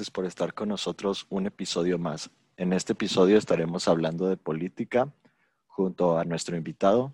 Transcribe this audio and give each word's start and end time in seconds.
gracias 0.00 0.10
por 0.10 0.24
estar 0.24 0.54
con 0.54 0.70
nosotros 0.70 1.26
un 1.28 1.44
episodio 1.44 1.98
más. 1.98 2.30
En 2.56 2.72
este 2.72 2.94
episodio 2.94 3.36
estaremos 3.36 3.86
hablando 3.86 4.28
de 4.28 4.38
política 4.38 5.12
junto 5.66 6.16
a 6.16 6.24
nuestro 6.24 6.56
invitado 6.56 7.12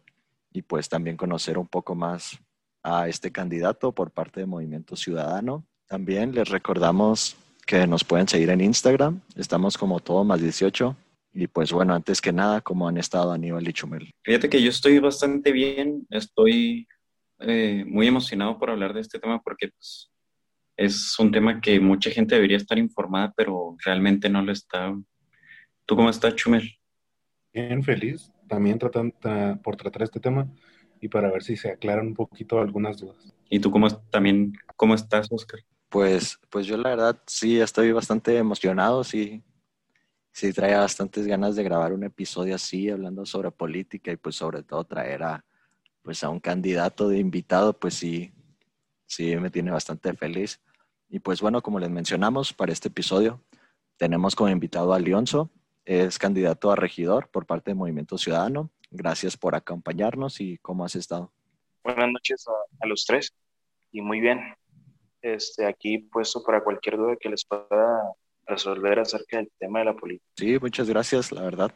y 0.53 0.63
pues 0.63 0.89
también 0.89 1.17
conocer 1.17 1.59
un 1.59 1.67
poco 1.67 1.97
más 1.97 2.39
a 2.85 3.09
este 3.09 3.33
candidato 3.33 3.91
por 3.91 4.13
parte 4.13 4.39
de 4.39 4.47
Movimiento 4.47 4.95
Ciudadano. 4.95 5.67
También 5.89 6.33
les 6.33 6.49
recordamos 6.49 7.35
que 7.67 7.89
nos 7.89 8.05
pueden 8.05 8.29
seguir 8.29 8.51
en 8.51 8.61
Instagram. 8.61 9.21
Estamos 9.35 9.77
como 9.77 9.99
todo 9.99 10.23
más 10.23 10.41
18. 10.41 10.97
Y 11.33 11.49
pues 11.49 11.73
bueno, 11.73 11.93
antes 11.93 12.21
que 12.21 12.33
nada, 12.33 12.61
¿cómo 12.61 12.87
han 12.87 12.99
estado 12.99 13.33
Aníbal 13.33 13.67
y 13.67 13.73
Chumel? 13.73 14.13
Fíjate 14.23 14.49
que 14.49 14.63
yo 14.63 14.71
estoy 14.71 15.01
bastante 15.01 15.51
bien. 15.51 16.07
Estoy 16.09 16.87
eh, 17.41 17.85
muy 17.85 18.07
emocionado 18.07 18.61
por 18.61 18.71
hablar 18.71 18.95
de 18.95 19.01
este 19.01 19.19
tema 19.19 19.43
porque 19.43 19.71
pues, 19.71 20.09
es 20.77 21.19
un 21.19 21.33
tema 21.33 21.61
que 21.61 21.81
mucha 21.81 22.11
gente 22.11 22.35
debería 22.35 22.57
estar 22.57 22.79
informada, 22.79 23.33
pero 23.37 23.77
realmente 23.85 24.29
no 24.29 24.43
lo 24.43 24.53
está. 24.53 24.95
¿Tú 25.87 25.97
cómo 25.97 26.11
estás, 26.11 26.35
Chumel? 26.35 26.79
Bien, 27.53 27.83
feliz. 27.83 28.33
También 28.49 28.79
tratando 28.79 29.15
por 29.63 29.77
tratar 29.77 30.03
este 30.03 30.21
tema 30.21 30.49
y 31.01 31.09
para 31.09 31.31
ver 31.31 31.43
si 31.43 31.57
se 31.57 31.71
aclaran 31.71 32.09
un 32.09 32.15
poquito 32.15 32.61
algunas 32.61 32.99
dudas. 32.99 33.35
¿Y 33.49 33.61
tú 33.61 33.71
cómo 33.71 33.89
también 34.11 34.53
cómo 34.77 34.95
estás, 34.95 35.29
Oscar? 35.31 35.61
Pues, 35.89 36.39
pues 36.51 36.67
yo 36.67 36.77
la 36.77 36.91
verdad 36.91 37.23
sí 37.27 37.61
estoy 37.61 37.93
bastante 37.93 38.37
emocionado, 38.37 39.05
sí, 39.05 39.43
sí 40.33 40.53
traía 40.53 40.81
bastantes 40.81 41.27
ganas 41.27 41.57
de 41.57 41.63
grabar 41.63 41.93
un 41.93 42.05
episodio 42.05 42.55
así, 42.55 42.91
hablando 42.91 43.25
sobre 43.25 43.51
política 43.51 44.13
y 44.13 44.17
pues 44.17 44.37
sobre 44.37 44.63
todo 44.63 44.85
traer 44.85 45.23
a, 45.23 45.45
pues 46.03 46.23
a 46.25 46.29
un 46.29 46.41
candidato 46.41 47.09
de 47.09 47.19
invitado, 47.19 47.79
pues 47.79 47.95
sí, 47.95 48.33
sí 49.07 49.37
me 49.37 49.51
tiene 49.51 49.71
bastante 49.71 50.13
feliz. 50.15 50.61
Y 51.09 51.21
pues 51.21 51.41
bueno, 51.41 51.63
como 51.63 51.79
les 51.79 51.91
mencionamos, 51.91 52.53
para 52.53 52.73
este 52.73 52.89
episodio 52.89 53.43
tenemos 53.97 54.35
como 54.35 54.51
invitado 54.51 54.93
a 54.93 54.99
Leonzo, 54.99 55.51
es 55.85 56.19
candidato 56.19 56.71
a 56.71 56.77
regidor 56.77 57.29
por 57.29 57.47
parte 57.47 57.71
del 57.71 57.79
Movimiento 57.79 58.19
Ciudadano. 58.19 58.71
Gracias 58.91 59.37
por 59.37 59.55
acompañarnos 59.55 60.41
y 60.41 60.59
cómo 60.59 60.85
has 60.85 60.97
estado. 60.97 61.33
Buenas 61.85 62.11
noches 62.11 62.45
a, 62.81 62.87
los 62.87 63.05
tres 63.07 63.33
y 63.93 64.03
muy 64.03 64.21
bien. 64.21 64.41
Este, 65.23 65.67
aquí 65.67 65.99
puesto 65.99 66.43
para 66.43 66.63
cualquier 66.63 66.97
duda 66.97 67.17
que 67.19 67.29
les 67.29 67.45
pueda 67.45 68.13
resolver 68.47 68.99
acerca 68.99 69.39
del 69.39 69.51
tema 69.59 69.81
de 69.81 69.85
la 69.87 69.97
política. 69.97 70.27
Sí, 70.37 70.59
muchas 70.61 70.89
gracias, 70.89 71.33
la 71.33 71.43
verdad, 71.43 71.73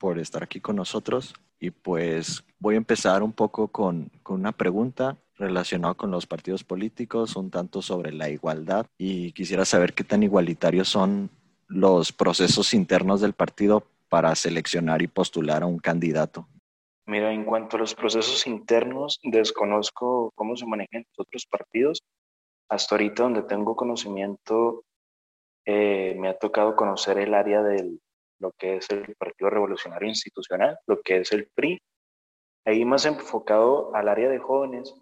por 0.00 0.18
estar 0.18 0.42
aquí 0.42 0.60
con 0.60 0.76
nosotros. 0.76 1.34
Y 1.60 1.70
pues 1.70 2.42
voy 2.58 2.74
a 2.74 2.78
empezar 2.78 3.22
un 3.22 3.32
poco 3.32 3.68
con, 3.68 4.10
con 4.22 4.40
una 4.40 4.50
pregunta 4.50 5.18
relacionado 5.36 5.96
con 5.96 6.10
los 6.10 6.26
partidos 6.26 6.64
políticos, 6.64 7.36
un 7.36 7.50
tanto 7.50 7.82
sobre 7.82 8.12
la 8.12 8.30
igualdad 8.30 8.86
y 8.98 9.32
quisiera 9.32 9.64
saber 9.64 9.92
qué 9.92 10.02
tan 10.02 10.22
igualitarios 10.22 10.88
son 10.88 11.30
los 11.68 12.12
procesos 12.12 12.74
internos 12.74 13.20
del 13.20 13.34
partido 13.34 13.86
para 14.08 14.34
seleccionar 14.34 15.02
y 15.02 15.06
postular 15.06 15.62
a 15.62 15.66
un 15.66 15.78
candidato. 15.78 16.48
Mira, 17.06 17.32
en 17.32 17.44
cuanto 17.44 17.76
a 17.76 17.80
los 17.80 17.94
procesos 17.94 18.46
internos, 18.46 19.18
desconozco 19.22 20.32
cómo 20.34 20.56
se 20.56 20.66
manejan 20.66 21.04
otros 21.16 21.46
partidos. 21.46 22.02
Hasta 22.68 22.94
ahorita 22.94 23.24
donde 23.24 23.42
tengo 23.42 23.76
conocimiento, 23.76 24.84
eh, 25.64 26.16
me 26.18 26.28
ha 26.28 26.38
tocado 26.38 26.76
conocer 26.76 27.18
el 27.18 27.34
área 27.34 27.62
de 27.62 27.98
lo 28.40 28.52
que 28.52 28.76
es 28.76 28.90
el 28.90 29.14
Partido 29.16 29.50
Revolucionario 29.50 30.08
Institucional, 30.08 30.78
lo 30.86 31.00
que 31.02 31.18
es 31.18 31.32
el 31.32 31.48
PRI. 31.54 31.80
Ahí 32.64 32.84
más 32.84 33.06
enfocado 33.06 33.94
al 33.94 34.08
área 34.08 34.28
de 34.28 34.38
jóvenes, 34.38 34.94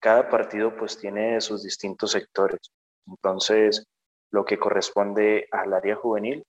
cada 0.00 0.28
partido 0.28 0.76
pues 0.76 0.98
tiene 0.98 1.40
sus 1.40 1.62
distintos 1.62 2.12
sectores. 2.12 2.60
Entonces, 3.06 3.86
lo 4.30 4.44
que 4.44 4.58
corresponde 4.58 5.48
al 5.50 5.72
área 5.72 5.96
juvenil, 5.96 6.44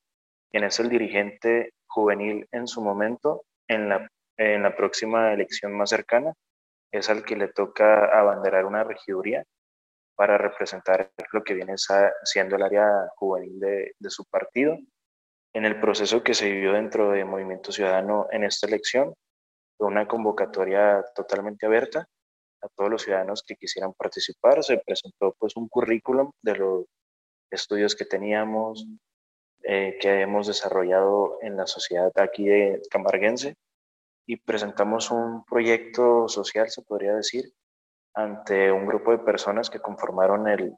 quien 0.49 0.63
es 0.63 0.79
el 0.79 0.89
dirigente 0.89 1.73
juvenil 1.87 2.47
en 2.51 2.67
su 2.67 2.81
momento, 2.81 3.43
en 3.67 3.89
la, 3.89 4.07
en 4.37 4.63
la 4.63 4.75
próxima 4.75 5.33
elección 5.33 5.73
más 5.73 5.89
cercana, 5.89 6.33
es 6.91 7.09
al 7.09 7.23
que 7.23 7.35
le 7.35 7.47
toca 7.47 8.05
abanderar 8.17 8.65
una 8.65 8.83
regiduría 8.83 9.43
para 10.15 10.37
representar 10.37 11.11
lo 11.31 11.43
que 11.43 11.53
viene 11.53 11.75
siendo 12.23 12.55
el 12.55 12.63
área 12.63 13.07
juvenil 13.15 13.59
de, 13.59 13.95
de 13.97 14.09
su 14.09 14.25
partido. 14.25 14.77
En 15.53 15.65
el 15.65 15.79
proceso 15.79 16.23
que 16.23 16.33
se 16.33 16.49
vivió 16.49 16.73
dentro 16.73 17.11
de 17.11 17.25
Movimiento 17.25 17.71
Ciudadano 17.71 18.27
en 18.31 18.45
esta 18.45 18.67
elección, 18.67 19.13
fue 19.77 19.87
una 19.87 20.07
convocatoria 20.07 21.03
totalmente 21.13 21.65
abierta 21.65 22.07
a 22.61 22.67
todos 22.69 22.89
los 22.89 23.01
ciudadanos 23.01 23.43
que 23.45 23.55
quisieran 23.55 23.93
participar. 23.93 24.63
Se 24.63 24.77
presentó 24.77 25.35
pues 25.37 25.55
un 25.57 25.67
currículum 25.67 26.31
de 26.41 26.55
los 26.55 26.85
estudios 27.49 27.95
que 27.95 28.05
teníamos, 28.05 28.87
eh, 29.63 29.97
que 29.99 30.21
hemos 30.21 30.47
desarrollado 30.47 31.39
en 31.41 31.57
la 31.57 31.67
sociedad 31.67 32.11
aquí 32.15 32.47
de 32.47 32.81
Camarguense 32.89 33.55
y 34.25 34.37
presentamos 34.37 35.11
un 35.11 35.43
proyecto 35.43 36.29
social, 36.29 36.69
se 36.69 36.83
podría 36.83 37.13
decir, 37.13 37.51
ante 38.13 38.71
un 38.71 38.85
grupo 38.85 39.11
de 39.11 39.19
personas 39.19 39.69
que 39.69 39.79
conformaron 39.79 40.47
el, 40.47 40.75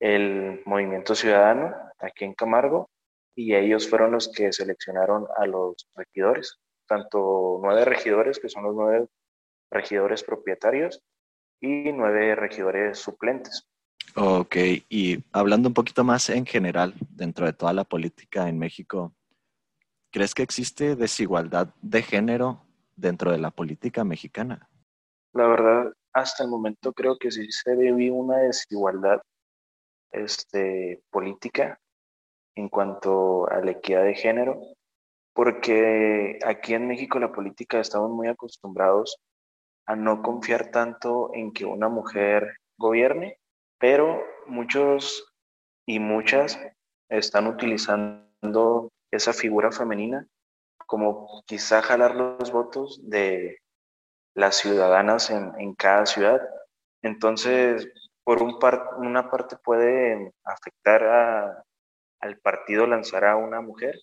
el 0.00 0.62
movimiento 0.66 1.14
ciudadano 1.14 1.74
aquí 1.98 2.24
en 2.24 2.34
Camargo 2.34 2.90
y 3.36 3.54
ellos 3.54 3.88
fueron 3.88 4.12
los 4.12 4.32
que 4.32 4.52
seleccionaron 4.52 5.26
a 5.36 5.46
los 5.46 5.88
regidores, 5.94 6.58
tanto 6.88 7.60
nueve 7.62 7.84
regidores, 7.84 8.40
que 8.40 8.48
son 8.48 8.64
los 8.64 8.74
nueve 8.74 9.06
regidores 9.70 10.24
propietarios, 10.24 11.02
y 11.60 11.92
nueve 11.92 12.34
regidores 12.34 12.98
suplentes. 12.98 13.68
Ok, 14.14 14.56
y 14.88 15.22
hablando 15.32 15.68
un 15.68 15.74
poquito 15.74 16.02
más 16.02 16.30
en 16.30 16.46
general, 16.46 16.94
dentro 17.10 17.44
de 17.44 17.52
toda 17.52 17.74
la 17.74 17.84
política 17.84 18.48
en 18.48 18.58
México, 18.58 19.14
¿crees 20.10 20.34
que 20.34 20.42
existe 20.42 20.96
desigualdad 20.96 21.74
de 21.82 22.02
género 22.02 22.64
dentro 22.94 23.30
de 23.32 23.38
la 23.38 23.50
política 23.50 24.04
mexicana? 24.04 24.70
La 25.34 25.46
verdad, 25.46 25.92
hasta 26.14 26.44
el 26.44 26.48
momento 26.48 26.94
creo 26.94 27.18
que 27.18 27.30
sí 27.30 27.50
se 27.50 27.76
ve 27.76 28.10
una 28.10 28.38
desigualdad 28.38 29.20
este, 30.10 31.02
política 31.10 31.78
en 32.56 32.68
cuanto 32.68 33.48
a 33.50 33.60
la 33.60 33.72
equidad 33.72 34.02
de 34.02 34.14
género, 34.14 34.60
porque 35.34 36.38
aquí 36.44 36.74
en 36.74 36.88
México 36.88 37.18
la 37.18 37.32
política 37.32 37.78
estamos 37.78 38.10
muy 38.10 38.28
acostumbrados 38.28 39.18
a 39.86 39.94
no 39.94 40.22
confiar 40.22 40.70
tanto 40.70 41.30
en 41.34 41.52
que 41.52 41.64
una 41.64 41.88
mujer 41.88 42.56
gobierne, 42.78 43.38
pero 43.78 44.22
muchos 44.46 45.32
y 45.86 46.00
muchas 46.00 46.58
están 47.08 47.46
utilizando 47.46 48.90
esa 49.12 49.32
figura 49.32 49.70
femenina 49.70 50.26
como 50.86 51.42
quizá 51.46 51.82
jalar 51.82 52.14
los 52.14 52.50
votos 52.50 53.00
de 53.02 53.58
las 54.34 54.56
ciudadanas 54.56 55.30
en, 55.30 55.74
cada 55.74 56.06
ciudad. 56.06 56.40
Entonces, 57.02 57.88
por 58.24 58.42
un 58.42 58.58
una 58.98 59.30
parte 59.30 59.56
puede 59.62 60.32
afectar 60.44 61.64
al 62.20 62.38
partido 62.38 62.86
lanzar 62.86 63.24
a 63.24 63.36
una 63.36 63.60
mujer, 63.60 63.98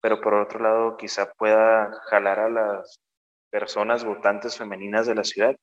pero 0.00 0.20
por 0.20 0.34
otro 0.34 0.60
lado 0.60 0.96
quizá 0.96 1.32
pueda 1.32 1.92
jalar 2.10 2.38
a 2.38 2.50
las 2.50 3.00
personas 3.50 4.04
votantes 4.04 4.56
femeninas 4.56 5.06
de 5.06 5.14
la 5.14 5.24
ciudad 5.24 5.56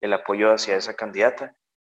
el 0.00 0.12
apoyo 0.12 0.52
hacia 0.52 0.76
esa 0.76 0.94
candidata. 0.94 1.54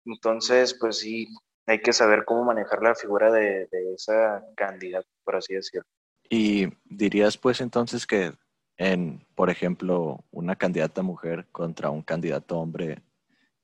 Entonces, 0.05 0.77
pues 0.79 0.99
sí, 0.99 1.29
hay 1.67 1.81
que 1.81 1.93
saber 1.93 2.25
cómo 2.25 2.45
manejar 2.45 2.83
la 2.83 2.95
figura 2.95 3.31
de, 3.33 3.69
esa 3.95 4.45
candidata, 4.57 5.07
por 5.25 5.37
así 5.37 5.55
decirlo. 5.55 5.87
Y 6.29 6.69
dirías 6.85 7.39
pues 7.39 7.61
entonces 7.61 8.07
que 8.07 8.33
en, 8.77 9.25
por 9.35 9.51
ejemplo, 9.51 10.25
una 10.31 10.57
candidata 10.57 11.03
mujer 11.03 11.47
contra 11.51 11.91
un 11.91 12.03
candidato 12.03 12.59
hombre, 12.59 13.03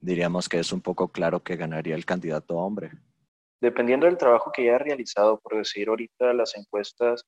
diríamos 0.01 0.49
que 0.49 0.59
es 0.59 0.73
un 0.73 0.81
poco 0.81 1.09
claro 1.09 1.43
que 1.43 1.57
ganaría 1.57 1.95
el 1.95 2.07
candidato 2.07 2.57
hombre. 2.57 2.93
Dependiendo 3.63 4.07
del 4.07 4.19
trabajo 4.19 4.51
que 4.51 4.63
haya 4.63 4.79
realizado, 4.79 5.39
por 5.39 5.57
decir 5.57 5.89
ahorita 5.89 6.33
las 6.33 6.57
encuestas 6.57 7.25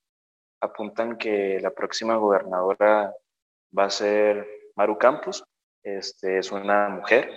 apuntan 0.60 1.16
que 1.16 1.60
la 1.60 1.70
próxima 1.70 2.16
gobernadora 2.16 3.14
va 3.78 3.84
a 3.84 3.90
ser 3.90 4.44
Maru 4.74 4.98
Campos, 4.98 5.44
este, 5.84 6.38
es 6.38 6.50
una 6.50 6.88
mujer 6.88 7.30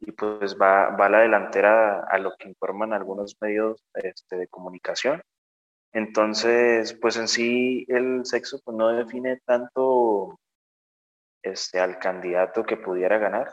y 0.00 0.10
pues 0.10 0.56
va, 0.60 0.90
va 0.96 1.06
a 1.06 1.10
la 1.10 1.20
delantera 1.20 2.00
a 2.00 2.18
lo 2.18 2.34
que 2.36 2.48
informan 2.48 2.92
algunos 2.92 3.36
medios 3.40 3.84
este, 3.94 4.36
de 4.36 4.48
comunicación. 4.48 5.22
Entonces, 5.92 6.92
pues 6.94 7.18
en 7.18 7.28
sí 7.28 7.84
el 7.86 8.26
sexo 8.26 8.58
pues, 8.64 8.76
no 8.76 8.88
define 8.88 9.40
tanto 9.46 10.40
este, 11.44 11.78
al 11.78 12.00
candidato 12.00 12.64
que 12.64 12.76
pudiera 12.76 13.16
ganar, 13.18 13.46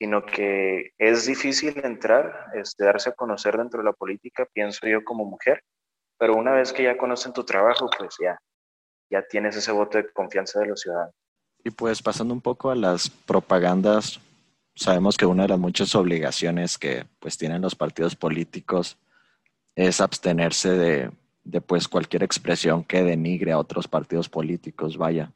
sino 0.00 0.24
que 0.24 0.94
es 0.96 1.26
difícil 1.26 1.78
entrar, 1.84 2.46
este, 2.54 2.84
darse 2.84 3.10
a 3.10 3.12
conocer 3.12 3.58
dentro 3.58 3.80
de 3.80 3.84
la 3.84 3.92
política, 3.92 4.48
pienso 4.50 4.86
yo 4.86 5.04
como 5.04 5.26
mujer, 5.26 5.62
pero 6.18 6.36
una 6.36 6.52
vez 6.52 6.72
que 6.72 6.84
ya 6.84 6.96
conocen 6.96 7.34
tu 7.34 7.44
trabajo, 7.44 7.86
pues 7.98 8.16
ya, 8.18 8.38
ya 9.10 9.22
tienes 9.28 9.56
ese 9.56 9.70
voto 9.72 9.98
de 9.98 10.10
confianza 10.10 10.58
de 10.60 10.68
los 10.68 10.80
ciudadanos. 10.80 11.14
Y 11.62 11.68
pues 11.68 12.00
pasando 12.00 12.32
un 12.32 12.40
poco 12.40 12.70
a 12.70 12.74
las 12.74 13.10
propagandas, 13.10 14.18
sabemos 14.74 15.18
que 15.18 15.26
una 15.26 15.42
de 15.42 15.50
las 15.50 15.58
muchas 15.58 15.94
obligaciones 15.94 16.78
que 16.78 17.04
pues 17.18 17.36
tienen 17.36 17.60
los 17.60 17.74
partidos 17.74 18.16
políticos 18.16 18.96
es 19.76 20.00
abstenerse 20.00 20.70
de, 20.70 21.10
de 21.44 21.60
pues 21.60 21.88
cualquier 21.88 22.22
expresión 22.22 22.84
que 22.84 23.02
denigre 23.02 23.52
a 23.52 23.58
otros 23.58 23.86
partidos 23.86 24.30
políticos, 24.30 24.96
vaya. 24.96 25.30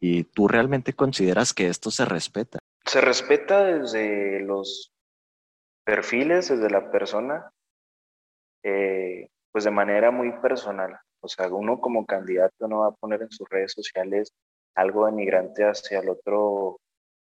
¿Y 0.00 0.24
tú 0.24 0.48
realmente 0.48 0.94
consideras 0.94 1.52
que 1.52 1.68
esto 1.68 1.90
se 1.90 2.06
respeta? 2.06 2.60
Se 2.90 3.00
respeta 3.00 3.62
desde 3.62 4.40
los 4.40 4.92
perfiles, 5.84 6.48
desde 6.48 6.68
la 6.70 6.90
persona, 6.90 7.52
eh, 8.64 9.28
pues 9.52 9.62
de 9.62 9.70
manera 9.70 10.10
muy 10.10 10.32
personal. 10.40 10.98
O 11.20 11.28
sea, 11.28 11.46
uno 11.50 11.80
como 11.80 12.04
candidato 12.04 12.66
no 12.66 12.80
va 12.80 12.88
a 12.88 12.96
poner 12.96 13.22
en 13.22 13.30
sus 13.30 13.48
redes 13.48 13.74
sociales 13.74 14.32
algo 14.74 15.06
denigrante 15.06 15.62
hacia 15.62 16.00
el 16.00 16.08
otro 16.08 16.80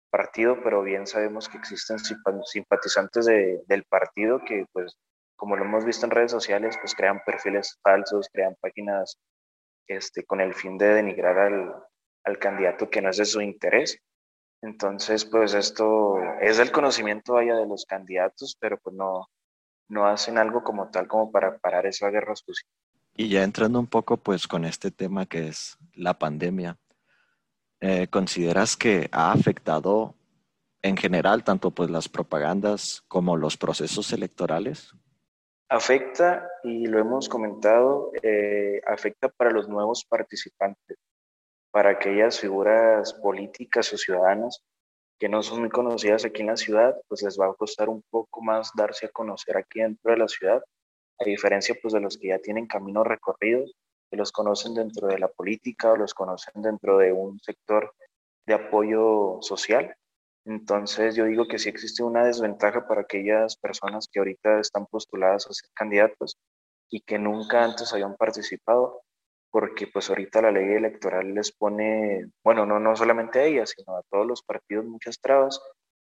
partido, 0.09 0.57
pero 0.63 0.83
bien 0.83 1.05
sabemos 1.05 1.49
que 1.49 1.57
existen 1.57 1.97
simpatizantes 1.99 3.25
del 3.25 3.83
partido 3.89 4.39
que, 4.45 4.67
pues, 4.71 4.95
como 5.35 5.57
lo 5.57 5.65
hemos 5.65 5.83
visto 5.83 6.05
en 6.05 6.11
redes 6.11 6.31
sociales, 6.31 6.77
pues 6.79 6.95
crean 6.95 7.21
perfiles 7.25 7.77
falsos, 7.83 8.29
crean 8.31 8.55
páginas 8.61 9.17
este, 9.89 10.23
con 10.23 10.39
el 10.39 10.53
fin 10.53 10.77
de 10.77 10.93
denigrar 10.93 11.37
al, 11.37 11.75
al 12.23 12.39
candidato 12.39 12.89
que 12.89 13.01
no 13.01 13.09
es 13.09 13.17
de 13.17 13.25
su 13.25 13.41
interés. 13.41 14.01
Entonces, 14.61 15.25
pues 15.25 15.53
esto 15.53 16.17
es 16.41 16.57
del 16.57 16.71
conocimiento 16.71 17.33
vaya 17.33 17.55
de 17.55 17.67
los 17.67 17.85
candidatos, 17.85 18.57
pero 18.59 18.79
pues 18.79 18.95
no, 18.95 19.29
no 19.87 20.05
hacen 20.07 20.37
algo 20.37 20.63
como 20.63 20.89
tal 20.89 21.07
como 21.07 21.31
para 21.31 21.57
parar 21.57 21.85
esa 21.85 22.09
guerra 22.09 22.35
sucia. 22.35 22.67
Y 23.15 23.29
ya 23.29 23.43
entrando 23.43 23.79
un 23.79 23.87
poco 23.87 24.17
pues 24.17 24.47
con 24.47 24.65
este 24.65 24.91
tema 24.91 25.25
que 25.25 25.47
es 25.47 25.77
la 25.93 26.17
pandemia, 26.17 26.77
eh, 27.79 28.07
¿consideras 28.07 28.75
que 28.75 29.09
ha 29.11 29.31
afectado 29.31 30.15
en 30.81 30.97
general 30.97 31.43
tanto 31.43 31.71
pues 31.71 31.89
las 31.89 32.09
propagandas 32.09 33.03
como 33.07 33.37
los 33.37 33.57
procesos 33.57 34.11
electorales? 34.13 34.93
Afecta, 35.69 36.47
y 36.63 36.87
lo 36.87 36.97
hemos 36.97 37.27
comentado, 37.27 38.11
eh, 38.23 38.81
afecta 38.87 39.27
para 39.29 39.51
los 39.51 39.67
nuevos 39.67 40.05
participantes 40.05 40.97
para 41.77 41.91
aquellas 41.91 42.39
figuras 42.39 43.13
políticas 43.13 43.93
o 43.93 43.99
ciudadanas 43.99 44.63
que 45.19 45.29
no 45.29 45.43
son 45.43 45.59
muy 45.59 45.69
conocidas 45.69 46.25
aquí 46.25 46.41
en 46.41 46.47
la 46.47 46.57
ciudad, 46.57 46.95
pues 47.07 47.21
les 47.21 47.39
va 47.39 47.45
a 47.45 47.53
costar 47.53 47.87
un 47.87 48.01
poco 48.09 48.41
más 48.41 48.71
darse 48.73 49.05
a 49.05 49.09
conocer 49.09 49.57
aquí 49.57 49.81
dentro 49.81 50.09
de 50.11 50.17
la 50.17 50.27
ciudad, 50.27 50.63
a 51.19 51.23
diferencia 51.23 51.75
pues 51.79 51.93
de 51.93 51.99
los 51.99 52.17
que 52.17 52.29
ya 52.29 52.39
tienen 52.39 52.65
camino 52.65 53.03
recorrido, 53.03 53.63
que 54.09 54.17
los 54.17 54.31
conocen 54.31 54.73
dentro 54.73 55.07
de 55.07 55.19
la 55.19 55.27
política 55.27 55.91
o 55.91 55.97
los 55.97 56.15
conocen 56.15 56.63
dentro 56.63 56.97
de 56.97 57.13
un 57.13 57.39
sector 57.41 57.93
de 58.47 58.55
apoyo 58.55 59.37
social. 59.41 59.95
Entonces 60.45 61.15
yo 61.15 61.25
digo 61.25 61.47
que 61.47 61.59
sí 61.59 61.69
existe 61.69 62.01
una 62.01 62.25
desventaja 62.25 62.87
para 62.87 63.01
aquellas 63.01 63.55
personas 63.55 64.07
que 64.11 64.17
ahorita 64.17 64.61
están 64.61 64.87
postuladas 64.87 65.45
a 65.45 65.53
ser 65.53 65.69
candidatos 65.75 66.39
y 66.89 67.01
que 67.01 67.19
nunca 67.19 67.63
antes 67.63 67.93
habían 67.93 68.15
participado 68.15 69.03
porque 69.57 69.87
pues 69.87 70.07
ahorita 70.07 70.39
la 70.39 70.51
ley 70.51 70.73
electoral 70.73 71.33
les 71.33 71.51
pone, 71.51 72.29
bueno, 72.43 72.67
no, 72.67 72.79
no 72.79 72.95
solamente 72.95 73.39
a 73.39 73.45
ellas, 73.45 73.73
sino 73.75 73.97
a 73.97 74.03
todos 74.03 74.27
los 74.27 74.43
partidos 74.43 74.85
muchas 74.85 75.19
trabas 75.19 75.59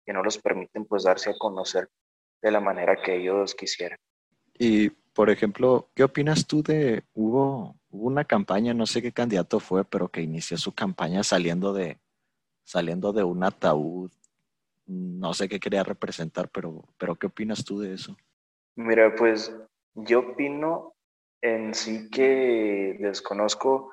que 0.07 0.15
no 0.15 0.23
los 0.23 0.39
permiten 0.39 0.87
pues 0.87 1.03
darse 1.03 1.29
a 1.29 1.39
conocer 1.39 1.91
de 2.41 2.51
la 2.51 2.61
manera 2.61 2.97
que 3.03 3.15
ellos 3.15 3.55
quisieran. 3.55 3.99
Y, 4.59 4.89
por 4.89 5.29
ejemplo, 5.29 5.91
¿qué 5.95 6.03
opinas 6.03 6.47
tú 6.47 6.63
de, 6.63 7.05
hubo, 7.13 7.77
hubo 7.91 8.07
una 8.07 8.25
campaña, 8.25 8.73
no 8.73 8.87
sé 8.87 9.03
qué 9.03 9.13
candidato 9.13 9.61
fue, 9.61 9.85
pero 9.85 10.09
que 10.09 10.23
inició 10.23 10.57
su 10.57 10.73
campaña 10.73 11.23
saliendo 11.23 11.75
de, 11.75 11.99
saliendo 12.65 13.13
de 13.13 13.23
un 13.23 13.45
ataúd, 13.45 14.11
no 14.87 15.35
sé 15.35 15.51
qué 15.51 15.61
quería 15.61 15.85
representar, 15.85 16.49
pero, 16.49 16.85
pero 16.97 17.17
¿qué 17.17 17.27
opinas 17.27 17.67
tú 17.67 17.81
de 17.81 17.93
eso? 17.93 18.17
Mira, 18.77 19.15
pues 19.15 19.55
yo 19.95 20.21
opino 20.21 20.92
en 21.43 21.75
sí 21.75 22.09
que 22.11 22.97
desconozco 23.01 23.93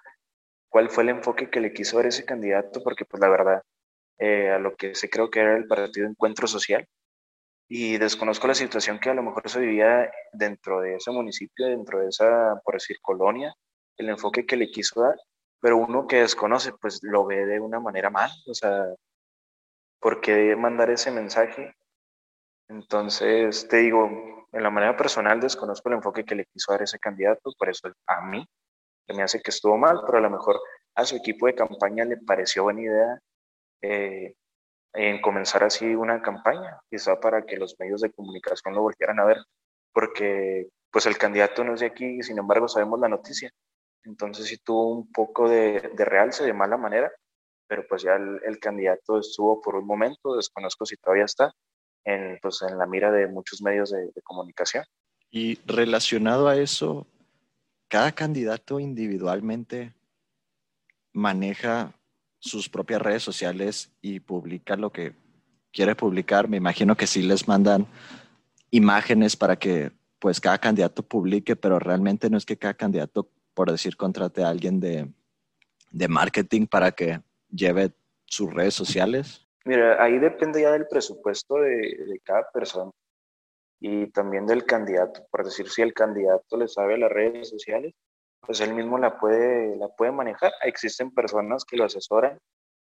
cuál 0.69 0.89
fue 0.89 1.03
el 1.03 1.09
enfoque 1.09 1.49
que 1.49 1.59
le 1.59 1.73
quiso 1.73 1.97
dar 1.97 2.05
ese 2.05 2.25
candidato, 2.25 2.81
porque 2.83 3.05
pues 3.05 3.19
la 3.19 3.29
verdad, 3.29 3.63
eh, 4.19 4.51
a 4.51 4.59
lo 4.59 4.75
que 4.75 4.95
se 4.95 5.09
creo 5.09 5.29
que 5.29 5.41
era 5.41 5.57
el 5.57 5.67
partido 5.67 6.07
Encuentro 6.07 6.47
Social, 6.47 6.87
y 7.67 7.97
desconozco 7.97 8.47
la 8.47 8.55
situación 8.55 8.99
que 8.99 9.09
a 9.09 9.13
lo 9.13 9.23
mejor 9.23 9.47
se 9.49 9.59
vivía 9.59 10.11
dentro 10.33 10.81
de 10.81 10.95
ese 10.95 11.11
municipio, 11.11 11.67
dentro 11.67 11.99
de 11.99 12.09
esa, 12.09 12.59
por 12.63 12.75
decir, 12.75 12.97
colonia, 13.01 13.53
el 13.97 14.09
enfoque 14.09 14.45
que 14.45 14.57
le 14.57 14.71
quiso 14.71 15.01
dar, 15.01 15.15
pero 15.59 15.77
uno 15.77 16.07
que 16.07 16.21
desconoce, 16.21 16.71
pues 16.81 16.99
lo 17.03 17.25
ve 17.25 17.45
de 17.45 17.59
una 17.59 17.79
manera 17.79 18.09
mal, 18.09 18.31
o 18.47 18.53
sea, 18.53 18.85
¿por 19.99 20.21
qué 20.21 20.55
mandar 20.55 20.89
ese 20.89 21.11
mensaje? 21.11 21.75
Entonces, 22.69 23.67
te 23.67 23.77
digo, 23.77 24.38
en 24.51 24.63
la 24.63 24.69
manera 24.69 24.95
personal 24.97 25.39
desconozco 25.39 25.89
el 25.89 25.95
enfoque 25.95 26.25
que 26.25 26.35
le 26.35 26.45
quiso 26.45 26.71
dar 26.71 26.81
ese 26.81 26.99
candidato, 26.99 27.51
por 27.57 27.69
eso 27.69 27.91
a 28.07 28.21
mí, 28.21 28.45
me 29.07 29.23
hace 29.23 29.41
que 29.41 29.51
estuvo 29.51 29.77
mal, 29.77 30.01
pero 30.05 30.19
a 30.19 30.21
lo 30.21 30.29
mejor 30.29 30.59
a 30.95 31.05
su 31.05 31.15
equipo 31.15 31.47
de 31.47 31.55
campaña 31.55 32.05
le 32.05 32.17
pareció 32.17 32.63
buena 32.63 32.81
idea 32.81 33.19
eh, 33.81 34.35
en 34.93 35.21
comenzar 35.21 35.63
así 35.63 35.95
una 35.95 36.21
campaña, 36.21 36.79
quizá 36.89 37.19
para 37.19 37.43
que 37.45 37.57
los 37.57 37.75
medios 37.79 38.01
de 38.01 38.11
comunicación 38.11 38.75
lo 38.75 38.81
volvieran 38.81 39.19
a 39.19 39.25
ver, 39.25 39.37
porque 39.93 40.67
pues 40.91 41.05
el 41.05 41.17
candidato 41.17 41.63
no 41.63 41.75
es 41.75 41.81
de 41.81 41.87
aquí 41.87 42.21
sin 42.23 42.37
embargo 42.39 42.67
sabemos 42.67 42.99
la 42.99 43.09
noticia. 43.09 43.51
Entonces 44.03 44.47
sí 44.47 44.57
tuvo 44.57 44.91
un 44.93 45.11
poco 45.11 45.49
de, 45.49 45.79
realce 45.97 46.43
de 46.43 46.53
mala 46.53 46.77
manera, 46.77 47.11
pero 47.67 47.85
pues 47.87 48.03
ya 48.03 48.15
el 48.15 48.59
candidato 48.59 49.19
estuvo 49.19 49.61
por 49.61 49.75
un 49.75 49.85
momento, 49.85 50.35
desconozco 50.35 50.85
si 50.85 50.95
todavía 50.97 51.25
está, 51.25 51.53
en, 52.09 52.39
pues, 52.41 52.61
en 52.61 52.77
la 52.77 52.85
mira 52.85 53.11
de 53.11 53.27
muchos 53.27 53.61
medios 53.61 53.91
de, 53.91 54.11
comunicación. 54.23 54.83
Y 55.31 55.59
relacionado 55.65 56.47
a 56.47 56.57
eso, 56.57 57.05
cada 57.87 58.11
candidato 58.11 58.79
individualmente 58.79 59.93
maneja 61.13 61.93
sus 62.39 62.69
propias 62.69 63.01
redes 63.01 63.23
sociales 63.23 63.91
y 64.01 64.19
publica 64.19 64.75
lo 64.75 64.91
que 64.91 65.13
quiere 65.71 65.95
publicar. 65.95 66.47
Me 66.47 66.57
imagino 66.57 66.95
que 66.95 67.07
sí 67.07 67.21
les 67.21 67.47
mandan 67.47 67.87
imágenes 68.71 69.35
para 69.35 69.57
que 69.57 69.91
pues 70.19 70.39
cada 70.39 70.57
candidato 70.57 71.03
publique, 71.03 71.55
pero 71.55 71.79
realmente 71.79 72.29
no 72.29 72.37
es 72.37 72.45
que 72.45 72.57
cada 72.57 72.73
candidato, 72.73 73.29
por 73.53 73.71
decir, 73.71 73.95
contrate 73.95 74.43
a 74.43 74.49
alguien 74.49 74.79
de, 74.79 75.11
de 75.91 76.07
marketing 76.07 76.65
para 76.65 76.91
que 76.91 77.21
lleve 77.49 77.91
sus 78.25 78.53
redes 78.53 78.73
sociales. 78.73 79.47
Mira, 79.65 80.01
ahí 80.01 80.19
depende 80.19 80.61
ya 80.61 80.71
del 80.71 80.87
presupuesto 80.87 81.55
de, 81.55 82.19
cada 82.23 82.49
persona 82.51 82.91
y 83.79 84.07
también 84.11 84.45
del 84.45 84.65
candidato. 84.65 85.25
Por 85.29 85.43
decir, 85.43 85.69
si 85.69 85.81
el 85.81 85.93
candidato 85.93 86.57
le 86.57 86.67
sabe 86.67 86.97
las 86.97 87.11
redes 87.11 87.49
sociales, 87.49 87.93
pues 88.41 88.61
él 88.61 88.73
mismo 88.73 88.97
la 88.97 89.19
puede, 89.19 89.75
la 89.77 89.89
puede 89.89 90.11
manejar. 90.11 90.51
Existen 90.63 91.11
personas 91.11 91.65
que 91.65 91.77
lo 91.77 91.85
asesoran 91.85 92.39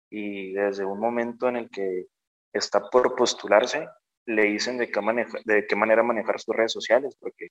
y 0.10 0.53
desde 0.53 0.86
un 0.86 1.00
momento 1.00 1.50
en 1.50 1.58
el 1.58 1.70
que 1.70 2.08
está 2.53 2.89
por 2.89 3.15
postularse, 3.15 3.88
le 4.25 4.43
dicen 4.43 4.77
de 4.77 4.89
qué, 4.89 5.01
de 5.46 5.67
qué 5.67 5.75
manera 5.75 6.03
manejar 6.03 6.39
sus 6.39 6.55
redes 6.55 6.72
sociales, 6.72 7.15
porque 7.20 7.50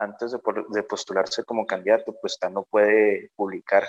antes 0.00 0.32
de, 0.32 0.38
de 0.70 0.82
postularse 0.82 1.44
como 1.44 1.66
candidato, 1.66 2.16
pues 2.20 2.38
no 2.50 2.64
puede 2.64 3.30
publicar 3.36 3.84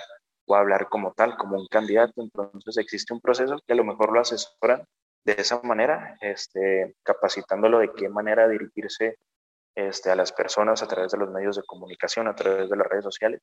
o 0.50 0.56
hablar 0.56 0.88
como 0.88 1.12
tal, 1.12 1.36
como 1.36 1.56
un 1.56 1.66
candidato. 1.68 2.22
Entonces 2.22 2.76
existe 2.78 3.14
un 3.14 3.20
proceso 3.20 3.56
que 3.66 3.72
a 3.72 3.76
lo 3.76 3.84
mejor 3.84 4.12
lo 4.12 4.20
asesoran 4.20 4.84
de 5.24 5.34
esa 5.38 5.60
manera, 5.62 6.16
este, 6.20 6.96
capacitándolo 7.02 7.78
de 7.78 7.92
qué 7.92 8.08
manera 8.08 8.48
dirigirse 8.48 9.16
este, 9.76 10.10
a 10.10 10.16
las 10.16 10.32
personas 10.32 10.82
a 10.82 10.88
través 10.88 11.12
de 11.12 11.18
los 11.18 11.30
medios 11.30 11.56
de 11.56 11.62
comunicación, 11.62 12.26
a 12.26 12.34
través 12.34 12.68
de 12.68 12.76
las 12.76 12.86
redes 12.86 13.04
sociales. 13.04 13.40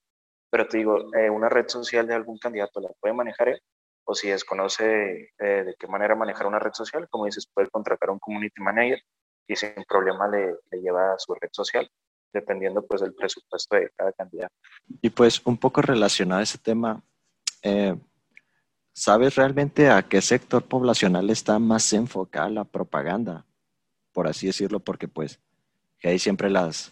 Pero 0.50 0.68
te 0.68 0.78
digo, 0.78 1.14
eh, 1.16 1.30
una 1.30 1.50
red 1.50 1.68
social 1.68 2.08
de 2.08 2.16
algún 2.16 2.38
candidato 2.40 2.80
la 2.82 2.90
puede 3.00 3.14
manejar 3.14 3.50
él, 3.50 3.62
o 4.06 4.16
si 4.16 4.30
desconoce 4.30 5.32
eh, 5.38 5.64
de 5.64 5.76
qué 5.78 5.88
manera 5.88 6.16
manejar 6.16 6.48
una 6.48 6.60
red 6.60 6.74
social, 6.74 7.08
como 7.10 7.26
dices, 7.26 7.48
puede 7.54 7.70
contratar 7.70 8.10
a 8.10 8.14
un 8.14 8.20
community 8.20 8.62
manager 8.62 9.02
y 9.48 9.56
sin 9.56 9.74
problema 9.88 10.28
le, 10.28 10.56
le 10.72 10.82
lleva 10.82 11.14
a 11.14 11.20
su 11.20 11.34
red 11.36 11.50
social 11.52 11.90
dependiendo 12.40 12.86
pues 12.86 13.02
del 13.02 13.14
presupuesto 13.14 13.76
de 13.76 13.90
cada 13.96 14.12
candidato. 14.14 14.54
Y 15.02 15.10
pues 15.10 15.42
un 15.46 15.58
poco 15.58 15.82
relacionado 15.82 16.40
a 16.40 16.44
ese 16.44 16.58
tema, 16.58 17.04
eh, 17.64 17.96
¿sabes 18.94 19.36
realmente 19.36 19.90
a 19.90 20.04
qué 20.04 20.22
sector 20.22 20.64
poblacional 20.64 21.30
está 21.30 21.60
más 21.60 21.92
enfocada 21.94 22.50
la 22.50 22.64
propaganda? 22.64 23.46
Por 24.14 24.28
así 24.28 24.48
decirlo, 24.48 24.80
porque 24.80 25.08
pues 25.08 25.40
que 26.00 26.10
hay 26.10 26.20
siempre 26.20 26.50
las, 26.50 26.92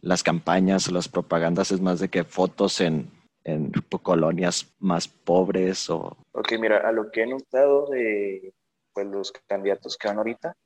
las 0.00 0.22
campañas, 0.22 0.90
las 0.90 1.08
propagandas 1.08 1.72
es 1.72 1.80
más 1.80 2.00
de 2.00 2.08
que 2.08 2.24
fotos 2.24 2.80
en, 2.80 3.10
en 3.44 3.72
colonias 4.02 4.74
más 4.78 5.08
pobres 5.08 5.88
o... 5.90 6.16
Ok, 6.32 6.52
mira, 6.58 6.78
a 6.78 6.92
lo 6.92 7.10
que 7.10 7.22
he 7.22 7.26
notado 7.26 7.88
de 7.90 8.54
pues, 8.92 9.06
los 9.06 9.32
candidatos 9.46 9.96
que 9.96 10.08
van 10.08 10.18
ahorita, 10.18 10.56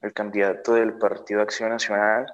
el 0.00 0.12
candidato 0.12 0.74
del 0.74 0.94
Partido 0.94 1.42
Acción 1.42 1.70
Nacional 1.70 2.26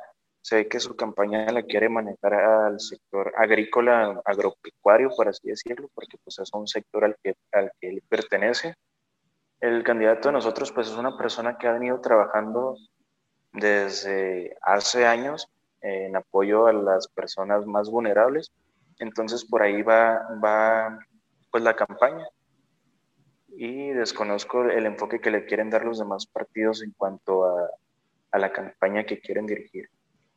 ve 0.51 0.69
que 0.69 0.79
su 0.79 0.95
campaña 0.95 1.47
la 1.51 1.63
quiere 1.63 1.89
manejar 1.89 2.35
al 2.35 2.81
sector 2.81 3.33
agrícola, 3.37 4.21
agropecuario, 4.25 5.11
por 5.17 5.29
así 5.29 5.49
decirlo, 5.49 5.89
porque 5.95 6.19
pues 6.23 6.39
es 6.39 6.51
un 6.53 6.67
sector 6.69 7.05
al 7.05 7.17
que, 7.23 7.35
al 7.53 7.73
que 7.81 7.89
él 7.89 8.03
pertenece. 8.09 8.75
El 9.61 9.83
candidato 9.83 10.29
de 10.29 10.35
nosotros 10.35 10.71
pues 10.73 10.89
es 10.89 10.97
una 10.97 11.17
persona 11.17 11.57
que 11.57 11.67
ha 11.67 11.73
venido 11.73 12.01
trabajando 12.01 12.77
desde 13.53 14.57
hace 14.61 15.07
años 15.07 15.49
en 15.81 16.17
apoyo 16.17 16.67
a 16.67 16.73
las 16.73 17.09
personas 17.09 17.65
más 17.65 17.89
vulnerables. 17.89 18.53
Entonces 18.99 19.45
por 19.45 19.63
ahí 19.63 19.83
va, 19.83 20.29
va 20.45 20.99
pues 21.51 21.65
la 21.65 21.75
campaña 21.75 22.27
y 23.49 23.91
desconozco 23.91 24.65
el 24.65 24.85
enfoque 24.87 25.21
que 25.21 25.31
le 25.31 25.47
quieren 25.47 25.71
dar 25.71 25.85
los 25.85 25.99
demás 25.99 26.27
partidos 26.27 26.83
en 26.83 26.93
cuanto 26.93 27.45
a, 27.45 27.71
a 28.33 28.39
la 28.39 28.53
campaña 28.53 29.05
que 29.05 29.21
quieren 29.21 29.47
dirigir. 29.47 29.89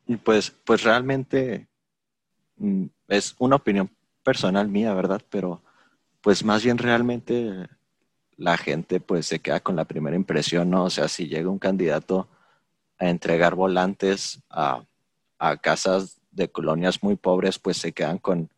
Y 0.08 0.16
pues, 0.16 0.50
pues 0.64 0.82
realmente 0.82 1.68
mm, 2.56 2.86
es 3.08 3.36
una 3.38 3.56
opinión 3.56 3.90
personal 4.24 4.66
mía, 4.66 4.92
¿verdad? 4.94 5.22
Pero 5.30 5.62
pues 6.20 6.42
más 6.44 6.64
bien 6.64 6.78
realmente 6.78 7.68
la 8.36 8.56
gente 8.56 9.00
pues 9.00 9.26
se 9.26 9.38
queda 9.38 9.60
con 9.60 9.76
la 9.76 9.84
primera 9.84 10.16
impresión, 10.16 10.70
¿no? 10.70 10.84
O 10.84 10.90
sea, 10.90 11.08
si 11.08 11.28
llega 11.28 11.50
un 11.50 11.58
candidato 11.58 12.28
a 12.98 13.08
entregar 13.10 13.54
volantes 13.54 14.42
a, 14.48 14.82
a 15.38 15.56
casas 15.58 16.18
de 16.30 16.48
colonias 16.48 17.02
muy 17.02 17.16
pobres, 17.16 17.58
pues 17.58 17.76
se 17.76 17.92
quedan 17.92 18.18
con, 18.18 18.48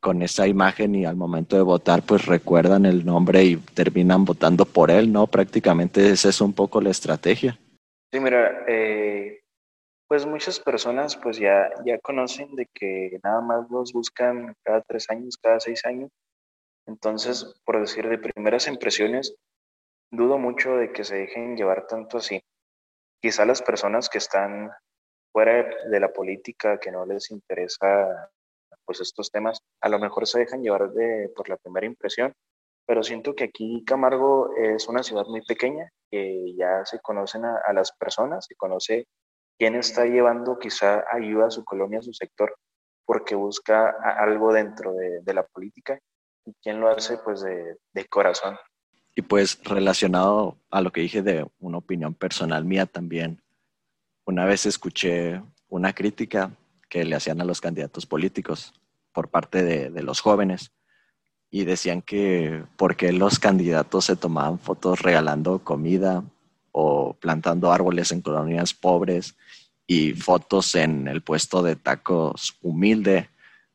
con 0.00 0.22
esa 0.22 0.46
imagen 0.46 0.94
y 0.94 1.06
al 1.06 1.16
momento 1.16 1.56
de 1.56 1.62
votar 1.62 2.02
pues 2.02 2.26
recuerdan 2.26 2.84
el 2.84 3.04
nombre 3.04 3.44
y 3.44 3.56
terminan 3.56 4.24
votando 4.24 4.66
por 4.66 4.90
él, 4.90 5.10
¿no? 5.10 5.26
Prácticamente 5.26 6.10
esa 6.10 6.28
es 6.28 6.40
un 6.40 6.52
poco 6.52 6.80
la 6.80 6.90
estrategia. 6.90 7.58
Sí, 8.12 8.18
mira, 8.18 8.64
eh, 8.68 9.39
pues 10.10 10.26
muchas 10.26 10.58
personas 10.58 11.16
pues 11.16 11.38
ya, 11.38 11.70
ya 11.86 11.96
conocen 12.00 12.56
de 12.56 12.66
que 12.74 13.20
nada 13.22 13.40
más 13.42 13.70
los 13.70 13.92
buscan 13.92 14.56
cada 14.64 14.80
tres 14.82 15.08
años, 15.08 15.38
cada 15.40 15.60
seis 15.60 15.86
años. 15.86 16.10
Entonces, 16.84 17.54
por 17.64 17.78
decir 17.78 18.08
de 18.08 18.18
primeras 18.18 18.66
impresiones, 18.66 19.36
dudo 20.10 20.36
mucho 20.36 20.74
de 20.74 20.90
que 20.90 21.04
se 21.04 21.14
dejen 21.14 21.56
llevar 21.56 21.86
tanto 21.86 22.18
así. 22.18 22.42
Quizá 23.22 23.46
las 23.46 23.62
personas 23.62 24.08
que 24.08 24.18
están 24.18 24.72
fuera 25.32 25.70
de 25.88 26.00
la 26.00 26.12
política, 26.12 26.80
que 26.80 26.90
no 26.90 27.06
les 27.06 27.30
interesa 27.30 28.32
pues 28.84 29.00
estos 29.00 29.30
temas, 29.30 29.60
a 29.80 29.88
lo 29.88 30.00
mejor 30.00 30.26
se 30.26 30.40
dejan 30.40 30.60
llevar 30.60 30.90
de, 30.90 31.30
por 31.36 31.48
la 31.48 31.56
primera 31.56 31.86
impresión, 31.86 32.34
pero 32.84 33.04
siento 33.04 33.36
que 33.36 33.44
aquí 33.44 33.84
Camargo 33.86 34.56
es 34.56 34.88
una 34.88 35.04
ciudad 35.04 35.26
muy 35.26 35.42
pequeña, 35.42 35.88
que 36.10 36.52
ya 36.56 36.84
se 36.84 36.98
conocen 36.98 37.44
a, 37.44 37.72
las 37.72 37.92
personas, 37.92 38.46
se 38.46 38.56
conoce 38.56 39.06
quién 39.60 39.74
está 39.74 40.06
llevando 40.06 40.58
quizá 40.58 41.04
ayuda 41.12 41.48
a 41.48 41.50
su 41.50 41.64
colonia, 41.66 41.98
a 41.98 42.02
su 42.02 42.14
sector, 42.14 42.56
porque 43.04 43.34
busca 43.34 43.94
algo 44.18 44.54
dentro 44.54 44.94
de, 44.94 45.34
la 45.34 45.42
política 45.42 45.98
y 46.46 46.54
quién 46.62 46.80
lo 46.80 46.88
hace 46.88 47.18
pues 47.18 47.42
de, 47.42 47.76
de 47.92 48.06
corazón. 48.06 48.56
Y 49.14 49.20
pues 49.20 49.62
relacionado 49.62 50.56
a 50.70 50.80
lo 50.80 50.92
que 50.92 51.02
dije 51.02 51.20
de 51.20 51.46
una 51.58 51.76
opinión 51.76 52.14
personal 52.14 52.64
mía 52.64 52.86
también, 52.86 53.42
una 54.24 54.46
vez 54.46 54.64
escuché 54.64 55.42
una 55.68 55.92
crítica 55.92 56.52
que 56.88 57.04
le 57.04 57.14
hacían 57.14 57.42
a 57.42 57.44
los 57.44 57.60
candidatos 57.60 58.06
políticos 58.06 58.72
por 59.12 59.28
parte 59.28 59.62
de, 59.62 59.90
de 59.90 60.02
los 60.02 60.20
jóvenes 60.20 60.72
y 61.50 61.66
decían 61.66 62.00
que 62.00 62.64
porque 62.78 63.12
los 63.12 63.38
candidatos 63.38 64.06
se 64.06 64.16
tomaban 64.16 64.58
fotos 64.58 65.02
regalando 65.02 65.58
comida 65.58 66.24
o 66.72 67.14
plantando 67.14 67.72
árboles 67.72 68.12
en 68.12 68.22
colonias 68.22 68.74
pobres 68.74 69.36
y 69.86 70.12
fotos 70.12 70.74
en 70.74 71.08
el 71.08 71.22
puesto 71.22 71.62
de 71.62 71.76
tacos 71.76 72.56
humilde, 72.62 73.28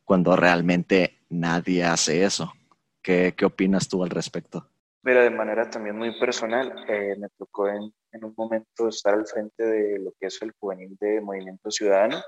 cuando 0.03 0.35
realmente 0.35 1.17
nadie 1.29 1.83
hace 1.83 2.23
eso. 2.23 2.53
¿Qué, 3.01 3.33
qué 3.37 3.45
opinas 3.45 3.87
tú 3.87 4.03
al 4.03 4.09
respecto? 4.09 4.67
Mira, 5.03 5.23
de 5.23 5.29
manera 5.29 5.69
también 5.69 5.97
muy 5.97 6.17
personal, 6.19 6.73
eh, 6.87 7.15
me 7.17 7.27
tocó 7.37 7.67
en, 7.67 7.93
en, 8.11 8.23
un 8.23 8.33
momento 8.35 8.87
estar 8.87 9.13
al 9.13 9.27
frente 9.27 9.63
de 9.63 9.99
lo 9.99 10.11
que 10.19 10.27
es 10.27 10.41
el 10.41 10.51
juvenil 10.59 10.97
de 10.99 11.21
Movimiento 11.21 11.69
Ciudadano. 11.69 12.21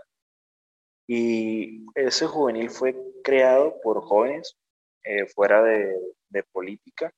Y 1.07 1.85
ese 1.95 2.27
juvenil 2.27 2.69
fue 2.69 2.95
creado 3.23 3.79
por 3.81 4.01
jóvenes 4.01 4.57
eh, 5.09 5.25
fuera 5.25 5.63
de, 5.63 5.95
política, 6.51 7.11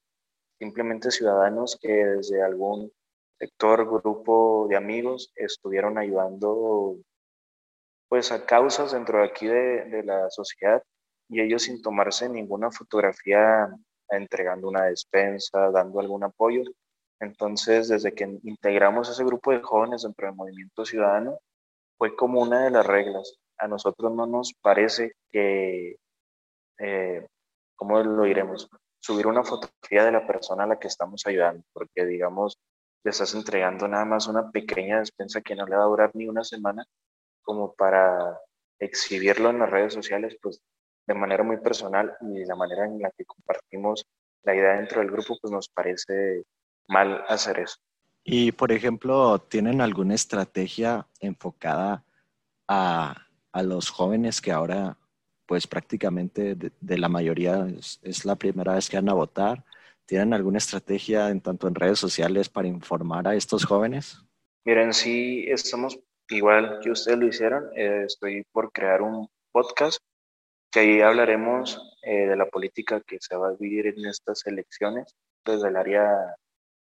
simplemente 0.59 1.09
ciudadanos 1.09 1.77
que 1.81 1.91
desde 1.91 2.41
algún 2.43 2.91
sector, 3.39 3.85
grupo 3.85 4.67
de 4.69 4.75
amigos 4.75 5.31
estuvieron 5.35 5.97
ayudando 5.97 6.97
pues 8.09 8.31
a 8.31 8.45
causas 8.45 8.91
dentro 8.91 9.19
de 9.19 9.25
aquí 9.25 9.47
de, 9.47 9.85
de 9.85 10.03
la 10.03 10.29
sociedad 10.29 10.83
y 11.29 11.41
ellos 11.41 11.63
sin 11.63 11.81
tomarse 11.81 12.27
ninguna 12.27 12.71
fotografía 12.71 13.69
entregando 14.09 14.67
una 14.67 14.85
despensa, 14.85 15.71
dando 15.71 15.99
algún 15.99 16.23
apoyo. 16.23 16.63
Entonces, 17.19 17.87
desde 17.87 18.13
que 18.13 18.39
integramos 18.43 19.09
ese 19.09 19.23
grupo 19.23 19.51
de 19.51 19.61
jóvenes 19.61 20.03
dentro 20.03 20.25
del 20.27 20.35
movimiento 20.35 20.85
ciudadano, 20.85 21.37
fue 21.97 22.15
como 22.15 22.41
una 22.41 22.63
de 22.63 22.71
las 22.71 22.85
reglas. 22.85 23.37
A 23.57 23.67
nosotros 23.67 24.11
no 24.13 24.25
nos 24.25 24.53
parece 24.61 25.13
que 25.29 25.97
eh, 26.79 27.27
¿cómo 27.75 28.01
lo 28.01 28.23
diremos? 28.23 28.69
Subir 28.99 29.27
una 29.27 29.43
fotografía 29.43 30.03
de 30.03 30.11
la 30.11 30.27
persona 30.27 30.63
a 30.63 30.67
la 30.67 30.79
que 30.79 30.87
estamos 30.87 31.25
ayudando, 31.25 31.63
porque 31.73 32.05
digamos, 32.05 32.57
le 33.03 33.11
estás 33.11 33.33
entregando 33.33 33.87
nada 33.87 34.05
más 34.05 34.27
una 34.27 34.51
pequeña 34.51 34.99
despensa 34.99 35.41
que 35.41 35.55
no 35.55 35.65
le 35.65 35.75
va 35.75 35.83
a 35.83 35.87
durar 35.87 36.11
ni 36.13 36.27
una 36.27 36.43
semana, 36.43 36.85
como 37.41 37.73
para 37.73 38.39
exhibirlo 38.79 39.49
en 39.49 39.59
las 39.59 39.69
redes 39.69 39.93
sociales, 39.93 40.37
pues 40.41 40.61
de 41.07 41.13
manera 41.13 41.43
muy 41.43 41.57
personal 41.57 42.15
y 42.21 42.45
la 42.45 42.55
manera 42.55 42.85
en 42.85 43.01
la 43.01 43.11
que 43.11 43.25
compartimos 43.25 44.05
la 44.43 44.55
idea 44.55 44.73
dentro 44.73 45.01
del 45.01 45.11
grupo, 45.11 45.37
pues 45.41 45.51
nos 45.51 45.69
parece 45.69 46.43
mal 46.87 47.23
hacer 47.27 47.59
eso. 47.59 47.77
Y, 48.23 48.51
por 48.51 48.71
ejemplo, 48.71 49.39
¿tienen 49.39 49.81
alguna 49.81 50.13
estrategia 50.13 51.07
enfocada 51.19 52.03
a, 52.67 53.15
a 53.51 53.63
los 53.63 53.89
jóvenes 53.89 54.39
que 54.39 54.51
ahora 54.51 54.97
pues 55.49 55.65
prácticamente 55.65 56.53
de, 56.53 56.97
la 56.99 57.09
mayoría 57.09 57.67
es, 58.03 58.23
la 58.23 58.35
primera 58.35 58.75
vez 58.75 58.87
que 58.87 58.97
van 58.97 59.09
a 59.09 59.15
votar. 59.15 59.65
¿Tienen 60.09 60.33
alguna 60.33 60.57
estrategia 60.57 61.29
en 61.29 61.39
tanto 61.39 61.67
en 61.67 61.75
redes 61.75 61.99
sociales 61.99 62.49
para 62.49 62.67
informar 62.67 63.27
a 63.27 63.35
estos 63.35 63.63
jóvenes? 63.63 64.17
Miren, 64.65 64.91
sí, 64.91 65.45
estamos 65.47 65.99
igual 66.29 66.79
que 66.81 66.89
ustedes 66.89 67.19
lo 67.19 67.27
hicieron. 67.27 67.69
Eh, 67.75 68.05
estoy 68.07 68.43
por 68.51 68.71
crear 68.71 69.03
un 69.03 69.29
podcast 69.51 69.99
que 70.71 70.79
ahí 70.79 71.01
hablaremos 71.01 71.79
eh, 72.01 72.25
de 72.25 72.35
la 72.35 72.47
política 72.47 73.01
que 73.01 73.17
se 73.19 73.35
va 73.35 73.49
a 73.49 73.53
vivir 73.59 73.85
en 73.85 74.03
estas 74.07 74.47
elecciones 74.47 75.15
desde 75.45 75.67
el 75.67 75.75
área 75.75 76.35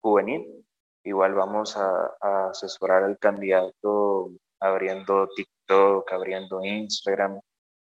juvenil. 0.03 0.67
Igual 1.05 1.35
vamos 1.35 1.77
a, 1.77 2.17
a 2.21 2.49
asesorar 2.51 3.05
al 3.05 3.17
candidato 3.21 4.33
abriendo 4.59 5.29
TikTok, 5.37 6.13
abriendo 6.13 6.65
Instagram, 6.65 7.39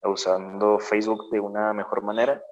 usando 0.03 0.79
Facebook 0.79 1.31
de 1.31 1.41
una 1.41 1.73
mejor 1.73 2.03
manera. 2.03 2.43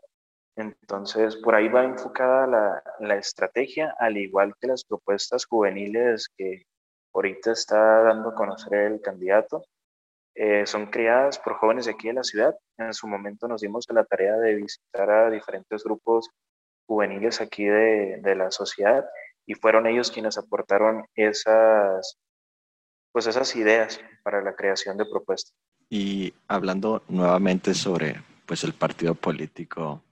Entonces, 0.56 1.36
por 1.36 1.54
ahí 1.54 1.68
va 1.68 1.84
enfocada 1.84 2.46
la, 2.46 2.82
la, 3.00 3.16
estrategia, 3.16 3.94
al 3.98 4.16
igual 4.16 4.54
que 4.60 4.68
las 4.68 4.84
propuestas 4.84 5.46
juveniles 5.46 6.28
que 6.36 6.62
ahorita 7.12 7.52
está 7.52 8.02
dando 8.02 8.30
a 8.30 8.34
conocer 8.34 8.92
el 8.92 9.00
candidato. 9.00 9.64
Eh, 10.36 10.66
son 10.66 10.86
creadas 10.86 11.38
por 11.38 11.54
jóvenes 11.54 11.86
de 11.86 11.92
aquí 11.92 12.08
de 12.08 12.14
la 12.14 12.24
ciudad. 12.24 12.54
En 12.76 12.92
su 12.94 13.06
momento 13.06 13.46
nos 13.48 13.60
dimos 13.60 13.86
la 13.90 14.04
tarea 14.04 14.36
de 14.36 14.54
visitar 14.54 15.10
a 15.10 15.30
diferentes 15.30 15.82
grupos 15.84 16.28
juveniles 16.86 17.40
aquí 17.40 17.64
de, 17.64 18.18
de 18.20 18.34
la 18.34 18.50
sociedad 18.50 19.04
y 19.46 19.54
fueron 19.54 19.86
ellos 19.86 20.10
quienes 20.10 20.38
aportaron 20.38 21.04
esas, 21.14 22.18
pues 23.12 23.26
esas 23.26 23.54
ideas 23.56 24.00
para 24.22 24.42
la 24.42 24.54
creación 24.54 24.96
de 24.96 25.04
propuestas. 25.06 25.54
Y 25.88 26.34
hablando 26.48 27.02
nuevamente 27.08 27.74
sobre 27.74 28.22
pues, 28.46 28.64
el 28.64 28.72
partido 28.72 29.14
político, 29.14 30.02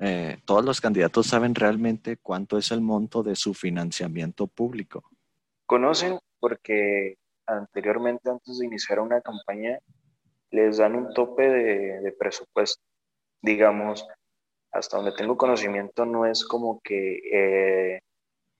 eh, 0.00 0.38
¿todos 0.46 0.64
los 0.64 0.80
candidatos 0.80 1.26
saben 1.26 1.54
realmente 1.54 2.16
cuánto 2.16 2.56
es 2.56 2.70
el 2.70 2.80
monto 2.80 3.22
de 3.22 3.36
su 3.36 3.52
financiamiento 3.52 4.46
público? 4.46 5.04
Conocen 5.66 6.18
porque 6.38 7.18
anteriormente, 7.46 8.30
antes 8.30 8.58
de 8.58 8.66
iniciar 8.66 9.00
una 9.00 9.20
campaña, 9.20 9.78
les 10.50 10.78
dan 10.78 10.96
un 10.96 11.12
tope 11.12 11.48
de, 11.48 12.12
presupuesto. 12.18 12.82
Digamos, 13.42 14.06
hasta 14.72 14.96
donde 14.96 15.12
tengo 15.12 15.36
conocimiento, 15.36 16.06
no 16.06 16.26
es 16.26 16.44
como 16.44 16.80
que 16.80 17.20
eh, 17.32 18.00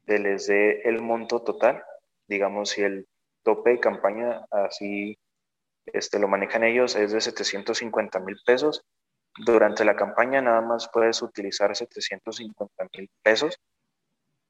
les 0.06 0.46
dé 0.46 0.82
el 0.82 1.00
monto 1.00 1.42
total. 1.42 1.82
Digamos, 2.28 2.70
si 2.70 2.82
el 2.82 3.06
tope 3.42 3.70
de 3.70 3.80
campaña 3.80 4.44
así 4.50 5.18
este, 5.86 6.18
lo 6.18 6.28
manejan 6.28 6.64
ellos, 6.64 6.96
es 6.96 7.12
de 7.12 7.20
750 7.20 8.20
mil 8.20 8.36
pesos. 8.44 8.82
Durante 9.44 9.84
la 9.84 9.96
campaña 9.96 10.40
nada 10.40 10.60
más 10.60 10.88
puedes 10.92 11.22
utilizar 11.22 11.74
750 11.74 12.88
mil 12.96 13.10
pesos, 13.22 13.58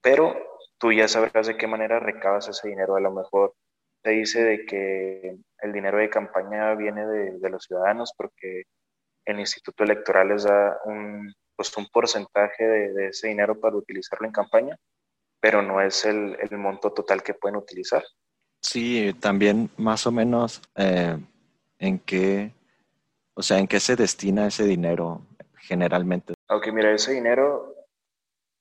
pero 0.00 0.36
tú 0.78 0.92
ya 0.92 1.08
sabrás 1.08 1.46
de 1.46 1.56
qué 1.56 1.66
manera 1.66 2.00
recabas 2.00 2.48
ese 2.48 2.68
dinero. 2.68 2.96
A 2.96 3.00
lo 3.00 3.12
mejor 3.12 3.54
te 4.02 4.10
dice 4.10 4.42
de 4.42 4.66
que 4.66 5.36
el 5.58 5.72
dinero 5.72 5.98
de 5.98 6.10
campaña 6.10 6.74
viene 6.74 7.06
de, 7.06 7.50
los 7.50 7.64
ciudadanos 7.64 8.12
porque 8.16 8.64
el 9.24 9.38
Instituto 9.38 9.84
Electoral 9.84 10.28
les 10.28 10.44
da 10.44 10.78
un, 10.84 11.32
pues 11.54 11.76
un 11.76 11.86
porcentaje 11.88 12.66
de, 12.66 13.08
ese 13.08 13.28
dinero 13.28 13.60
para 13.60 13.76
utilizarlo 13.76 14.26
en 14.26 14.32
campaña, 14.32 14.76
pero 15.40 15.62
no 15.62 15.80
es 15.80 16.04
el, 16.04 16.36
el 16.40 16.56
monto 16.58 16.92
total 16.92 17.22
que 17.22 17.34
pueden 17.34 17.56
utilizar. 17.56 18.02
Sí, 18.62 19.14
también 19.20 19.70
más 19.76 20.06
o 20.06 20.12
menos 20.12 20.62
eh, 20.76 21.16
en 21.78 21.98
qué, 22.00 22.52
o 23.40 23.42
sea, 23.42 23.58
en 23.58 23.66
qué 23.66 23.80
se 23.80 23.96
destina 23.96 24.48
ese 24.48 24.64
dinero 24.64 25.26
generalmente. 25.56 26.34
Aunque 26.48 26.72
mira, 26.72 26.92
ese 26.92 27.14
dinero 27.14 27.74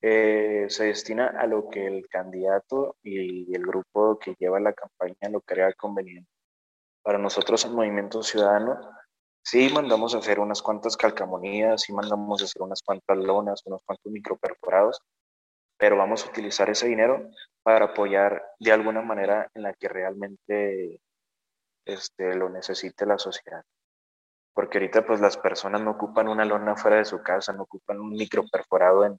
eh, 0.02 0.68
se 0.70 0.86
destina 0.86 1.28
a 1.28 1.48
lo 1.48 1.68
que 1.70 1.86
el 1.86 2.08
candidato 2.08 2.96
y 3.04 3.54
el 3.54 3.62
grupo 3.64 4.18
que 4.18 4.36
lleva 4.40 4.58
la 4.62 4.72
campaña 4.72 5.30
lo 5.30 5.42
crea 5.42 5.74
conveniente. 5.74 6.32
Para 7.04 7.18
nosotros 7.18 7.66
el 7.66 7.72
Movimiento 7.72 8.24
Ciudadano, 8.24 8.80
sí 9.44 9.70
mandamos 9.74 10.16
a 10.16 10.20
hacer 10.20 10.40
unas 10.40 10.62
cuantas 10.62 10.96
calcamonías, 10.96 11.82
sí 11.82 11.92
mandamos 11.92 12.42
a 12.42 12.46
hacer 12.46 12.62
unas 12.62 12.82
cuantas 12.82 13.18
lonas, 13.18 13.62
unos 13.66 13.82
cuantos 13.86 14.10
microperforados, 14.10 15.02
pero 15.78 15.98
vamos 15.98 16.26
a 16.26 16.30
utilizar 16.30 16.70
ese 16.70 16.88
dinero 16.88 17.30
para 17.64 17.88
apoyar 17.88 18.42
de 18.62 18.72
alguna 18.72 19.02
manera 19.02 19.50
en 19.54 19.64
la 19.64 19.74
que 19.74 19.90
realmente 19.90 21.02
este, 21.84 22.34
lo 22.38 22.48
necesite 22.48 23.06
la 23.06 23.18
sociedad. 23.18 23.66
Porque 24.60 24.78
ahorita 24.78 25.06
pues 25.06 25.22
las 25.22 25.38
personas 25.38 25.82
no 25.82 25.92
ocupan 25.92 26.28
una 26.28 26.44
lona 26.44 26.76
fuera 26.76 26.98
de 26.98 27.06
su 27.06 27.24
casa, 27.24 27.54
no 27.54 27.64
ocupan 27.64 28.02
un 28.02 28.10
microperforado 28.10 29.06
en, 29.06 29.18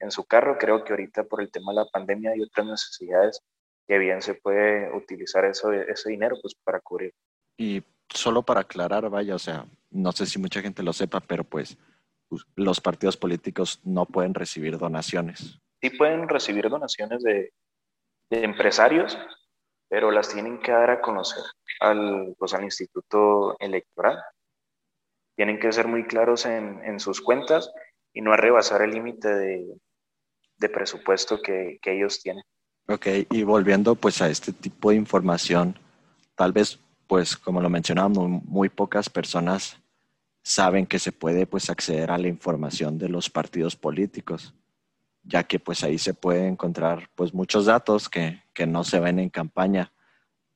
en 0.00 0.10
su 0.10 0.24
carro. 0.24 0.58
Creo 0.58 0.82
que 0.82 0.92
ahorita 0.92 1.22
por 1.22 1.40
el 1.40 1.52
tema 1.52 1.70
de 1.70 1.76
la 1.76 1.86
pandemia 1.86 2.34
y 2.34 2.42
otras 2.42 2.66
necesidades 2.66 3.40
que 3.86 3.98
bien 3.98 4.20
se 4.22 4.34
puede 4.34 4.92
utilizar 4.96 5.44
eso, 5.44 5.70
ese 5.72 6.10
dinero 6.10 6.36
pues 6.42 6.56
para 6.64 6.80
cubrir. 6.80 7.14
Y 7.56 7.84
solo 8.08 8.42
para 8.42 8.62
aclarar, 8.62 9.08
vaya, 9.08 9.36
o 9.36 9.38
sea, 9.38 9.66
no 9.90 10.10
sé 10.10 10.26
si 10.26 10.40
mucha 10.40 10.60
gente 10.60 10.82
lo 10.82 10.92
sepa, 10.92 11.20
pero 11.20 11.44
pues 11.44 11.78
los 12.56 12.80
partidos 12.80 13.16
políticos 13.16 13.78
no 13.84 14.06
pueden 14.06 14.34
recibir 14.34 14.78
donaciones 14.78 15.62
sí 15.82 15.90
pueden 15.90 16.28
recibir 16.28 16.70
donaciones 16.70 17.22
de, 17.22 17.52
empresarios, 18.30 19.18
pero 19.90 20.10
las 20.10 20.32
tienen 20.32 20.58
que 20.60 20.72
dar 20.72 20.88
a 20.88 21.00
conocer 21.02 21.42
al, 21.80 22.34
pues, 22.38 22.54
al 22.54 22.64
Instituto 22.64 23.56
Electoral. 23.58 24.22
Tienen 25.36 25.58
que 25.58 25.72
ser 25.72 25.88
muy 25.88 26.04
claros 26.04 26.46
en, 26.46 27.00
sus 27.00 27.20
cuentas 27.20 27.70
y 28.12 28.20
no 28.20 28.36
rebasar 28.36 28.82
el 28.82 28.90
límite 28.90 29.28
de, 29.28 30.68
presupuesto 30.68 31.40
que, 31.42 31.78
que 31.82 31.96
ellos 31.96 32.20
tienen. 32.20 32.44
Ok, 32.86 33.06
y 33.30 33.42
volviendo 33.42 33.94
pues 33.94 34.22
a 34.22 34.28
este 34.28 34.52
tipo 34.52 34.90
de 34.90 34.96
información, 34.96 35.78
tal 36.36 36.52
vez 36.52 36.78
pues 37.06 37.36
como 37.36 37.60
lo 37.60 37.68
mencionábamos, 37.68 38.28
muy 38.28 38.68
pocas 38.68 39.10
personas 39.10 39.78
saben 40.42 40.86
que 40.86 40.98
se 40.98 41.12
puede 41.12 41.46
pues 41.46 41.68
acceder 41.70 42.10
a 42.10 42.18
la 42.18 42.28
información 42.28 42.98
de 42.98 43.08
los 43.08 43.28
partidos 43.28 43.76
políticos 43.76 44.54
ya 45.24 45.44
que 45.44 45.58
pues 45.58 45.84
ahí 45.84 45.98
se 45.98 46.14
puede 46.14 46.46
encontrar 46.46 47.08
pues 47.14 47.32
muchos 47.32 47.66
datos 47.66 48.08
que, 48.08 48.42
que 48.52 48.66
no 48.66 48.84
se 48.84 49.00
ven 49.00 49.18
en 49.18 49.30
campaña. 49.30 49.92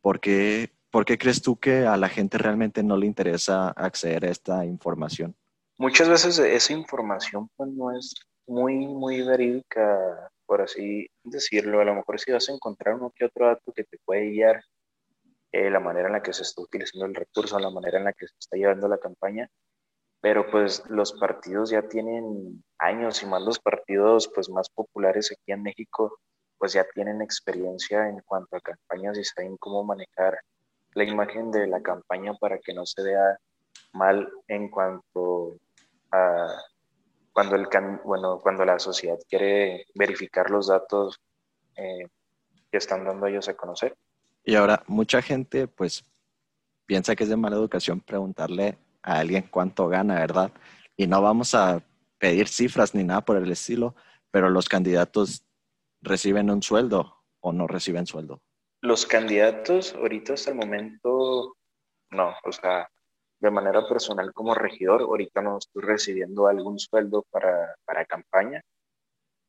¿Por 0.01 0.21
qué, 0.21 0.71
¿Por 0.97 1.05
qué 1.05 1.19
crees 1.19 1.43
tú 1.43 1.59
que 1.59 1.85
a 1.85 1.99
la 1.99 2.09
gente 2.09 2.39
realmente 2.39 2.83
no 2.83 2.97
le 2.97 3.05
interesa 3.05 3.69
acceder 3.69 4.25
a 4.25 4.31
esta 4.31 4.65
información? 4.65 5.37
Muchas 5.77 6.09
veces 6.09 6.39
esa 6.39 6.73
información 6.73 7.51
pues 7.55 7.69
no 7.69 7.95
es 7.95 8.15
muy, 8.47 8.87
muy 8.87 9.21
verídica, 9.21 10.33
por 10.47 10.63
así 10.63 11.07
decirlo. 11.23 11.83
A 11.83 11.85
lo 11.85 11.97
mejor 11.97 12.19
si 12.19 12.33
vas 12.33 12.49
a 12.49 12.55
encontrar 12.55 12.95
uno 12.95 13.13
que 13.15 13.27
otro 13.27 13.47
dato 13.47 13.75
que 13.75 13.85
te 13.85 13.99
puede 14.07 14.31
guiar 14.31 14.65
eh, 15.53 15.69
la 15.69 15.81
manera 15.81 16.07
en 16.07 16.15
la 16.15 16.23
que 16.23 16.33
se 16.33 16.45
está 16.45 16.63
utilizando 16.63 17.05
el 17.05 17.15
recurso, 17.15 17.59
la 17.59 17.69
manera 17.69 17.99
en 17.99 18.05
la 18.05 18.15
que 18.15 18.27
se 18.27 18.35
está 18.41 18.57
llevando 18.57 18.89
la 18.89 18.97
campaña, 18.97 19.51
pero 20.23 20.51
pues 20.51 20.83
los 20.89 21.13
partidos 21.13 21.69
ya 21.69 21.87
tienen 21.87 22.65
años 22.79 23.23
y 23.23 23.27
más 23.27 23.43
los 23.43 23.59
partidos 23.59 24.31
pues 24.35 24.49
más 24.49 24.71
populares 24.71 25.31
aquí 25.31 25.53
en 25.53 25.63
México 25.63 26.21
pues 26.57 26.73
ya 26.73 26.87
tienen 26.95 27.21
experiencia 27.21 28.09
en 28.09 28.21
cuanto 28.21 28.57
a 28.57 28.63
campañas 28.63 29.19
y 29.19 29.25
saben 29.25 29.59
cómo 29.59 29.85
manejar 29.85 30.39
la 30.97 31.05
imagen 31.05 31.51
de 31.51 31.67
la 31.67 31.81
campaña 31.83 32.35
para 32.35 32.59
que 32.59 32.75
no 32.75 32.85
se 32.85 33.03
vea 33.03 33.39
mal 33.93 34.29
en 34.49 34.69
cuanto 34.69 35.59
a 36.11 36.47
cuando 37.33 37.55
el 37.55 37.69
bueno 38.05 38.41
cuando 38.41 38.65
la 38.65 38.79
sociedad 38.79 39.19
quiere 39.29 39.87
verificar 39.95 40.51
los 40.51 40.69
datos 40.69 41.21
eh, 41.77 42.09
que 42.71 42.79
están 42.79 43.05
dando 43.05 43.27
ellos 43.27 43.49
a 43.49 43.55
conocer 43.55 43.95
y 44.43 44.55
ahora 44.55 44.83
mucha 44.87 45.21
gente 45.23 45.69
pues 45.69 46.05
piensa 46.87 47.15
que 47.15 47.25
es 47.25 47.31
de 47.31 47.37
mala 47.37 47.57
educación 47.57 48.01
preguntarle 48.01 48.79
a 49.03 49.19
alguien 49.19 49.49
cuánto 49.51 49.89
gana, 49.89 50.15
¿verdad? 50.15 50.53
Y 50.97 51.07
no 51.07 51.21
vamos 51.21 51.55
a 51.55 51.83
pedir 52.19 52.49
cifras 52.49 52.95
ni 52.95 53.05
nada 53.05 53.25
por 53.25 53.37
el 53.37 53.51
estilo, 53.51 53.95
pero 54.31 54.49
los 54.49 54.69
candidatos 54.69 55.45
reciben 56.01 56.51
un 56.51 56.63
sueldo 56.63 57.25
o 57.41 57.53
no 57.53 57.67
reciben 57.67 58.07
sueldo. 58.07 58.41
Los 58.81 59.07
candidatos 59.07 59.95
ahorita 59.95 60.35
hasta 60.35 60.51
el 60.51 60.57
momento, 60.57 61.57
no, 62.11 62.35
o 62.45 62.53
sea, 62.53 62.89
de 63.41 63.51
manera 63.51 63.87
personal 63.89 64.33
como 64.33 64.55
regidor, 64.55 65.03
ahorita 65.03 65.43
no 65.43 65.59
estoy 65.59 65.83
recibiendo 65.83 66.47
algún 66.47 66.79
sueldo 66.79 67.25
para, 67.31 67.75
para 67.85 68.05
campaña. 68.05 68.63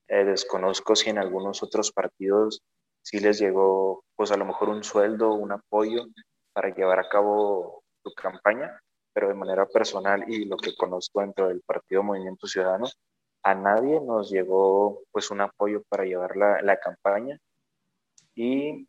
Eh, 0.08 0.24
desconozco 0.24 0.96
si 0.96 1.10
en 1.10 1.18
algunos 1.18 1.64
otros 1.64 1.92
partidos 1.92 2.62
sí 3.02 3.20
les 3.20 3.40
llegó, 3.40 4.04
pues 4.16 4.32
a 4.32 4.38
lo 4.38 4.46
mejor 4.46 4.70
un 4.70 4.84
sueldo, 4.84 5.34
un 5.34 5.52
apoyo 5.52 6.08
para 6.54 6.74
llevar 6.74 7.00
a 7.00 7.10
cabo 7.10 7.84
su 8.04 8.14
campaña, 8.14 8.82
pero 9.14 9.28
de 9.28 9.34
manera 9.34 9.66
personal 9.66 10.26
y 10.28 10.46
lo 10.46 10.58
que 10.58 10.76
conozco 10.76 11.22
dentro 11.22 11.48
del 11.48 11.62
Partido 11.62 12.04
Movimiento 12.04 12.48
Ciudadano, 12.48 12.88
a 13.44 13.56
nadie 13.56 14.00
nos 14.02 14.30
llegó 14.30 15.02
pues 15.12 15.32
un 15.32 15.42
apoyo 15.42 15.84
para 15.90 16.06
llevar 16.06 16.36
la, 16.36 16.62
la 16.62 16.78
campaña 16.80 17.40
y 18.36 18.88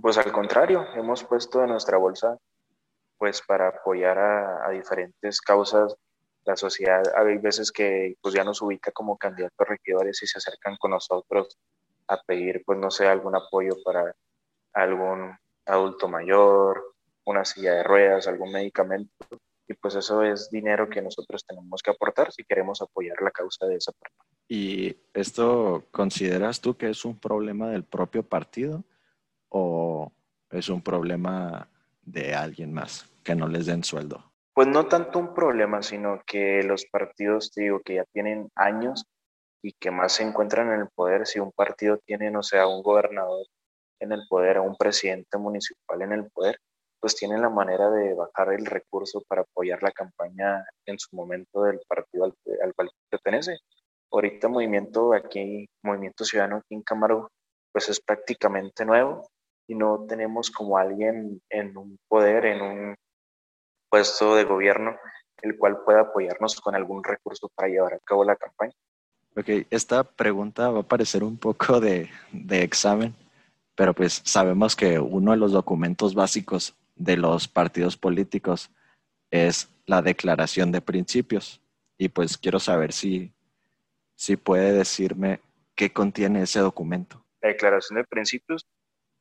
pues 0.00 0.18
al 0.18 0.32
contrario, 0.32 0.86
hemos 0.94 1.24
puesto 1.24 1.62
en 1.62 1.70
nuestra 1.70 1.98
bolsa 1.98 2.38
pues 3.16 3.42
para 3.42 3.68
apoyar 3.68 4.18
a, 4.18 4.66
a 4.66 4.70
diferentes 4.70 5.40
causas 5.40 5.96
la 6.44 6.56
sociedad. 6.56 7.02
Hay 7.16 7.38
veces 7.38 7.72
que 7.72 8.16
pues 8.20 8.34
ya 8.34 8.44
nos 8.44 8.60
ubica 8.60 8.90
como 8.92 9.16
candidatos 9.16 9.66
regidores 9.66 10.22
y 10.22 10.26
se 10.26 10.38
acercan 10.38 10.76
con 10.76 10.90
nosotros 10.90 11.56
a 12.08 12.20
pedir 12.22 12.62
pues 12.66 12.78
no 12.78 12.90
sé 12.90 13.06
algún 13.06 13.34
apoyo 13.34 13.76
para 13.84 14.14
algún 14.72 15.36
adulto 15.64 16.08
mayor, 16.08 16.94
una 17.24 17.44
silla 17.44 17.74
de 17.74 17.82
ruedas, 17.82 18.26
algún 18.26 18.52
medicamento 18.52 19.26
y 19.66 19.74
pues 19.74 19.94
eso 19.94 20.22
es 20.22 20.50
dinero 20.50 20.90
que 20.90 21.00
nosotros 21.00 21.44
tenemos 21.46 21.82
que 21.82 21.90
aportar 21.90 22.30
si 22.32 22.44
queremos 22.44 22.82
apoyar 22.82 23.16
la 23.22 23.30
causa 23.30 23.66
de 23.66 23.76
esa 23.76 23.92
persona. 23.92 24.24
¿Y 24.46 24.94
esto 25.14 25.86
consideras 25.90 26.60
tú 26.60 26.76
que 26.76 26.90
es 26.90 27.04
un 27.06 27.18
problema 27.18 27.70
del 27.70 27.84
propio 27.84 28.22
partido 28.22 28.84
o 29.56 30.12
es 30.50 30.68
un 30.68 30.82
problema 30.82 31.68
de 32.02 32.34
alguien 32.34 32.72
más 32.72 33.08
que 33.22 33.36
no 33.36 33.46
les 33.46 33.66
den 33.66 33.84
sueldo? 33.84 34.32
Pues 34.52 34.66
no 34.66 34.86
tanto 34.86 35.18
un 35.20 35.32
problema, 35.32 35.82
sino 35.82 36.22
que 36.26 36.62
los 36.64 36.86
partidos, 36.86 37.52
digo, 37.54 37.80
que 37.80 37.94
ya 37.94 38.04
tienen 38.12 38.48
años 38.56 39.04
y 39.62 39.72
que 39.72 39.92
más 39.92 40.12
se 40.12 40.24
encuentran 40.24 40.72
en 40.72 40.80
el 40.80 40.88
poder, 40.88 41.26
si 41.26 41.38
un 41.38 41.52
partido 41.52 41.98
tiene, 42.04 42.30
no 42.30 42.42
sé, 42.42 42.58
a 42.58 42.66
un 42.66 42.82
gobernador 42.82 43.46
en 44.00 44.12
el 44.12 44.22
poder, 44.28 44.58
un 44.58 44.76
presidente 44.76 45.38
municipal 45.38 46.02
en 46.02 46.12
el 46.12 46.30
poder, 46.30 46.58
pues 47.00 47.14
tienen 47.14 47.40
la 47.40 47.50
manera 47.50 47.90
de 47.90 48.14
bajar 48.14 48.52
el 48.52 48.66
recurso 48.66 49.22
para 49.28 49.42
apoyar 49.42 49.82
la 49.82 49.92
campaña 49.92 50.64
en 50.84 50.98
su 50.98 51.14
momento 51.14 51.62
del 51.62 51.80
partido 51.86 52.24
al, 52.24 52.74
cual 52.74 52.90
pertenece. 53.08 53.58
Ahorita 54.10 54.48
movimiento 54.48 55.12
aquí, 55.12 55.68
Movimiento 55.82 56.24
Ciudadano 56.24 56.56
aquí 56.56 56.74
en 56.74 56.82
Camargo, 56.82 57.30
pues 57.72 57.88
es 57.88 58.00
prácticamente 58.00 58.84
nuevo 58.84 59.28
y 59.66 59.74
no 59.74 60.06
tenemos 60.08 60.50
como 60.50 60.78
alguien 60.78 61.40
en 61.50 61.76
un 61.76 61.98
poder, 62.08 62.46
en 62.46 62.62
un 62.62 62.94
puesto 63.88 64.34
de 64.34 64.44
gobierno, 64.44 64.96
el 65.42 65.56
cual 65.56 65.82
pueda 65.84 66.00
apoyarnos 66.00 66.60
con 66.60 66.74
algún 66.74 67.02
recurso 67.02 67.50
para 67.54 67.68
llevar 67.68 67.94
a 67.94 67.98
cabo 68.00 68.24
la 68.24 68.36
campaña. 68.36 68.72
Ok, 69.36 69.66
esta 69.70 70.04
pregunta 70.04 70.70
va 70.70 70.80
a 70.80 70.88
parecer 70.88 71.24
un 71.24 71.36
poco 71.36 71.80
de, 71.80 72.08
de 72.32 72.62
examen, 72.62 73.14
pero 73.74 73.92
pues 73.92 74.22
sabemos 74.24 74.76
que 74.76 74.98
uno 74.98 75.32
de 75.32 75.36
los 75.36 75.52
documentos 75.52 76.14
básicos 76.14 76.76
de 76.94 77.16
los 77.16 77.48
partidos 77.48 77.96
políticos 77.96 78.70
es 79.30 79.68
la 79.86 80.02
declaración 80.02 80.70
de 80.72 80.80
principios. 80.80 81.60
Y 81.98 82.08
pues 82.08 82.38
quiero 82.38 82.60
saber 82.60 82.92
si, 82.92 83.32
si 84.16 84.36
puede 84.36 84.72
decirme 84.72 85.40
qué 85.74 85.92
contiene 85.92 86.42
ese 86.42 86.60
documento. 86.60 87.24
La 87.40 87.48
declaración 87.50 87.98
de 87.98 88.04
principios, 88.04 88.66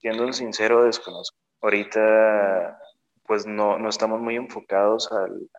siendo 0.03 0.31
sincero, 0.33 0.83
desconozco. 0.83 1.35
Ahorita 1.61 2.79
pues 3.25 3.47
no, 3.47 3.79
no 3.79 3.89
estamos 3.89 4.21
muy 4.21 4.35
enfocados 4.35 5.11
al, 5.11 5.49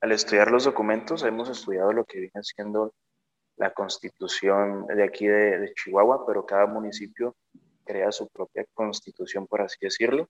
al, 0.00 0.12
estudiar 0.12 0.50
los 0.50 0.64
documentos, 0.64 1.24
hemos 1.24 1.50
estudiado 1.50 1.92
lo 1.92 2.04
que 2.04 2.20
viene 2.20 2.42
siendo 2.42 2.94
la 3.56 3.74
constitución 3.74 4.86
de 4.86 5.02
aquí 5.04 5.26
de, 5.26 5.58
de 5.58 5.74
Chihuahua, 5.74 6.24
pero 6.26 6.46
cada 6.46 6.66
municipio 6.66 7.36
crea 7.84 8.10
su 8.10 8.28
propia 8.28 8.64
constitución, 8.72 9.46
por 9.46 9.60
así 9.60 9.76
decirlo 9.82 10.28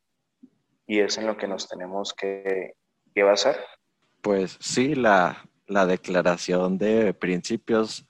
y 0.90 0.99
es 0.99 1.18
en 1.18 1.27
lo 1.29 1.37
que 1.37 1.46
nos 1.46 1.68
tenemos 1.68 2.12
que, 2.12 2.75
que 3.14 3.23
basar. 3.23 3.57
Pues 4.23 4.59
sí, 4.61 4.96
la, 4.96 5.49
la 5.68 5.87
declaración 5.87 6.79
de 6.79 7.14
principios 7.14 8.05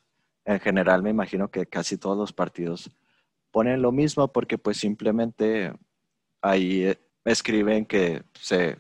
en 0.47 0.61
general 0.61 1.03
me 1.03 1.11
imagino 1.11 1.51
que 1.51 1.67
casi 1.67 1.99
todos 1.99 2.17
los 2.17 2.33
partidos 2.33 2.91
ponen 3.51 3.83
lo 3.83 3.93
mismo 3.93 4.29
porque 4.29 4.59
pues 4.59 4.79
simplemente 4.79 5.73
ahí 6.43 6.85
eh, 6.85 6.99
escriben 7.25 7.87
que 7.87 8.23
se 8.35 8.77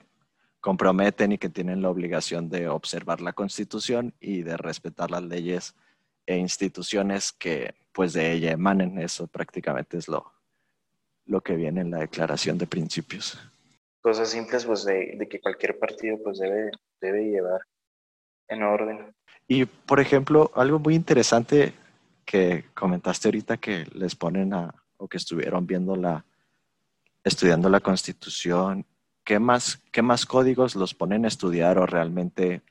comprometen 0.60 1.32
y 1.32 1.38
que 1.38 1.48
tienen 1.48 1.82
la 1.82 1.90
obligación 1.90 2.48
de 2.48 2.68
observar 2.68 3.20
la 3.20 3.32
Constitución 3.32 4.14
y 4.20 4.42
de 4.42 4.56
respetar 4.56 5.10
las 5.10 5.22
leyes 5.22 5.74
e 6.26 6.36
instituciones 6.36 7.32
que 7.32 7.74
pues 7.92 8.12
de 8.12 8.32
ella 8.32 8.52
emanen. 8.52 8.98
Eso 8.98 9.26
prácticamente 9.26 9.96
es 9.98 10.08
lo, 10.08 10.32
lo 11.26 11.40
que 11.40 11.56
viene 11.56 11.80
en 11.80 11.90
la 11.90 11.98
Declaración 11.98 12.58
de 12.58 12.66
Principios. 12.66 13.38
Cosas 14.02 14.30
simples 14.30 14.64
pues 14.64 14.84
de, 14.84 15.14
de 15.16 15.28
que 15.28 15.40
cualquier 15.40 15.78
partido 15.78 16.18
pues 16.22 16.38
debe, 16.38 16.70
debe 17.00 17.24
llevar 17.24 17.60
en 18.48 18.62
orden. 18.62 19.14
Y 19.48 19.64
por 19.64 20.00
ejemplo, 20.00 20.50
algo 20.54 20.78
muy 20.78 20.94
interesante 20.94 21.72
que 22.30 22.66
comentaste 22.74 23.26
ahorita 23.26 23.56
que 23.56 23.86
les 23.92 24.14
ponen 24.14 24.54
a, 24.54 24.72
o 24.98 25.08
que 25.08 25.16
estuvieron 25.16 25.66
viendo 25.66 25.96
la, 25.96 26.24
estudiando 27.24 27.68
la 27.68 27.80
Constitución, 27.80 28.86
¿qué 29.24 29.40
más, 29.40 29.82
qué 29.90 30.00
más 30.00 30.26
códigos 30.26 30.76
los 30.76 30.94
ponen 30.94 31.24
a 31.24 31.28
estudiar 31.28 31.76
o 31.78 31.86
realmente 31.86 32.62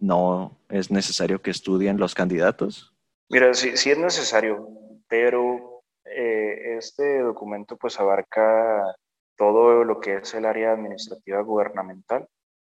no 0.00 0.58
es 0.68 0.90
necesario 0.90 1.40
que 1.40 1.52
estudien 1.52 1.96
los 1.96 2.16
candidatos? 2.16 2.92
Mira, 3.28 3.54
sí, 3.54 3.76
sí 3.76 3.92
es 3.92 3.98
necesario, 3.98 4.68
pero 5.06 5.84
eh, 6.04 6.76
este 6.76 7.20
documento 7.20 7.76
pues 7.76 8.00
abarca 8.00 8.96
todo 9.36 9.84
lo 9.84 10.00
que 10.00 10.16
es 10.16 10.34
el 10.34 10.44
área 10.44 10.72
administrativa 10.72 11.40
gubernamental. 11.42 12.26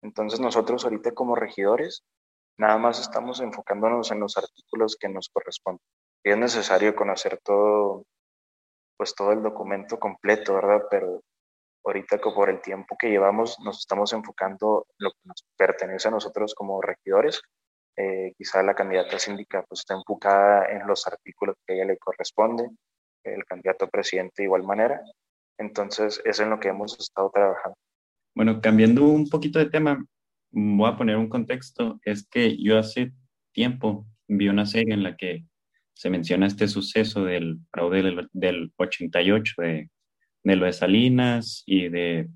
Entonces 0.03 0.39
nosotros 0.39 0.83
ahorita 0.83 1.13
como 1.13 1.33
regidores 1.33 2.03
nada 2.57 2.77
más 2.77 2.99
estamos 2.99 3.41
enfocándonos 3.41 4.11
en 4.11 4.19
los 4.19 4.37
artículos 4.37 4.95
que 4.99 5.09
nos 5.09 5.29
corresponden. 5.29 5.81
Es 6.23 6.37
necesario 6.37 6.95
conocer 6.95 7.39
todo, 7.43 8.05
pues 8.97 9.15
todo 9.15 9.31
el 9.31 9.41
documento 9.41 9.99
completo, 9.99 10.55
¿verdad? 10.55 10.83
Pero 10.89 11.21
ahorita 11.83 12.19
por 12.19 12.49
el 12.49 12.61
tiempo 12.61 12.95
que 12.97 13.09
llevamos 13.09 13.57
nos 13.59 13.79
estamos 13.79 14.13
enfocando 14.13 14.85
en 14.89 15.05
lo 15.05 15.11
que 15.11 15.19
nos 15.25 15.43
pertenece 15.57 16.07
a 16.07 16.11
nosotros 16.11 16.53
como 16.53 16.81
regidores. 16.81 17.41
Eh, 17.97 18.33
quizá 18.37 18.63
la 18.63 18.75
candidata 18.75 19.19
síndica 19.19 19.63
pues 19.67 19.81
está 19.81 19.95
enfocada 19.95 20.65
en 20.69 20.87
los 20.87 21.05
artículos 21.07 21.55
que 21.65 21.73
a 21.73 21.75
ella 21.77 21.85
le 21.85 21.97
corresponde, 21.97 22.69
el 23.23 23.43
candidato 23.45 23.89
presidente 23.89 24.33
de 24.37 24.43
igual 24.45 24.63
manera. 24.63 25.01
Entonces, 25.57 26.21
es 26.25 26.39
en 26.39 26.49
lo 26.49 26.59
que 26.59 26.69
hemos 26.69 26.99
estado 26.99 27.29
trabajando. 27.31 27.77
Bueno, 28.35 28.61
cambiando 28.61 29.03
un 29.03 29.29
poquito 29.29 29.59
de 29.59 29.69
tema, 29.69 30.03
voy 30.51 30.89
a 30.89 30.97
poner 30.97 31.17
un 31.17 31.29
contexto. 31.29 31.99
Es 32.03 32.27
que 32.27 32.57
yo 32.57 32.79
hace 32.79 33.11
tiempo 33.53 34.05
vi 34.27 34.47
una 34.47 34.65
serie 34.65 34.93
en 34.93 35.03
la 35.03 35.15
que 35.15 35.45
se 36.01 36.09
menciona 36.09 36.47
este 36.47 36.67
suceso 36.67 37.23
del 37.23 37.59
fraude 37.71 38.01
del, 38.01 38.27
del 38.33 38.73
88 38.77 39.53
de 39.61 39.89
de 40.43 40.55
lo 40.55 40.65
de 40.65 40.73
Salinas 40.73 41.63
y 41.65 41.89
de 41.89 42.29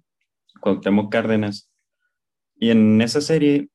Cuauhtémoc 0.62 1.12
Cárdenas. 1.12 1.72
Y 2.56 2.70
en 2.70 3.02
esa 3.02 3.22
serie 3.22 3.70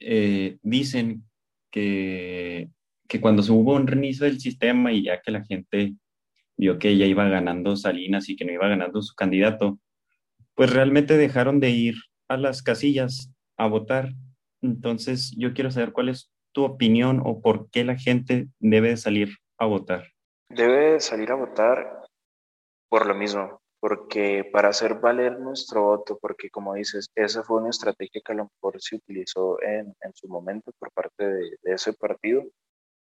eh, 0.00 0.58
dicen 0.62 1.24
que, 1.70 2.70
que 3.08 3.20
cuando 3.20 3.42
se 3.42 3.52
hubo 3.52 3.74
un 3.74 3.86
reinicio 3.86 4.26
del 4.26 4.40
sistema 4.40 4.92
y 4.92 5.04
ya 5.04 5.20
que 5.20 5.30
la 5.30 5.44
gente 5.44 5.94
vio 6.56 6.78
que 6.78 6.96
ya 6.96 7.06
iba 7.06 7.28
ganando 7.28 7.76
Salinas 7.76 8.28
y 8.28 8.36
que 8.36 8.44
no 8.44 8.52
iba 8.52 8.68
ganando 8.68 9.02
su 9.02 9.14
candidato, 9.14 9.80
pues 10.54 10.70
realmente 10.72 11.16
dejaron 11.16 11.60
de 11.60 11.70
ir 11.70 11.94
a 12.28 12.36
las 12.36 12.62
casillas 12.62 13.32
a 13.56 13.66
votar. 13.66 14.12
Entonces 14.62 15.34
yo 15.36 15.54
quiero 15.54 15.70
saber 15.70 15.92
cuál 15.92 16.10
es 16.10 16.30
tu 16.52 16.64
opinión 16.64 17.22
o 17.24 17.40
por 17.40 17.70
qué 17.70 17.84
la 17.84 17.96
gente 17.96 18.48
debe 18.58 18.96
salir 18.96 19.36
a 19.58 19.66
votar. 19.66 20.04
Debe 20.48 21.00
salir 21.00 21.30
a 21.30 21.36
votar 21.36 22.00
por 22.88 23.06
lo 23.06 23.14
mismo, 23.14 23.60
porque 23.78 24.48
para 24.52 24.68
hacer 24.68 24.94
valer 24.94 25.38
nuestro 25.38 25.82
voto, 25.82 26.18
porque 26.20 26.50
como 26.50 26.74
dices, 26.74 27.10
esa 27.14 27.42
fue 27.42 27.58
una 27.60 27.70
estrategia 27.70 28.20
que 28.24 28.32
a 28.32 28.36
lo 28.36 28.50
mejor 28.52 28.80
se 28.80 28.96
utilizó 28.96 29.62
en, 29.62 29.94
en 30.00 30.14
su 30.14 30.28
momento 30.28 30.72
por 30.78 30.90
parte 30.92 31.24
de, 31.24 31.50
ese 31.62 31.92
partido 31.92 32.42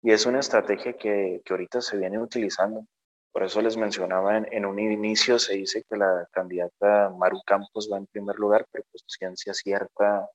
y 0.02 0.12
es 0.12 0.26
una 0.26 0.40
estrategia 0.40 0.94
que, 0.94 1.42
que, 1.46 1.54
ahorita 1.54 1.82
se 1.82 1.98
viene 1.98 2.20
utilizando. 2.20 2.86
Por 3.32 3.44
eso 3.44 3.62
les 3.62 3.78
mencionaba, 3.78 4.38
en, 4.38 4.66
un 4.66 4.80
inicio 4.80 5.38
se 5.38 5.54
dice 5.54 5.84
que 5.88 5.96
la 5.96 6.28
candidata 6.32 7.12
Maru 7.18 7.40
Campos 7.46 7.88
va 7.92 7.98
en 7.98 8.08
primer 8.08 8.36
lugar, 8.38 8.66
pero 8.72 8.84
pues 8.92 9.04
ciencia 9.08 9.54
cierta 9.54 10.28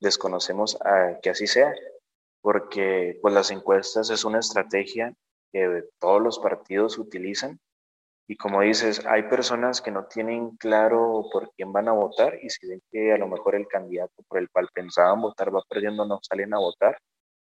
desconocemos 0.00 0.78
que 1.22 1.30
así 1.30 1.46
sea, 1.46 1.74
porque 2.40 3.18
pues 3.20 3.34
las 3.34 3.50
encuestas 3.50 4.10
es 4.10 4.24
una 4.24 4.38
estrategia 4.38 5.14
que 5.52 5.84
todos 5.98 6.22
los 6.22 6.38
partidos 6.38 6.98
utilizan 6.98 7.58
y 8.30 8.36
como 8.36 8.60
dices, 8.60 9.04
hay 9.06 9.22
personas 9.22 9.80
que 9.80 9.90
no 9.90 10.04
tienen 10.04 10.50
claro 10.58 11.24
por 11.32 11.50
quién 11.56 11.72
van 11.72 11.88
a 11.88 11.92
votar 11.92 12.38
y 12.42 12.50
si 12.50 12.68
ven 12.68 12.82
que 12.90 13.10
a 13.10 13.16
lo 13.16 13.26
mejor 13.26 13.54
el 13.54 13.66
candidato 13.66 14.22
por 14.28 14.38
el 14.38 14.50
cual 14.50 14.68
pensaban 14.74 15.22
votar 15.22 15.54
va 15.54 15.62
perdiendo, 15.66 16.04
no 16.04 16.20
salen 16.22 16.52
a 16.52 16.58
votar. 16.58 16.98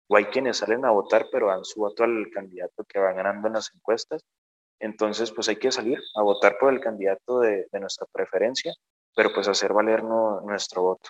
O 0.09 0.17
hay 0.17 0.25
quienes 0.25 0.57
salen 0.57 0.83
a 0.83 0.91
votar 0.91 1.27
pero 1.31 1.47
dan 1.47 1.63
su 1.63 1.79
voto 1.79 2.03
al 2.03 2.29
candidato 2.29 2.83
que 2.83 2.99
va 2.99 3.13
ganando 3.13 3.47
en 3.47 3.53
las 3.53 3.73
encuestas. 3.73 4.21
Entonces, 4.81 5.31
pues 5.31 5.47
hay 5.47 5.55
que 5.55 5.71
salir 5.71 5.97
a 6.13 6.23
votar 6.23 6.57
por 6.59 6.73
el 6.73 6.81
candidato 6.81 7.39
de, 7.39 7.67
de 7.71 7.79
nuestra 7.79 8.05
preferencia, 8.11 8.73
pero 9.15 9.31
pues 9.33 9.47
hacer 9.47 9.71
valer 9.71 10.03
no, 10.03 10.41
nuestro 10.41 10.81
voto. 10.81 11.09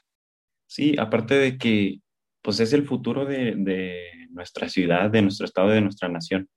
Sí, 0.68 0.96
aparte 1.00 1.34
de 1.34 1.58
que 1.58 2.02
pues 2.46 2.62
es 2.62 2.72
el 2.72 2.86
futuro 2.86 3.26
de, 3.26 3.56
de 3.58 4.28
nuestra 4.30 4.70
ciudad, 4.70 5.10
de 5.10 5.24
nuestro 5.24 5.46
estado, 5.46 5.70
de 5.70 5.82
nuestra 5.82 6.08
nación 6.08 6.48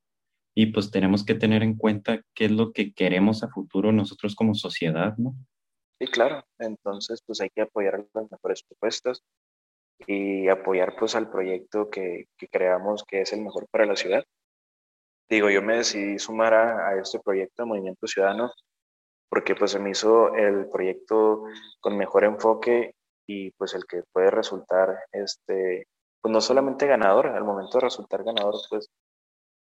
y 0.60 0.66
pues 0.66 0.90
tenemos 0.90 1.24
que 1.24 1.36
tener 1.36 1.62
en 1.62 1.76
cuenta 1.76 2.20
qué 2.34 2.46
es 2.46 2.50
lo 2.50 2.72
que 2.72 2.92
queremos 2.92 3.44
a 3.44 3.48
futuro 3.48 3.92
nosotros 3.92 4.34
como 4.34 4.54
sociedad, 4.54 5.16
¿no? 5.16 5.32
Sí, 6.00 6.08
claro. 6.08 6.42
Entonces, 6.58 7.22
pues 7.24 7.40
hay 7.40 7.50
que 7.50 7.60
apoyar 7.60 8.04
las 8.12 8.28
mejores 8.28 8.64
propuestas 8.64 9.22
y 10.04 10.48
apoyar 10.48 10.96
pues 10.98 11.14
al 11.14 11.30
proyecto 11.30 11.88
que, 11.90 12.24
que 12.36 12.48
creamos 12.48 13.04
que 13.04 13.20
es 13.20 13.32
el 13.32 13.42
mejor 13.42 13.68
para 13.70 13.86
la 13.86 13.94
ciudad. 13.94 14.24
Digo, 15.30 15.48
yo 15.48 15.62
me 15.62 15.76
decidí 15.76 16.18
sumar 16.18 16.54
a, 16.54 16.88
a 16.88 17.00
este 17.00 17.20
proyecto 17.20 17.62
de 17.62 17.68
Movimiento 17.68 18.08
Ciudadano 18.08 18.50
porque 19.28 19.54
pues 19.54 19.70
se 19.70 19.78
me 19.78 19.90
hizo 19.90 20.34
el 20.34 20.68
proyecto 20.70 21.44
con 21.78 21.96
mejor 21.96 22.24
enfoque 22.24 22.96
y 23.28 23.50
pues 23.52 23.74
el 23.74 23.84
que 23.84 24.02
puede 24.10 24.30
resultar, 24.30 24.98
este, 25.12 25.86
pues 26.20 26.32
no 26.32 26.40
solamente 26.40 26.86
ganador, 26.86 27.26
al 27.28 27.44
momento 27.44 27.78
de 27.78 27.84
resultar 27.84 28.24
ganador, 28.24 28.54
pues 28.70 28.88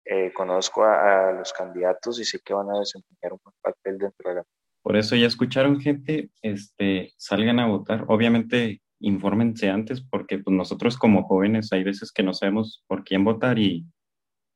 eh, 0.05 0.33
conozco 0.33 0.83
a, 0.83 1.31
los 1.31 1.53
candidatos 1.53 2.19
y 2.19 2.25
sé 2.25 2.39
que 2.43 2.53
van 2.53 2.69
a 2.69 2.79
desempeñar 2.79 3.33
un 3.33 3.39
papel 3.61 3.97
dentro 3.97 4.29
de 4.29 4.35
la... 4.35 4.43
Por 4.81 4.97
eso 4.97 5.15
ya 5.15 5.27
escucharon 5.27 5.79
gente, 5.79 6.29
este, 6.41 7.13
salgan 7.15 7.59
a 7.61 7.67
votar. 7.67 8.03
Obviamente, 8.09 8.81
infórmense 8.99 9.69
antes 9.69 10.01
porque 10.01 10.39
pues, 10.39 10.53
nosotros 10.53 10.97
como 10.97 11.23
jóvenes 11.23 11.71
hay 11.71 11.85
veces 11.85 12.11
que 12.11 12.21
no 12.21 12.33
sabemos 12.33 12.83
por 12.87 13.05
quién 13.05 13.23
votar 13.23 13.59
y, 13.59 13.85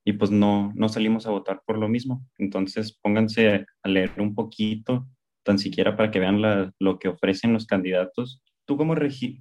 y 0.05 0.13
pues 0.13 0.29
no, 0.29 0.73
no 0.75 0.89
salimos 0.89 1.27
a 1.27 1.31
votar 1.31 1.61
por 1.65 1.77
lo 1.77 1.87
mismo. 1.87 2.25
Entonces 2.37 2.99
pónganse 3.01 3.65
a 3.83 3.87
leer 3.87 4.19
un 4.19 4.35
poquito, 4.35 5.07
tan 5.43 5.59
siquiera 5.59 5.95
para 5.95 6.11
que 6.11 6.19
vean 6.19 6.41
la, 6.41 6.73
lo 6.77 6.99
que 6.99 7.07
ofrecen 7.07 7.53
los 7.53 7.65
candidatos. 7.65 8.41
Tú 8.67 8.75
como, 8.75 8.95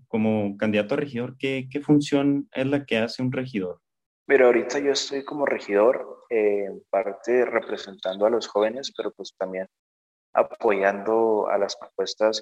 como 0.06 0.56
candidato 0.56 0.94
a 0.94 0.98
regidor, 0.98 1.36
¿qué, 1.36 1.68
¿qué 1.68 1.80
función 1.80 2.48
es 2.52 2.64
la 2.66 2.86
que 2.86 2.98
hace 2.98 3.22
un 3.22 3.32
regidor? 3.32 3.80
Mira, 4.28 4.46
ahorita 4.46 4.78
yo 4.78 4.92
estoy 4.92 5.24
como 5.24 5.46
regidor, 5.46 6.24
eh, 6.30 6.66
en 6.66 6.80
parte 6.90 7.44
representando 7.44 8.24
a 8.24 8.30
los 8.30 8.46
jóvenes, 8.46 8.92
pero 8.96 9.10
pues 9.10 9.34
también 9.36 9.66
apoyando 10.32 11.48
a 11.48 11.58
las 11.58 11.76
propuestas 11.76 12.40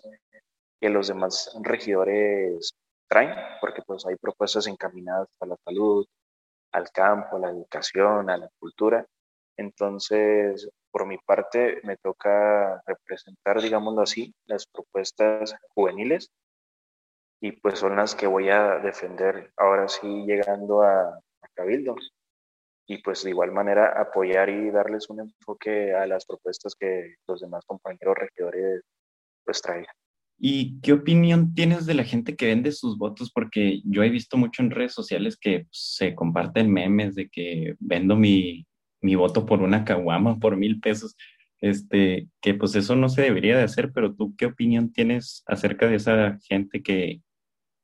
que 0.79 0.90
los 0.90 1.09
demás 1.09 1.57
regidores 1.62 2.75
traen, 3.09 3.35
porque 3.62 3.81
pues 3.87 4.05
hay 4.05 4.16
propuestas 4.16 4.66
encaminadas 4.66 5.29
a 5.40 5.47
la 5.47 5.57
salud, 5.64 6.07
al 6.73 6.90
campo, 6.90 7.37
a 7.37 7.40
la 7.40 7.51
educación, 7.51 8.29
a 8.29 8.37
la 8.37 8.51
cultura. 8.59 9.07
Entonces, 9.57 10.68
por 10.90 11.07
mi 11.07 11.16
parte, 11.16 11.81
me 11.83 11.97
toca 11.97 12.83
representar, 12.87 13.62
digámoslo 13.62 14.03
así, 14.03 14.35
las 14.44 14.66
propuestas 14.66 15.55
juveniles 15.70 16.31
y 17.44 17.52
pues 17.52 17.78
son 17.78 17.94
las 17.96 18.14
que 18.14 18.26
voy 18.26 18.48
a 18.48 18.78
defender 18.78 19.52
ahora 19.59 19.87
sí 19.87 20.07
llegando 20.26 20.83
a, 20.83 21.20
Cabildo. 21.52 21.94
Y 22.88 23.02
pues 23.02 23.22
de 23.22 23.30
igual 23.30 23.52
manera 23.52 24.00
apoyar 24.00 24.48
y 24.48 24.70
darles 24.70 25.11
un 25.11 25.20
enfoque 25.20 25.92
a 25.92 26.07
las 26.07 26.24
propuestas 26.24 26.74
que 26.74 27.16
los 27.28 27.42
demás 27.42 27.62
compañeros 27.66 28.16
regidores 28.16 28.80
pues 29.44 29.61
traigan. 29.61 29.94
¿Y 30.38 30.80
qué 30.80 30.94
opinión 30.94 31.54
tienes 31.54 31.85
de 31.85 31.92
la 31.92 32.04
gente 32.04 32.35
que 32.35 32.46
vende 32.46 32.72
sus 32.72 32.96
votos? 32.96 33.30
Porque 33.30 33.83
yo 33.85 34.02
he 34.02 34.09
visto 34.09 34.38
mucho 34.38 34.62
en 34.62 34.70
redes 34.70 34.94
sociales 34.94 35.37
que 35.37 35.66
se 35.70 36.14
comparten 36.14 36.72
memes 36.72 37.14
de 37.14 37.28
que 37.28 37.76
vendo 37.78 38.16
mi, 38.16 38.66
mi 39.02 39.16
voto 39.16 39.44
por 39.44 39.61
una 39.61 39.85
caguama, 39.85 40.38
por 40.38 40.57
mil 40.57 40.80
pesos. 40.80 41.14
Este, 41.61 42.28
que 42.40 42.54
pues 42.54 42.74
eso 42.74 42.96
no 42.96 43.11
se 43.11 43.22
debería 43.22 43.57
de 43.57 43.64
hacer, 43.64 43.92
pero 43.92 44.14
tú 44.14 44.35
qué 44.37 44.46
opinión 44.46 44.92
tienes 44.92 45.42
acerca 45.46 45.87
de 45.87 45.96
esa 45.96 46.38
gente 46.48 46.83
que, 46.83 47.22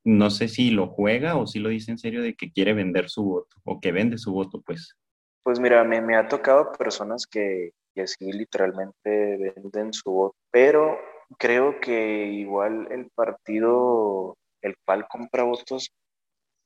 no 0.05 0.31
sé 0.31 0.49
si 0.49 0.71
lo 0.71 0.89
juega 0.89 1.37
o 1.37 1.47
si 1.47 1.59
lo 1.59 1.69
dice 1.69 1.91
en 1.91 1.99
serio 1.99 2.23
de 2.23 2.35
que 2.35 2.51
quiere 2.53 2.73
vender 2.73 3.09
su 3.09 3.25
voto 3.25 3.57
o 3.65 3.81
que 3.81 3.93
vende 3.93 4.19
su 4.19 4.33
voto, 4.33 4.61
pues. 4.61 4.97
Pues 5.43 5.59
mira, 5.61 5.85
me, 5.85 6.01
me 6.01 6.17
ha 6.17 6.29
tocado 6.29 6.73
personas 6.73 7.27
que, 7.27 7.73
que 7.95 8.07
sí 8.07 8.33
literalmente 8.33 9.53
venden 9.57 9.93
su 9.93 10.11
voto, 10.11 10.37
pero 10.51 10.99
creo 11.39 11.81
que 11.81 12.27
igual 12.27 12.89
el 12.91 13.11
partido 13.11 14.37
el 14.63 14.77
cual 14.85 15.07
compra 15.09 15.45
votos, 15.45 15.91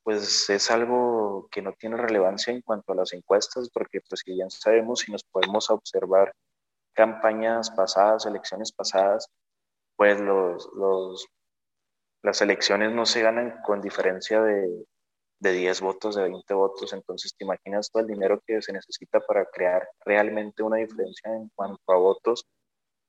pues 0.03 0.51
es 0.51 0.70
algo 0.70 1.49
que 1.51 1.62
no 1.62 1.73
tiene 1.73 1.97
relevancia 1.97 2.53
en 2.53 2.61
cuanto 2.61 2.92
a 2.92 2.97
las 2.97 3.12
encuestas, 3.12 3.70
porque 3.73 4.01
pues 4.09 4.23
que 4.23 4.37
ya 4.37 4.49
sabemos 4.51 5.09
y 5.09 5.12
nos 5.12 5.25
podemos 5.25 5.70
observar 5.70 6.33
campañas 6.94 7.70
pasadas, 7.70 8.27
elecciones 8.27 8.73
pasadas, 8.73 9.29
pues 9.97 10.20
los, 10.20 10.68
los, 10.75 11.27
las 12.24 12.40
elecciones 12.40 12.90
no 12.90 13.04
se 13.04 13.20
ganan 13.20 13.60
con 13.62 13.82
diferencia 13.82 14.42
de, 14.42 14.87
de 15.40 15.52
10 15.52 15.82
votos, 15.82 16.16
de 16.16 16.22
20 16.22 16.54
votos, 16.54 16.94
entonces 16.94 17.34
te 17.37 17.44
imaginas 17.44 17.90
todo 17.90 18.02
el 18.02 18.08
dinero 18.08 18.42
que 18.46 18.62
se 18.62 18.72
necesita 18.72 19.20
para 19.20 19.44
crear 19.44 19.87
realmente 20.06 20.62
una 20.62 20.78
diferencia 20.78 21.30
en 21.34 21.50
cuanto 21.54 21.92
a 21.92 21.96
votos 21.96 22.46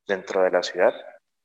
dentro 0.05 0.43
de 0.43 0.51
la 0.51 0.61
ciudad. 0.61 0.93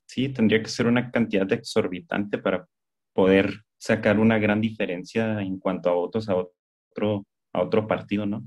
Sí, 0.04 0.30
tendría 0.30 0.60
que 0.60 0.68
ser 0.68 0.88
una 0.88 1.12
cantidad 1.12 1.50
exorbitante 1.52 2.38
para 2.38 2.66
poder 3.14 3.62
sacar 3.78 4.18
una 4.18 4.40
gran 4.40 4.60
diferencia 4.60 5.40
en 5.40 5.60
cuanto 5.60 5.90
a 5.90 5.94
votos 5.94 6.28
a 6.28 6.34
otro, 6.34 7.24
a 7.52 7.62
otro 7.62 7.86
partido, 7.86 8.26
¿no? 8.26 8.42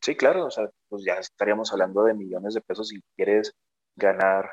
Sí, 0.00 0.16
claro, 0.16 0.46
o 0.46 0.50
sea, 0.50 0.70
pues 0.88 1.04
ya 1.04 1.14
estaríamos 1.14 1.70
hablando 1.70 2.02
de 2.04 2.14
millones 2.14 2.54
de 2.54 2.62
pesos 2.62 2.88
si 2.88 3.02
quieres 3.14 3.52
ganar 3.94 4.48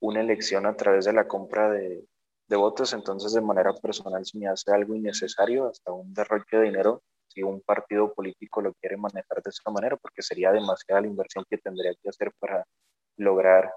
una 0.00 0.20
elección 0.20 0.66
a 0.66 0.76
través 0.76 1.04
de 1.04 1.12
la 1.12 1.26
compra 1.26 1.68
de, 1.68 2.04
de 2.48 2.56
votos, 2.56 2.92
entonces 2.92 3.32
de 3.32 3.40
manera 3.40 3.74
personal 3.74 4.24
se 4.24 4.38
me 4.38 4.46
hace 4.48 4.72
algo 4.72 4.94
innecesario, 4.94 5.68
hasta 5.68 5.92
un 5.92 6.12
derroche 6.14 6.56
de 6.56 6.64
dinero, 6.64 7.02
si 7.28 7.42
un 7.42 7.60
partido 7.60 8.12
político 8.14 8.60
lo 8.60 8.72
quiere 8.74 8.96
manejar 8.96 9.42
de 9.42 9.50
esa 9.50 9.70
manera, 9.70 9.96
porque 9.96 10.22
sería 10.22 10.52
demasiada 10.52 11.00
la 11.00 11.08
inversión 11.08 11.44
que 11.48 11.58
tendría 11.58 11.92
que 12.00 12.08
hacer 12.08 12.32
para 12.38 12.64
lograr 13.16 13.70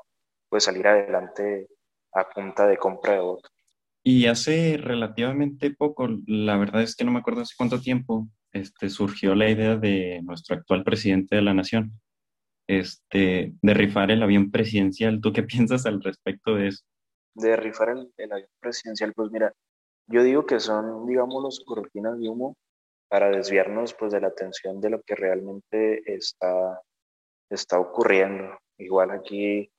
pues 0.49 0.63
salir 0.63 0.87
adelante 0.87 1.67
a 2.13 2.27
punta 2.29 2.67
de 2.67 2.77
compra 2.77 3.13
de 3.13 3.19
votos. 3.19 3.51
Y 4.03 4.27
hace 4.27 4.77
relativamente 4.77 5.71
poco, 5.71 6.07
la 6.25 6.57
verdad 6.57 6.81
es 6.81 6.95
que 6.95 7.03
no 7.03 7.11
me 7.11 7.19
acuerdo 7.19 7.41
hace 7.41 7.55
cuánto 7.57 7.81
tiempo, 7.81 8.27
este, 8.51 8.89
surgió 8.89 9.35
la 9.35 9.49
idea 9.49 9.75
de 9.75 10.21
nuestro 10.23 10.55
actual 10.55 10.83
presidente 10.83 11.35
de 11.35 11.41
la 11.41 11.53
nación, 11.53 11.99
este, 12.67 13.53
de 13.61 13.73
rifar 13.73 14.09
el 14.11 14.23
avión 14.23 14.51
presidencial. 14.51 15.21
¿Tú 15.21 15.33
qué 15.33 15.43
piensas 15.67 15.85
al 15.85 16.01
respecto 16.01 16.55
de 16.55 16.69
eso? 16.69 16.83
De 17.35 17.55
rifar 17.55 17.89
el, 17.89 18.31
avión 18.31 18.49
presidencial, 18.59 19.13
pues 19.13 19.31
mira, 19.31 19.53
yo 20.07 20.23
digo 20.23 20.45
que 20.45 20.59
son, 20.59 21.05
digamos, 21.05 21.43
los 21.43 21.59
cortinas 21.65 22.19
de 22.19 22.29
humo 22.29 22.55
para 23.09 23.29
desviarnos 23.29 23.93
pues 23.93 24.11
de 24.11 24.21
la 24.21 24.27
atención 24.27 24.79
de 24.79 24.89
lo 24.89 25.01
que 25.01 25.15
realmente 25.15 26.01
está, 26.13 26.81
está 27.49 27.79
ocurriendo. 27.79 28.57
Igual 28.77 29.11
aquí 29.11 29.69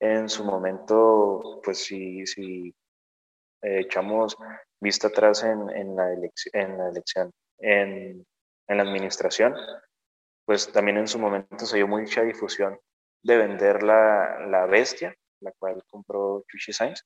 en 0.00 0.28
su 0.28 0.44
momento, 0.44 1.60
pues 1.64 1.78
si, 1.78 2.26
si 2.26 2.74
eh, 3.62 3.80
echamos 3.80 4.36
vista 4.80 5.08
atrás 5.08 5.42
en, 5.44 5.70
en, 5.70 5.96
la, 5.96 6.12
en 6.12 6.78
la 6.78 6.88
elección, 6.88 7.32
en, 7.58 8.26
en, 8.68 8.76
la 8.76 8.82
administración, 8.82 9.54
pues 10.44 10.70
también 10.70 10.98
en 10.98 11.08
su 11.08 11.18
momento 11.18 11.64
se 11.64 11.76
dio 11.76 11.88
mucha 11.88 12.22
difusión 12.22 12.78
de 13.22 13.38
vender 13.38 13.82
la, 13.82 14.46
la 14.46 14.66
bestia, 14.66 15.16
la 15.44 15.52
cual 15.52 15.82
compró 15.88 16.44
Chuchi 16.48 16.72
Sainz. 16.72 17.02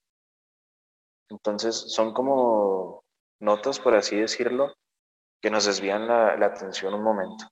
Entonces 1.31 1.92
son 1.92 2.14
como 2.14 3.05
notas, 3.40 3.79
por 3.81 3.94
así 3.94 4.16
decirlo, 4.16 4.74
que 5.42 5.51
nos 5.51 5.66
desvían 5.66 6.09
la, 6.09 6.37
la, 6.37 6.46
atención 6.46 6.94
un 6.94 7.03
momento. 7.03 7.44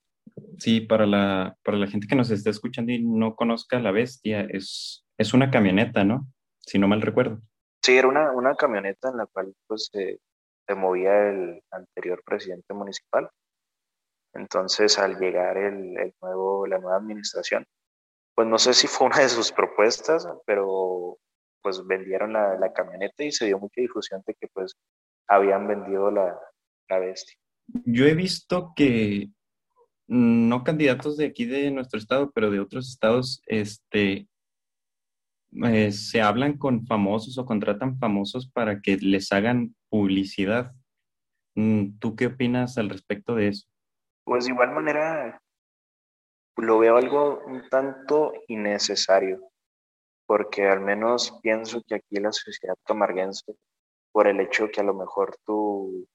Sí, 0.59 0.81
para 0.81 1.07
la, 1.07 1.57
para 1.62 1.77
la 1.77 1.87
gente 1.87 2.07
que 2.07 2.16
nos 2.16 2.31
está 2.31 2.51
escuchando 2.51 2.92
y 2.92 3.05
no 3.05 3.37
conozca 3.37 3.79
la 3.79 3.92
bestia, 3.92 4.46
es, 4.51 5.05
es 5.18 5.35
una 5.35 5.51
camioneta, 5.51 6.05
¿no? 6.05 6.27
Si 6.61 6.79
no 6.79 6.88
mal 6.88 7.03
recuerdo. 7.03 7.40
Sí, 7.83 7.96
era 7.96 8.09
una, 8.09 8.33
una 8.33 8.57
camioneta 8.57 9.11
en 9.11 9.18
la 9.18 9.27
cual 9.27 9.55
pues 9.66 9.90
se, 9.92 10.18
movía 10.75 11.29
el 11.29 11.62
anterior 11.70 12.22
presidente 12.25 12.75
municipal. 12.75 13.31
Entonces, 14.35 14.99
al 14.99 15.18
llegar 15.18 15.57
el, 15.57 15.96
el, 15.96 16.12
nuevo, 16.20 16.66
la 16.66 16.79
nueva 16.79 16.96
administración, 16.96 17.64
pues 18.37 18.46
no 18.46 18.59
sé 18.59 18.75
si 18.75 18.87
fue 18.87 19.07
una 19.07 19.20
de 19.20 19.31
sus 19.31 19.51
propuestas, 19.51 20.29
pero 20.44 21.18
pues 21.62 21.85
vendieron 21.87 22.35
la, 22.35 22.59
la 22.59 22.72
camioneta 22.72 23.25
y 23.25 23.33
se 23.33 23.46
dio 23.46 23.59
mucha 23.59 23.81
difusión 23.81 24.22
de 24.27 24.35
que 24.35 24.46
pues 24.53 24.77
habían 25.27 25.66
vendido 25.66 26.11
la, 26.11 26.38
la 26.88 26.99
bestia. 26.99 27.35
Yo 27.87 28.05
he 28.05 28.14
visto 28.14 28.72
que 28.77 29.31
no 30.07 30.62
candidatos 30.64 31.16
de 31.16 31.27
aquí 31.27 31.46
de 31.46 31.70
nuestro 31.70 31.99
estado, 31.99 32.31
pero 32.31 32.51
de 32.51 32.61
otros 32.61 32.90
estados, 32.90 33.42
este, 33.46 34.29
eh, 35.64 35.90
se 35.90 36.20
hablan 36.20 36.59
con 36.59 36.87
famosos 36.87 37.38
o 37.38 37.46
contratan 37.46 37.99
famosos 37.99 38.49
para 38.51 38.81
que 38.81 38.99
les 38.99 39.33
hagan 39.33 39.75
publicidad. 39.88 40.72
Mm, 41.55 41.99
¿Tú 41.99 42.14
qué 42.14 42.27
opinas 42.27 42.77
al 42.77 42.90
respecto 42.90 43.35
de 43.35 43.49
eso? 43.49 43.66
Pues 44.25 44.44
de 44.44 44.53
igual 44.53 44.72
manera 44.72 45.40
lo 46.57 46.79
veo 46.79 46.97
algo 46.97 47.40
un 47.47 47.69
tanto 47.69 48.33
innecesario, 48.49 49.51
porque 50.27 50.66
al 50.69 50.81
menos 50.81 51.38
pienso 51.42 51.83
que 51.87 51.97
aquí 51.97 52.16
la 52.16 52.33
sociedad 52.33 52.77
camarguense, 52.85 53.55
por 54.12 54.27
el 54.27 54.40
hecho 54.40 54.69
que 54.69 54.81
a 54.81 54.85
lo 54.85 54.95
mejor 54.95 55.37
tu, 55.45 56.07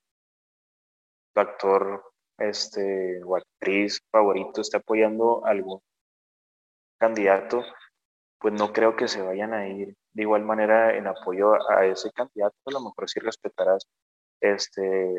actor 1.36 2.04
este, 2.38 3.21
o 3.23 3.36
actriz 3.38 4.01
favorito 4.12 4.62
está 4.62 4.77
apoyando 4.77 5.45
a 5.45 5.51
algún 5.51 5.80
candidato, 6.99 7.63
pues 8.39 8.54
no 8.54 8.73
creo 8.73 8.95
que 8.95 9.08
se 9.08 9.21
vayan 9.21 9.54
a 9.54 9.67
ir 9.67 9.95
de 10.13 10.23
igual 10.23 10.43
manera 10.43 10.95
en 10.95 11.08
apoyo 11.08 11.54
a 11.71 11.86
ese 11.86 12.12
candidato. 12.12 12.56
A 12.65 12.71
lo 12.71 12.82
mejor 12.82 13.10
sí 13.10 13.19
respetarás 13.19 13.88
este, 14.41 15.13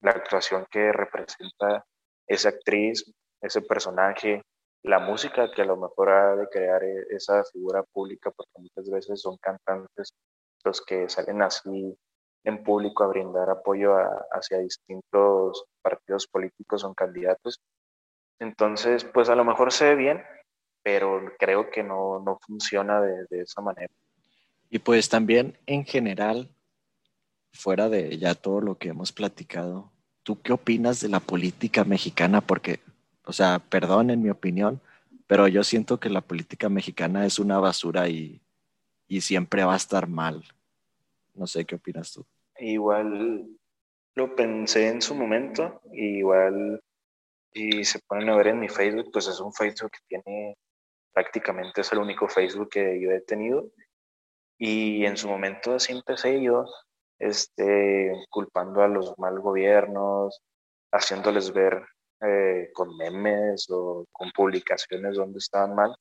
la 0.00 0.10
actuación 0.10 0.66
que 0.70 0.92
representa 0.92 1.84
esa 2.26 2.50
actriz, 2.50 3.04
ese 3.40 3.62
personaje, 3.62 4.42
la 4.84 4.98
música 4.98 5.50
que 5.50 5.62
a 5.62 5.64
lo 5.64 5.76
mejor 5.76 6.10
ha 6.10 6.36
de 6.36 6.48
crear 6.48 6.84
e, 6.84 7.06
esa 7.10 7.42
figura 7.44 7.82
pública, 7.82 8.30
porque 8.30 8.52
muchas 8.58 8.88
veces 8.90 9.20
son 9.20 9.36
cantantes 9.38 10.14
los 10.62 10.80
que 10.80 11.08
salen 11.08 11.42
así 11.42 11.96
en 12.44 12.62
público 12.62 13.02
a 13.02 13.08
brindar 13.08 13.48
apoyo 13.50 13.94
hacia 14.30 14.58
distintos 14.58 15.64
partidos 15.82 16.26
políticos 16.26 16.84
o 16.84 16.94
candidatos. 16.94 17.60
Entonces, 18.38 19.04
pues 19.04 19.30
a 19.30 19.34
lo 19.34 19.44
mejor 19.44 19.72
se 19.72 19.86
ve 19.86 19.94
bien, 19.94 20.22
pero 20.82 21.32
creo 21.38 21.70
que 21.70 21.82
no, 21.82 22.20
no 22.20 22.38
funciona 22.46 23.00
de, 23.00 23.24
de, 23.30 23.42
esa 23.42 23.62
manera. 23.62 23.92
Y 24.68 24.78
pues 24.80 25.08
también 25.08 25.58
en 25.66 25.84
general, 25.84 26.50
fuera 27.52 27.88
de 27.88 28.18
ya 28.18 28.34
todo 28.34 28.60
lo 28.60 28.76
que 28.76 28.88
hemos 28.88 29.12
platicado, 29.12 29.92
¿tú 30.22 30.42
qué 30.42 30.52
opinas 30.52 31.00
de 31.00 31.08
la 31.08 31.20
política 31.20 31.84
mexicana? 31.84 32.42
Porque, 32.42 32.80
o 33.24 33.32
sea, 33.32 33.58
perdón 33.58 34.10
en 34.10 34.22
mi 34.22 34.30
opinión, 34.30 34.80
pero 35.26 35.48
yo 35.48 35.64
siento 35.64 35.98
que 35.98 36.10
la 36.10 36.20
política 36.20 36.68
mexicana 36.68 37.26
es 37.26 37.38
una 37.38 37.58
basura 37.58 38.08
y, 38.08 38.40
y 39.08 39.20
siempre 39.20 39.64
va 39.64 39.74
a 39.74 39.78
estar 39.78 40.08
mal. 40.08 40.44
No 41.34 41.46
sé 41.46 41.64
qué 41.64 41.76
opinas 41.76 42.12
tú. 42.12 42.24
Igual 42.58 43.48
lo 44.14 44.36
pensé 44.36 44.88
en 44.88 45.02
su 45.02 45.14
momento, 45.14 45.80
igual 45.92 46.80
y 47.52 47.84
se 47.84 48.00
ponen 48.00 48.28
a 48.28 48.36
ver 48.36 48.48
en 48.48 48.60
mi 48.60 48.68
Facebook, 48.68 49.10
pues 49.12 49.28
es 49.28 49.40
un 49.40 49.52
Facebook 49.52 49.92
que 49.92 50.00
tiene 50.08 50.56
prácticamente 51.14 51.80
es 51.80 51.92
el 51.92 52.00
único 52.00 52.28
Facebook 52.28 52.68
que 52.68 53.00
yo 53.00 53.10
he 53.10 53.20
tenido. 53.20 53.70
Y 54.58 55.06
en 55.06 55.16
su 55.16 55.28
momento 55.28 55.74
así 55.74 55.92
empecé 55.92 56.42
yo, 56.42 56.66
este, 57.18 58.12
culpando 58.28 58.82
a 58.82 58.88
los 58.88 59.16
mal 59.18 59.40
gobiernos, 59.40 60.42
haciéndoles 60.92 61.52
ver 61.52 61.86
eh, 62.26 62.70
con 62.72 62.96
memes 62.96 63.66
o 63.70 64.06
con 64.12 64.30
publicaciones 64.30 65.16
donde 65.16 65.38
estaban 65.38 65.74
mal, 65.74 65.94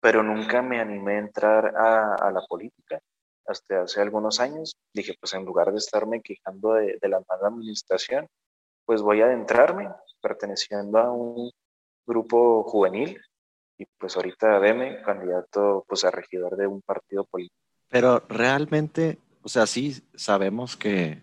pero 0.00 0.22
nunca 0.22 0.62
me 0.62 0.80
animé 0.80 1.14
a 1.14 1.18
entrar 1.18 1.76
a, 1.76 2.14
a 2.14 2.30
la 2.30 2.42
política. 2.46 3.00
Hasta 3.46 3.82
hace 3.82 4.00
algunos 4.00 4.40
años 4.40 4.76
dije, 4.92 5.14
pues 5.20 5.34
en 5.34 5.44
lugar 5.44 5.70
de 5.70 5.78
estarme 5.78 6.22
quejando 6.22 6.74
de, 6.74 6.98
de 7.00 7.08
la 7.08 7.22
mala 7.28 7.48
administración, 7.48 8.26
pues 8.86 9.02
voy 9.02 9.20
a 9.20 9.26
adentrarme 9.26 9.88
perteneciendo 10.20 10.98
a 10.98 11.12
un 11.12 11.50
grupo 12.06 12.62
juvenil 12.64 13.20
y 13.78 13.86
pues 13.98 14.16
ahorita 14.16 14.60
Deme, 14.60 15.02
candidato 15.02 15.84
pues 15.88 16.04
a 16.04 16.10
regidor 16.10 16.56
de 16.56 16.66
un 16.66 16.80
partido 16.82 17.24
político. 17.24 17.56
Pero 17.88 18.20
realmente, 18.28 19.18
o 19.42 19.48
sea, 19.48 19.66
sí 19.66 20.02
sabemos 20.14 20.76
que 20.76 21.20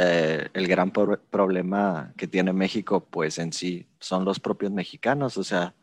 eh, 0.00 0.48
el 0.54 0.68
gran 0.68 0.92
pro 0.92 1.20
problema 1.20 2.12
que 2.16 2.28
tiene 2.28 2.52
México 2.52 3.00
pues 3.10 3.36
en 3.38 3.52
sí 3.52 3.84
son 3.98 4.24
los 4.24 4.38
propios 4.38 4.70
mexicanos, 4.70 5.36
o 5.36 5.42
sea, 5.42 5.74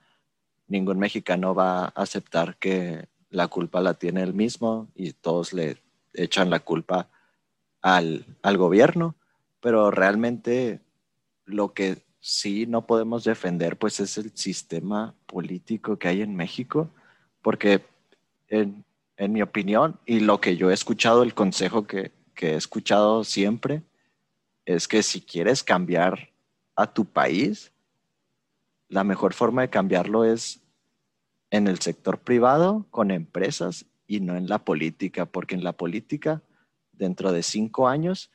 ningún 0.67 0.99
mexicano 0.99 1.53
va 1.53 1.83
a 1.83 1.87
aceptar 1.95 2.55
que 2.55 3.09
la 3.29 3.49
culpa 3.49 3.81
la 3.81 3.95
tiene 3.95 4.23
él 4.23 4.33
mismo 4.33 4.87
y 4.95 5.11
todos 5.11 5.51
le 5.51 5.81
echan 6.13 6.49
la 6.49 6.61
culpa 6.61 7.09
al, 7.81 8.25
al 8.41 8.57
gobierno, 8.57 9.15
pero 9.59 9.91
realmente 9.91 10.79
lo 11.43 11.73
que 11.73 11.97
sí 12.21 12.65
no 12.67 12.87
podemos 12.87 13.25
defender, 13.25 13.77
pues 13.77 13.99
es 13.99 14.17
el 14.17 14.31
sistema 14.33 15.13
político 15.25 15.99
que 15.99 16.07
hay 16.07 16.21
en 16.21 16.37
México, 16.37 16.89
porque 17.41 17.83
en, 18.47 18.85
en 19.17 19.33
mi 19.33 19.41
opinión, 19.41 19.99
y 20.05 20.21
lo 20.21 20.39
que 20.39 20.55
yo 20.55 20.71
he 20.71 20.73
escuchado, 20.73 21.21
el 21.21 21.33
consejo 21.33 21.85
que, 21.85 22.13
que 22.33 22.53
he 22.53 22.55
escuchado 22.55 23.25
siempre, 23.25 23.83
es 24.65 24.87
que 24.87 25.03
si 25.03 25.21
quieres 25.21 25.63
cambiar 25.63 26.29
a 26.75 26.91
tu 26.93 27.05
país, 27.05 27.71
la 28.89 29.03
mejor 29.03 29.33
forma 29.33 29.61
de 29.61 29.69
cambiarlo 29.69 30.25
es 30.25 30.61
en 31.51 31.67
el 31.67 31.79
sector 31.79 32.19
privado, 32.19 32.85
con 32.89 33.11
empresas 33.11 33.85
y 34.07 34.19
no 34.19 34.35
en 34.35 34.47
la 34.47 34.59
política, 34.59 35.25
porque 35.25 35.55
en 35.55 35.63
la 35.63 35.73
política, 35.73 36.41
dentro 36.91 37.31
de 37.31 37.43
cinco 37.43 37.87
años, 37.87 38.31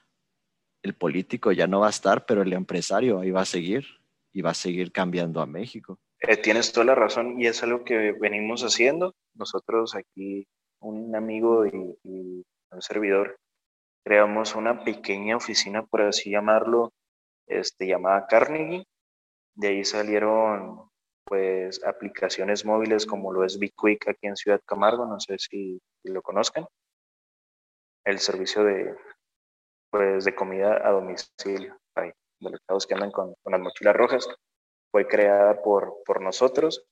el 0.83 0.95
político 0.95 1.53
ya 1.53 1.67
no 1.67 1.81
va 1.81 1.89
a 1.89 1.91
estar, 1.91 2.25
pero 2.25 2.43
el 2.43 2.53
empresario 2.53 3.21
ahí 3.21 3.31
va 3.31 3.43
a 3.43 3.47
seguir 3.47 3.85
y 4.33 4.41
va 4.41 4.51
a 4.51 4.55
seguir 4.55 4.93
cambiando 4.93 5.41
a 5.41 5.47
México. 5.47 5.99
Eh, 6.21 6.37
tienes 6.37 6.73
toda 6.73 6.87
la 6.87 6.95
razón 6.95 7.41
y 7.41 7.47
es 7.47 7.63
algo 7.63 7.85
que 7.85 8.13
venimos 8.13 8.63
haciendo. 8.63 9.15
Nosotros 9.35 9.95
aquí, 9.95 10.47
un 10.81 11.15
amigo 11.15 11.67
y, 11.67 11.99
y 12.05 12.45
un 12.71 12.83
servidor, 12.83 13.39
creamos 14.11 14.57
una 14.57 14.83
pequeña 14.83 15.37
oficina, 15.37 15.87
por 15.87 16.03
así 16.03 16.33
llamarlo, 16.33 16.93
este, 17.47 17.87
llamada 17.87 18.27
Carnegie. 18.27 18.85
De 19.55 19.69
ahí 19.69 19.85
salieron 19.85 20.91
pues 21.25 21.81
aplicaciones 21.85 22.65
móviles 22.65 23.07
como 23.07 23.33
lo 23.33 23.45
es 23.45 23.57
BigQuick 23.61 24.09
aquí 24.09 24.27
en 24.27 24.35
Ciudad 24.35 24.61
Camargo, 24.67 25.07
no 25.07 25.21
sé 25.21 25.37
si, 25.39 25.81
lo 26.03 26.23
conozcan. 26.23 26.67
El 28.05 28.19
servicio 28.19 28.65
de 28.65 28.97
pues 29.93 30.25
de 30.25 30.35
comida 30.35 30.85
a 30.85 30.91
domicilio, 30.91 31.79
de 31.95 32.59
los 32.69 32.87
que 32.89 32.95
andan 32.95 33.13
con, 33.13 33.33
con, 33.45 33.53
las 33.53 33.61
mochilas 33.61 33.95
rojas, 33.95 34.29
fue 34.91 35.07
creada 35.07 35.63
por, 35.63 36.03
por 36.05 36.21
nosotros. 36.21 36.85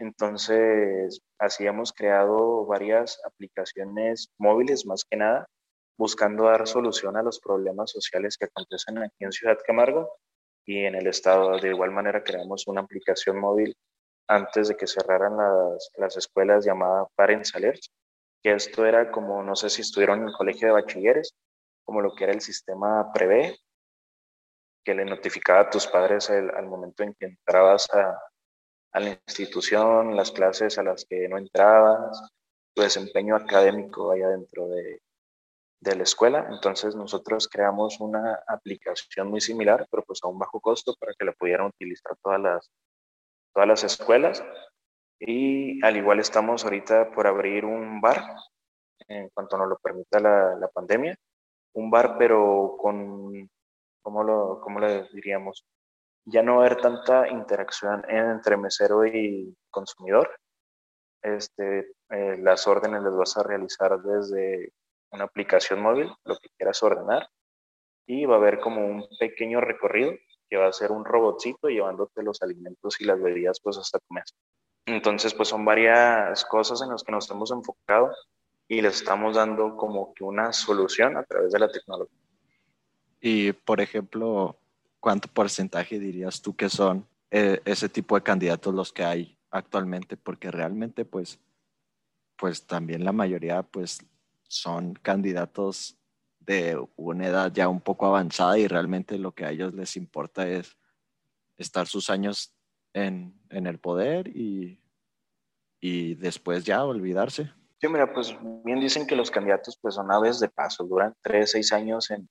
Entonces, 0.00 1.20
así 1.38 1.66
hemos 1.66 1.92
creado 1.92 2.66
varias 2.66 3.20
aplicaciones 3.24 4.26
móviles, 4.38 4.86
más 4.86 5.04
que 5.08 5.16
nada, 5.18 5.46
buscando 5.96 6.44
dar 6.44 6.66
solución 6.66 7.16
a 7.16 7.22
los 7.22 7.40
problemas 7.40 7.90
sociales 7.90 8.36
que 8.36 8.46
acontecen 8.46 8.98
aquí 8.98 9.24
en 9.24 9.32
Ciudad 9.32 9.58
Camargo 9.66 10.16
y 10.64 10.84
en 10.84 10.94
el 10.94 11.06
estado. 11.06 11.56
De 11.58 11.68
igual 11.68 11.90
manera 11.90 12.22
creamos 12.22 12.66
una 12.66 12.80
aplicación 12.80 13.38
móvil 13.38 13.76
antes 14.28 14.68
de 14.68 14.76
que 14.76 14.86
cerraran 14.86 15.36
las, 15.36 15.90
las 15.96 16.16
escuelas 16.16 16.64
llamada 16.64 17.06
Parents 17.14 17.54
Alert, 17.54 17.80
que 18.42 18.52
esto 18.52 18.84
era 18.84 19.10
como, 19.10 19.42
no 19.42 19.54
sé 19.56 19.70
si 19.70 19.82
estuvieron 19.82 20.20
en 20.22 20.28
el 20.28 20.34
colegio 20.34 20.68
de 20.68 20.74
bachilleres, 20.74 21.34
como 21.84 22.00
lo 22.00 22.14
que 22.14 22.24
era 22.24 22.32
el 22.32 22.40
sistema 22.40 23.12
Prevé, 23.12 23.56
que 24.84 24.94
le 24.94 25.04
notificaba 25.04 25.60
a 25.60 25.70
tus 25.70 25.86
padres 25.86 26.28
al 26.30 26.66
momento 26.66 27.02
en 27.02 27.14
que 27.14 27.26
entrabas 27.26 27.88
a, 27.94 28.18
a 28.92 29.00
la 29.00 29.10
institución, 29.26 30.14
las 30.14 30.30
clases 30.30 30.78
a 30.78 30.82
las 30.82 31.04
que 31.04 31.28
no 31.28 31.38
entrabas, 31.38 32.20
tu 32.74 32.82
desempeño 32.82 33.36
académico 33.36 34.10
allá 34.10 34.28
dentro 34.28 34.68
de, 34.68 35.00
de 35.84 35.96
la 35.96 36.02
escuela. 36.02 36.46
Entonces 36.50 36.96
nosotros 36.96 37.48
creamos 37.48 38.00
una 38.00 38.42
aplicación 38.48 39.28
muy 39.28 39.40
similar, 39.40 39.86
pero 39.90 40.02
pues 40.02 40.20
a 40.22 40.28
un 40.28 40.38
bajo 40.38 40.60
costo 40.60 40.94
para 40.98 41.12
que 41.14 41.24
la 41.24 41.32
pudieran 41.32 41.66
utilizar 41.66 42.16
todas 42.22 42.40
las, 42.40 42.70
todas 43.52 43.68
las 43.68 43.84
escuelas. 43.84 44.42
Y 45.20 45.84
al 45.84 45.96
igual 45.96 46.20
estamos 46.20 46.64
ahorita 46.64 47.12
por 47.12 47.26
abrir 47.26 47.64
un 47.64 48.00
bar, 48.00 48.22
en 49.08 49.28
cuanto 49.30 49.58
nos 49.58 49.68
lo 49.68 49.76
permita 49.76 50.18
la, 50.18 50.56
la 50.56 50.68
pandemia, 50.68 51.16
un 51.74 51.90
bar 51.90 52.16
pero 52.18 52.76
con, 52.78 53.48
¿cómo 54.02 54.24
lo, 54.24 54.60
cómo 54.60 54.80
le 54.80 55.08
diríamos? 55.12 55.64
Ya 56.26 56.42
no 56.42 56.60
haber 56.60 56.76
tanta 56.76 57.28
interacción 57.28 58.04
entre 58.08 58.56
mesero 58.56 59.06
y 59.06 59.54
consumidor. 59.70 60.30
Este, 61.22 61.92
eh, 62.10 62.36
las 62.38 62.66
órdenes 62.66 63.02
las 63.02 63.16
vas 63.16 63.36
a 63.36 63.42
realizar 63.42 64.00
desde 64.00 64.72
una 65.14 65.24
aplicación 65.24 65.80
móvil, 65.80 66.12
lo 66.24 66.36
que 66.38 66.50
quieras 66.56 66.82
ordenar, 66.82 67.28
y 68.06 68.26
va 68.26 68.34
a 68.34 68.38
haber 68.38 68.60
como 68.60 68.84
un 68.86 69.06
pequeño 69.18 69.60
recorrido 69.60 70.12
que 70.50 70.56
va 70.56 70.66
a 70.66 70.72
ser 70.72 70.92
un 70.92 71.04
robotcito 71.04 71.68
llevándote 71.68 72.22
los 72.22 72.42
alimentos 72.42 73.00
y 73.00 73.04
las 73.04 73.20
bebidas 73.20 73.60
pues 73.60 73.78
hasta 73.78 73.98
tu 73.98 74.12
mesa. 74.12 74.34
Entonces 74.86 75.32
pues 75.32 75.48
son 75.48 75.64
varias 75.64 76.44
cosas 76.44 76.82
en 76.82 76.90
las 76.90 77.02
que 77.02 77.12
nos 77.12 77.30
hemos 77.30 77.50
enfocado 77.50 78.12
y 78.68 78.82
les 78.82 78.96
estamos 78.96 79.36
dando 79.36 79.76
como 79.76 80.12
que 80.12 80.24
una 80.24 80.52
solución 80.52 81.16
a 81.16 81.22
través 81.22 81.52
de 81.52 81.58
la 81.58 81.70
tecnología. 81.70 82.18
Y 83.20 83.52
por 83.52 83.80
ejemplo, 83.80 84.58
¿cuánto 85.00 85.28
porcentaje 85.28 85.98
dirías 85.98 86.42
tú 86.42 86.54
que 86.54 86.68
son 86.68 87.06
eh, 87.30 87.62
ese 87.64 87.88
tipo 87.88 88.16
de 88.16 88.22
candidatos 88.22 88.74
los 88.74 88.92
que 88.92 89.04
hay 89.04 89.38
actualmente? 89.50 90.18
Porque 90.18 90.50
realmente 90.50 91.06
pues 91.06 91.40
pues 92.36 92.66
también 92.66 93.04
la 93.04 93.12
mayoría 93.12 93.62
pues 93.62 94.04
son 94.48 94.94
candidatos 94.94 95.98
de 96.40 96.78
una 96.96 97.26
edad 97.26 97.52
ya 97.52 97.68
un 97.68 97.80
poco 97.80 98.06
avanzada 98.06 98.58
y 98.58 98.68
realmente 98.68 99.18
lo 99.18 99.32
que 99.32 99.44
a 99.44 99.50
ellos 99.50 99.74
les 99.74 99.96
importa 99.96 100.46
es 100.48 100.76
estar 101.56 101.86
sus 101.86 102.10
años 102.10 102.52
en, 102.92 103.40
en 103.50 103.66
el 103.66 103.78
poder 103.78 104.28
y, 104.28 104.80
y 105.80 106.14
después 106.14 106.64
ya 106.64 106.84
olvidarse. 106.84 107.52
Sí, 107.80 107.88
mira, 107.88 108.12
pues 108.12 108.34
bien 108.64 108.80
dicen 108.80 109.06
que 109.06 109.16
los 109.16 109.30
candidatos 109.30 109.78
pues 109.80 109.94
son 109.94 110.10
aves 110.10 110.40
de 110.40 110.48
paso, 110.48 110.84
duran 110.84 111.14
tres, 111.22 111.50
seis 111.50 111.72
años 111.72 112.10
en, 112.10 112.28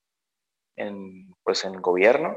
en, 0.76 1.34
pues 1.44 1.64
en 1.66 1.74
gobierno, 1.74 2.36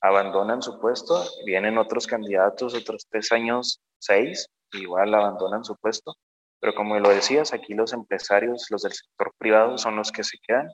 abandonan 0.00 0.62
su 0.62 0.78
puesto, 0.80 1.24
vienen 1.44 1.78
otros 1.78 2.06
candidatos, 2.06 2.74
otros 2.74 3.06
tres 3.08 3.32
años, 3.32 3.80
seis, 3.98 4.48
igual 4.72 5.14
abandonan 5.14 5.64
su 5.64 5.76
puesto, 5.76 6.14
pero 6.60 6.74
como 6.74 6.98
lo 6.98 7.10
decías, 7.10 7.52
aquí 7.52 7.74
los 7.74 7.92
empresarios, 7.92 8.66
los 8.70 8.82
del 8.82 8.92
sector 8.92 9.32
privado 9.38 9.78
son 9.78 9.96
los 9.96 10.12
que 10.12 10.24
se 10.24 10.38
quedan. 10.46 10.68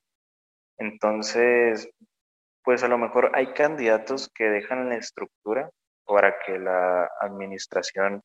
Entonces, 0.78 1.88
pues 2.64 2.82
a 2.82 2.88
lo 2.88 2.98
mejor 2.98 3.32
hay 3.34 3.52
candidatos 3.54 4.28
que 4.34 4.44
dejan 4.44 4.88
la 4.88 4.96
estructura 4.96 5.70
para 6.04 6.34
que 6.44 6.58
la 6.58 7.08
administración 7.20 8.22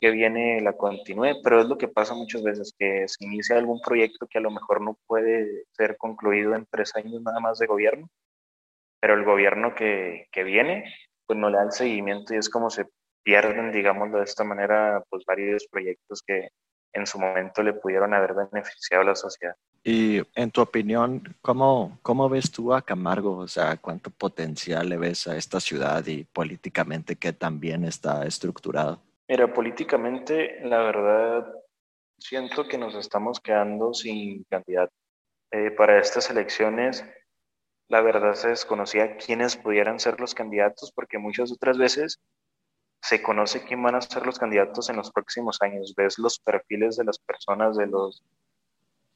que 0.00 0.10
viene 0.10 0.60
la 0.60 0.74
continúe, 0.74 1.40
pero 1.42 1.60
es 1.60 1.66
lo 1.66 1.78
que 1.78 1.88
pasa 1.88 2.14
muchas 2.14 2.42
veces, 2.42 2.74
que 2.78 3.08
se 3.08 3.24
inicia 3.24 3.56
algún 3.56 3.80
proyecto 3.80 4.26
que 4.26 4.38
a 4.38 4.42
lo 4.42 4.50
mejor 4.50 4.82
no 4.82 4.98
puede 5.06 5.64
ser 5.72 5.96
concluido 5.96 6.54
en 6.54 6.66
tres 6.70 6.94
años 6.96 7.22
nada 7.22 7.40
más 7.40 7.58
de 7.58 7.66
gobierno, 7.66 8.08
pero 9.00 9.14
el 9.14 9.24
gobierno 9.24 9.74
que, 9.74 10.26
que 10.32 10.44
viene, 10.44 10.92
pues 11.26 11.38
no 11.38 11.48
le 11.48 11.56
da 11.56 11.64
el 11.64 11.72
seguimiento 11.72 12.34
y 12.34 12.38
es 12.38 12.50
como 12.50 12.68
se 12.68 12.86
pierden, 13.22 13.72
digámoslo 13.72 14.18
de 14.18 14.24
esta 14.24 14.44
manera, 14.44 15.02
pues 15.08 15.24
varios 15.26 15.66
proyectos 15.68 16.22
que, 16.26 16.50
en 16.96 17.06
su 17.06 17.18
momento 17.18 17.62
le 17.62 17.74
pudieron 17.74 18.14
haber 18.14 18.34
beneficiado 18.34 19.02
a 19.02 19.06
la 19.06 19.14
sociedad. 19.14 19.54
Y 19.84 20.20
en 20.34 20.50
tu 20.50 20.62
opinión, 20.62 21.22
¿cómo, 21.42 21.98
¿cómo 22.02 22.28
ves 22.28 22.50
tú 22.50 22.74
a 22.74 22.82
Camargo? 22.82 23.36
O 23.36 23.48
sea, 23.48 23.76
¿cuánto 23.76 24.10
potencial 24.10 24.88
le 24.88 24.96
ves 24.96 25.28
a 25.28 25.36
esta 25.36 25.60
ciudad 25.60 26.04
y 26.06 26.24
políticamente 26.24 27.16
qué 27.16 27.32
también 27.32 27.84
está 27.84 28.26
estructurado? 28.26 29.00
Mira, 29.28 29.52
políticamente, 29.52 30.60
la 30.64 30.78
verdad, 30.78 31.46
siento 32.18 32.66
que 32.66 32.78
nos 32.78 32.94
estamos 32.94 33.40
quedando 33.40 33.92
sin 33.92 34.42
candidato. 34.44 34.92
Eh, 35.52 35.70
para 35.70 36.00
estas 36.00 36.30
elecciones, 36.30 37.04
la 37.88 38.00
verdad 38.00 38.34
se 38.34 38.48
desconocía 38.48 39.16
quiénes 39.16 39.56
pudieran 39.56 40.00
ser 40.00 40.18
los 40.18 40.34
candidatos, 40.34 40.90
porque 40.92 41.18
muchas 41.18 41.52
otras 41.52 41.78
veces 41.78 42.18
se 43.00 43.22
conoce 43.22 43.64
quién 43.64 43.82
van 43.82 43.94
a 43.94 44.00
ser 44.00 44.26
los 44.26 44.38
candidatos 44.38 44.88
en 44.90 44.96
los 44.96 45.10
próximos 45.12 45.58
años, 45.62 45.94
ves 45.96 46.18
los 46.18 46.38
perfiles 46.38 46.96
de 46.96 47.04
las 47.04 47.18
personas, 47.18 47.76
de 47.76 47.86
los, 47.86 48.22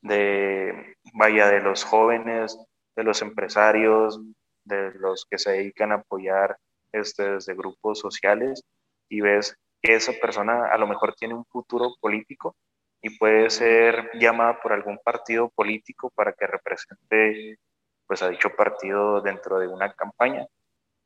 de, 0.02 0.96
vaya, 1.14 1.48
de 1.48 1.60
los 1.60 1.84
jóvenes, 1.84 2.58
de 2.96 3.04
los 3.04 3.22
empresarios, 3.22 4.20
de 4.64 4.92
los 4.94 5.26
que 5.26 5.38
se 5.38 5.52
dedican 5.52 5.92
a 5.92 5.96
apoyar 5.96 6.56
este, 6.92 7.32
desde 7.32 7.54
grupos 7.54 7.98
sociales 7.98 8.64
y 9.08 9.20
ves 9.20 9.56
que 9.82 9.94
esa 9.94 10.12
persona 10.20 10.66
a 10.66 10.78
lo 10.78 10.86
mejor 10.86 11.14
tiene 11.14 11.34
un 11.34 11.44
futuro 11.46 11.94
político 12.00 12.56
y 13.02 13.16
puede 13.18 13.50
ser 13.50 14.10
llamada 14.14 14.60
por 14.60 14.72
algún 14.72 14.98
partido 14.98 15.48
político 15.48 16.10
para 16.10 16.32
que 16.32 16.46
represente 16.46 17.58
pues 18.06 18.22
a 18.22 18.28
dicho 18.28 18.50
partido 18.54 19.20
dentro 19.20 19.58
de 19.58 19.68
una 19.68 19.92
campaña. 19.94 20.46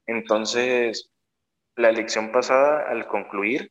Entonces, 0.07 1.11
la 1.77 1.89
elección 1.89 2.33
pasada, 2.33 2.89
al 2.89 3.07
concluir, 3.07 3.71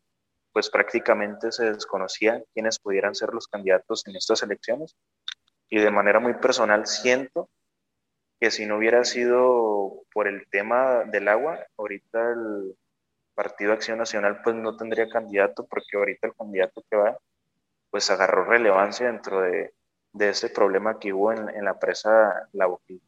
pues 0.51 0.69
prácticamente 0.69 1.51
se 1.51 1.71
desconocía 1.71 2.43
quiénes 2.53 2.79
pudieran 2.79 3.15
ser 3.15 3.33
los 3.33 3.47
candidatos 3.47 4.05
en 4.07 4.15
estas 4.15 4.43
elecciones. 4.43 4.95
Y 5.69 5.79
de 5.79 5.91
manera 5.91 6.19
muy 6.19 6.35
personal 6.35 6.85
siento 6.85 7.49
que 8.39 8.51
si 8.51 8.65
no 8.65 8.77
hubiera 8.77 9.03
sido 9.05 10.03
por 10.13 10.27
el 10.27 10.47
tema 10.49 11.03
del 11.05 11.27
agua, 11.27 11.59
ahorita 11.77 12.33
el 12.33 12.75
Partido 13.33 13.73
Acción 13.73 13.97
Nacional 13.97 14.41
pues 14.43 14.55
no 14.55 14.77
tendría 14.77 15.09
candidato 15.09 15.65
porque 15.65 15.97
ahorita 15.97 16.27
el 16.27 16.35
candidato 16.35 16.83
que 16.89 16.97
va 16.97 17.17
pues 17.89 18.09
agarró 18.09 18.45
relevancia 18.45 19.07
dentro 19.07 19.41
de, 19.41 19.71
ese 20.19 20.49
problema 20.49 20.99
que 20.99 21.13
hubo 21.13 21.31
en, 21.31 21.63
la 21.63 21.77
presa 21.79 22.49
La 22.51 22.65
Boquilla. 22.65 23.05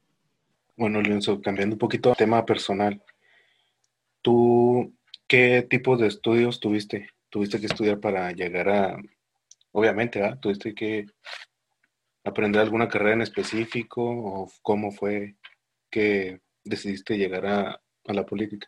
Bueno, 0.75 1.01
Lienzo, 1.01 1.41
cambiando 1.41 1.75
un 1.75 1.79
poquito 1.79 2.09
de 2.09 2.15
tema 2.15 2.45
personal, 2.45 3.01
¿Tú 4.25 4.91
qué 5.27 5.67
tipo 5.69 5.97
de 5.97 6.07
estudios 6.07 6.59
tuviste? 6.59 7.11
¿Tuviste 7.29 7.59
que 7.59 7.67
estudiar 7.67 7.99
para 7.99 8.31
llegar 8.31 8.69
a, 8.69 8.97
obviamente, 9.71 10.19
¿verdad? 10.19 10.39
Tuviste 10.39 10.73
que 10.73 11.05
aprender 12.23 12.59
alguna 12.59 12.87
carrera 12.87 13.13
en 13.13 13.21
específico 13.21 14.01
o 14.03 14.51
cómo 14.63 14.91
fue 14.91 15.35
que 15.91 16.39
decidiste 16.63 17.19
llegar 17.19 17.45
a, 17.45 17.79
a 18.07 18.13
la 18.13 18.25
política. 18.25 18.67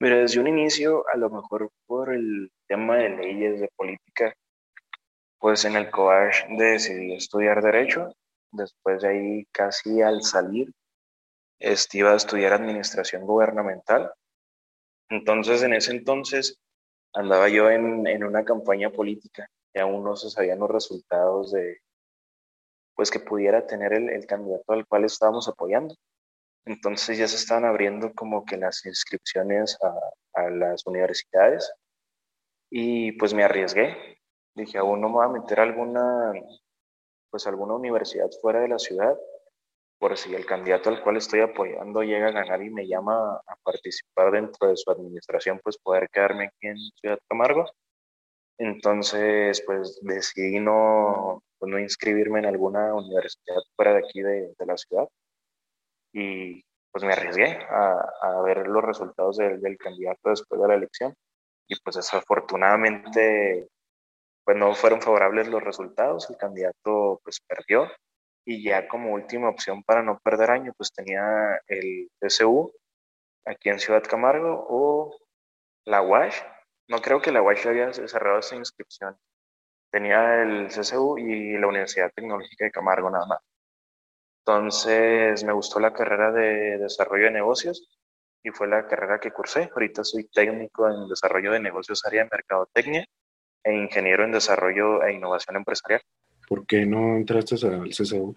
Mira, 0.00 0.16
desde 0.16 0.40
un 0.40 0.48
inicio, 0.48 1.04
a 1.14 1.16
lo 1.16 1.30
mejor 1.30 1.70
por 1.86 2.12
el 2.12 2.50
tema 2.66 2.96
de 2.96 3.10
leyes, 3.10 3.60
de 3.60 3.68
política, 3.76 4.34
pues 5.38 5.64
en 5.64 5.76
el 5.76 5.92
COASH 5.92 6.46
decidí 6.58 7.12
estudiar 7.12 7.62
Derecho. 7.62 8.12
Después 8.50 9.02
de 9.02 9.08
ahí, 9.08 9.46
casi 9.52 10.02
al 10.02 10.24
salir, 10.24 10.72
este, 11.60 11.98
iba 11.98 12.10
a 12.10 12.16
estudiar 12.16 12.52
Administración 12.52 13.22
Gubernamental. 13.22 14.10
Entonces, 15.12 15.62
en 15.62 15.74
ese 15.74 15.92
entonces, 15.92 16.58
andaba 17.12 17.48
yo 17.50 17.70
en, 17.70 18.06
en 18.06 18.24
una 18.24 18.44
campaña 18.44 18.90
política 18.90 19.46
y 19.74 19.78
aún 19.78 20.02
no 20.02 20.16
se 20.16 20.30
sabían 20.30 20.58
los 20.58 20.70
resultados 20.70 21.52
de, 21.52 21.80
pues 22.94 23.10
que 23.10 23.20
pudiera 23.20 23.66
tener 23.66 23.92
el, 23.92 24.08
el 24.08 24.26
candidato 24.26 24.72
al 24.72 24.86
cual 24.86 25.04
estábamos 25.04 25.48
apoyando. 25.48 25.94
Entonces 26.64 27.18
ya 27.18 27.28
se 27.28 27.36
estaban 27.36 27.66
abriendo 27.66 28.14
como 28.14 28.46
que 28.46 28.56
las 28.56 28.86
inscripciones 28.86 29.76
a, 29.82 30.42
a 30.44 30.50
las 30.50 30.86
universidades 30.86 31.70
y 32.70 33.12
pues 33.12 33.34
me 33.34 33.44
arriesgué. 33.44 34.18
Dije, 34.54 34.78
aún 34.78 35.02
no 35.02 35.08
me 35.08 35.14
voy 35.16 35.26
a 35.26 35.40
meter 35.40 35.60
alguna, 35.60 36.32
pues 37.30 37.46
alguna 37.46 37.74
universidad 37.74 38.30
fuera 38.40 38.60
de 38.60 38.68
la 38.68 38.78
ciudad, 38.78 39.18
por 40.02 40.18
si 40.18 40.34
el 40.34 40.44
candidato 40.44 40.90
al 40.90 41.00
cual 41.00 41.16
estoy 41.16 41.42
apoyando 41.42 42.02
llega 42.02 42.26
a 42.26 42.32
ganar 42.32 42.60
y 42.60 42.70
me 42.70 42.88
llama 42.88 43.36
a 43.36 43.56
participar 43.62 44.32
dentro 44.32 44.66
de 44.66 44.76
su 44.76 44.90
administración, 44.90 45.60
pues 45.62 45.78
poder 45.78 46.08
quedarme 46.10 46.46
aquí 46.46 46.66
en 46.66 46.76
Ciudad 47.00 47.20
Camargo. 47.28 47.70
Entonces, 48.58 49.62
pues 49.64 50.00
decidí 50.02 50.58
no, 50.58 51.44
pues, 51.56 51.70
no 51.70 51.78
inscribirme 51.78 52.40
en 52.40 52.46
alguna 52.46 52.92
universidad 52.92 53.58
fuera 53.76 53.92
de 53.92 53.98
aquí 54.00 54.22
de, 54.22 54.52
de 54.58 54.66
la 54.66 54.76
ciudad. 54.76 55.06
Y 56.12 56.64
pues 56.90 57.04
me 57.04 57.12
arriesgué 57.12 57.58
a, 57.70 58.04
a 58.22 58.42
ver 58.42 58.66
los 58.66 58.82
resultados 58.82 59.36
del, 59.36 59.60
del, 59.60 59.78
candidato 59.78 60.30
después 60.30 60.60
de 60.60 60.66
la 60.66 60.74
elección. 60.74 61.14
Y 61.68 61.78
pues 61.78 61.94
desafortunadamente 61.94 63.68
pues 64.44 64.56
no 64.56 64.74
fueron 64.74 65.00
favorables 65.00 65.46
los 65.46 65.62
resultados, 65.62 66.28
el 66.28 66.36
candidato 66.36 67.20
pues 67.22 67.38
perdió 67.46 67.88
y 68.44 68.62
ya 68.64 68.88
como 68.88 69.12
última 69.12 69.48
opción 69.48 69.82
para 69.82 70.02
no 70.02 70.18
perder 70.18 70.50
año 70.50 70.72
pues 70.76 70.92
tenía 70.92 71.60
el 71.66 72.10
TCU 72.20 72.72
aquí 73.44 73.68
en 73.70 73.78
Ciudad 73.78 74.02
Camargo 74.02 74.66
o 74.68 75.16
la 75.84 76.02
UASH, 76.02 76.36
no 76.88 77.00
creo 77.00 77.20
que 77.20 77.32
la 77.32 77.42
UASH 77.42 77.66
había 77.66 77.92
cerrado 77.92 78.38
esa 78.38 78.56
inscripción, 78.56 79.16
tenía 79.90 80.42
el 80.42 80.68
CCU 80.68 81.18
y 81.18 81.58
la 81.58 81.66
Universidad 81.66 82.12
Tecnológica 82.14 82.64
de 82.64 82.70
Camargo 82.70 83.10
nada 83.10 83.26
más. 83.26 83.40
Entonces 84.44 85.44
me 85.44 85.52
gustó 85.52 85.78
la 85.80 85.92
carrera 85.92 86.32
de 86.32 86.78
desarrollo 86.78 87.26
de 87.26 87.30
negocios 87.30 87.88
y 88.42 88.50
fue 88.50 88.66
la 88.68 88.86
carrera 88.88 89.20
que 89.20 89.30
cursé. 89.30 89.70
Ahorita 89.72 90.02
soy 90.04 90.24
técnico 90.24 90.88
en 90.88 91.08
desarrollo 91.08 91.52
de 91.52 91.60
negocios, 91.60 92.04
área 92.04 92.24
de 92.24 92.30
mercadotecnia 92.32 93.04
e 93.64 93.72
ingeniero 93.72 94.24
en 94.24 94.32
desarrollo 94.32 95.02
e 95.04 95.12
innovación 95.12 95.56
empresarial. 95.56 96.02
¿Por 96.52 96.66
qué 96.66 96.84
no 96.84 97.16
entraste 97.16 97.54
al 97.66 97.88
CCU? 97.88 98.34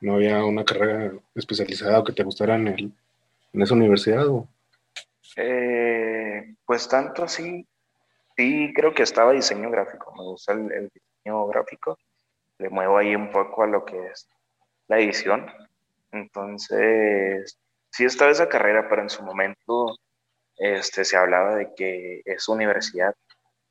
¿No 0.00 0.14
había 0.14 0.44
una 0.44 0.64
carrera 0.64 1.12
especializada 1.32 2.00
o 2.00 2.02
que 2.02 2.12
te 2.12 2.24
gustara 2.24 2.56
en, 2.56 2.92
esa 3.52 3.74
universidad? 3.74 4.26
O? 4.26 4.48
Eh, 5.36 6.56
pues 6.66 6.88
tanto 6.88 7.22
así, 7.22 7.64
sí 8.36 8.72
creo 8.74 8.92
que 8.92 9.04
estaba 9.04 9.30
diseño 9.30 9.70
gráfico, 9.70 10.12
me 10.16 10.24
gusta 10.24 10.54
el, 10.54 10.72
el 10.72 10.88
diseño 10.88 11.46
gráfico, 11.46 11.96
le 12.58 12.68
muevo 12.68 12.98
ahí 12.98 13.14
un 13.14 13.30
poco 13.30 13.62
a 13.62 13.68
lo 13.68 13.84
que 13.84 14.04
es 14.06 14.28
la 14.88 14.98
edición. 14.98 15.46
Entonces, 16.10 17.60
sí 17.92 18.04
estaba 18.04 18.32
esa 18.32 18.48
carrera, 18.48 18.88
pero 18.88 19.02
en 19.02 19.08
su 19.08 19.22
momento 19.22 19.94
este, 20.56 21.04
se 21.04 21.16
hablaba 21.16 21.54
de 21.54 21.72
que 21.76 22.22
esa 22.24 22.50
universidad 22.50 23.14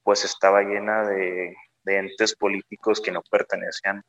pues 0.02 0.24
estaba 0.24 0.62
llena 0.62 1.04
de, 1.04 1.58
de 1.84 1.98
entes 1.98 2.36
políticos 2.36 3.02
que 3.02 3.12
no 3.12 3.22
pertenecían 3.30 4.04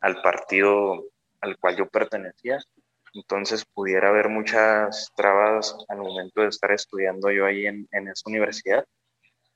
al 0.00 0.20
partido 0.22 1.04
al 1.40 1.56
cual 1.58 1.76
yo 1.76 1.88
pertenecía. 1.88 2.58
Entonces 3.14 3.64
pudiera 3.64 4.08
haber 4.08 4.28
muchas 4.28 5.12
trabas 5.16 5.76
al 5.88 5.98
momento 5.98 6.42
de 6.42 6.48
estar 6.48 6.70
estudiando 6.72 7.30
yo 7.30 7.46
ahí 7.46 7.66
en, 7.66 7.88
en 7.92 8.08
esa 8.08 8.28
universidad. 8.28 8.84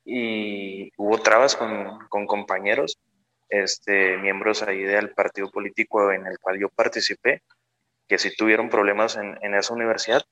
Y 0.05 0.91
hubo 0.97 1.19
trabas 1.19 1.55
con, 1.55 2.09
con 2.09 2.27
compañeros 2.27 2.99
este, 3.53 4.17
miembros 4.17 4.63
ahí 4.63 4.83
del 4.83 5.11
partido 5.11 5.51
político 5.51 6.11
en 6.11 6.27
el 6.27 6.39
cual 6.39 6.59
yo 6.59 6.71
participé, 6.71 7.43
que 8.09 8.17
sí 8.17 8.35
tuvieron 8.35 8.71
problemas 8.71 9.17
en, 9.17 9.39
en, 9.43 9.55
esa 9.55 9.75
universidad 9.75 10.23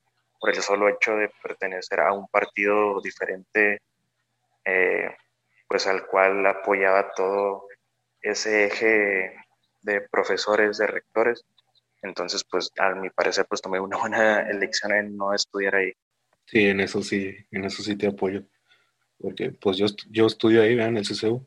por 0.41 0.51
el 0.51 0.63
solo 0.63 0.89
hecho 0.89 1.15
de 1.17 1.31
pertenecer 1.43 2.01
a 2.01 2.15
un 2.15 2.27
partido 2.29 2.99
diferente, 3.03 3.83
eh, 4.65 5.15
pues 5.71 5.87
al 5.87 6.05
cual 6.09 6.45
apoyaba 6.47 7.13
todo 7.15 7.69
ese 8.21 8.67
eje 8.67 9.37
de 9.83 10.01
profesores, 10.11 10.79
de 10.79 10.89
rectores. 10.89 11.45
Entonces, 12.03 12.45
pues 12.51 12.73
a 12.77 12.93
mi 12.97 13.09
parecer, 13.11 13.47
pues 13.49 13.63
tomé 13.63 13.79
una 13.79 13.97
buena 14.01 14.41
elección 14.51 14.93
en 14.93 15.17
no 15.17 15.33
estudiar 15.33 15.77
ahí. 15.77 15.93
Sí, 16.47 16.67
en 16.67 16.81
eso 16.81 17.03
sí, 17.03 17.37
en 17.53 17.65
eso 17.65 17.85
sí 17.85 17.95
te 17.95 18.09
apoyo. 18.09 18.43
Porque 19.17 19.53
pues 19.53 19.77
yo, 19.77 19.87
yo 20.11 20.27
estudio 20.27 20.61
ahí, 20.61 20.75
vean, 20.75 20.97
en 20.97 20.97
el 20.97 21.07
CCU. 21.07 21.47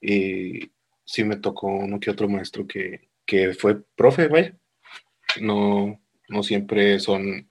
Y 0.00 0.70
sí 1.04 1.24
me 1.24 1.36
tocó 1.36 1.66
uno 1.66 1.98
que 1.98 2.12
otro 2.12 2.28
maestro 2.28 2.64
que, 2.68 3.10
que 3.26 3.52
fue 3.54 3.82
profe, 3.96 4.28
vaya. 4.28 4.56
No, 5.40 6.00
no 6.28 6.42
siempre 6.44 7.00
son 7.00 7.48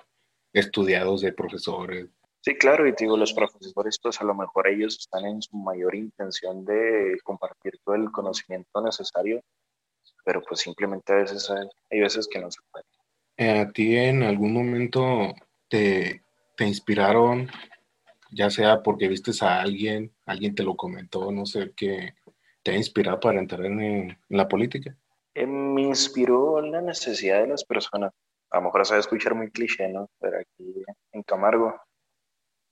estudiados 0.53 1.19
de 1.19 1.33
profesores. 1.33 2.07
Sí, 2.41 2.55
claro, 2.55 2.87
y 2.87 2.93
digo, 2.97 3.17
los 3.17 3.33
profesores, 3.33 3.99
pues 4.01 4.21
a 4.21 4.23
lo 4.23 4.33
mejor 4.33 4.67
ellos 4.67 4.97
están 4.97 5.25
en 5.25 5.41
su 5.41 5.57
mayor 5.57 5.93
intención 5.93 6.63
de 6.63 7.17
compartir 7.23 7.73
todo 7.83 7.95
el 7.95 8.11
conocimiento 8.11 8.81
necesario, 8.81 9.41
pero 10.23 10.41
pues 10.41 10.61
simplemente 10.61 11.11
a 11.11 11.17
veces 11.17 11.49
hay, 11.51 11.67
hay 11.91 11.99
veces 11.99 12.27
que 12.31 12.39
no 12.39 12.49
se 12.49 12.61
puede. 12.71 12.85
Eh, 13.37 13.59
¿A 13.59 13.71
ti 13.71 13.95
en 13.95 14.23
algún 14.23 14.53
momento 14.53 15.33
te, 15.67 16.23
te 16.55 16.65
inspiraron, 16.65 17.49
ya 18.31 18.49
sea 18.49 18.83
porque 18.83 19.09
vistes 19.09 19.43
a 19.43 19.59
alguien, 19.61 20.13
alguien 20.25 20.55
te 20.55 20.63
lo 20.63 20.75
comentó, 20.75 21.31
no 21.31 21.45
sé, 21.45 21.73
qué, 21.75 22.13
te 22.63 22.71
ha 22.71 22.77
inspirado 22.77 23.19
para 23.19 23.39
entrar 23.39 23.65
en, 23.65 23.81
en 23.81 24.17
la 24.29 24.47
política? 24.47 24.95
Eh, 25.33 25.45
me 25.45 25.81
inspiró 25.81 26.61
la 26.61 26.81
necesidad 26.81 27.41
de 27.41 27.47
las 27.47 27.63
personas. 27.63 28.13
A 28.51 28.57
lo 28.57 28.63
mejor 28.63 28.85
se 28.85 28.93
va 28.93 28.97
a 28.97 29.01
escuchar 29.01 29.35
muy 29.35 29.51
cliché, 29.51 29.87
¿no? 29.89 30.09
Pero 30.19 30.39
aquí 30.39 30.83
en 31.11 31.23
Camargo, 31.23 31.79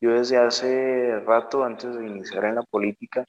yo 0.02 0.12
desde 0.12 0.38
hace 0.38 1.20
rato, 1.22 1.64
antes 1.64 1.96
de 1.96 2.08
iniciar 2.08 2.46
en 2.46 2.56
la 2.56 2.64
política, 2.64 3.26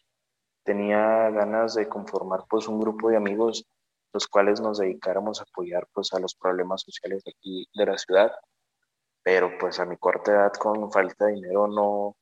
tenía 0.65 1.31
ganas 1.31 1.75
de 1.75 1.89
conformar 1.89 2.45
pues 2.49 2.69
un 2.69 2.81
grupo 2.81 3.11
de 3.11 3.17
amigos 3.17 3.65
los 4.13 4.27
cuales 4.27 4.61
nos 4.61 4.79
dedicáramos 4.79 5.41
a 5.41 5.45
apoyar 5.45 5.87
pues 5.93 6.13
a 6.13 6.19
los 6.19 6.35
problemas 6.35 6.83
sociales 6.83 7.23
de 7.25 7.33
aquí 7.37 7.67
de 7.75 7.87
la 7.87 7.99
ciudad 7.99 8.33
pero 9.23 9.59
pues 9.59 9.79
a 9.81 9.85
mi 9.85 9.97
corta 9.97 10.33
edad 10.33 10.53
con 10.55 10.91
falta 10.91 11.27
de 11.27 11.35
dinero 11.35 11.69
no 11.69 12.17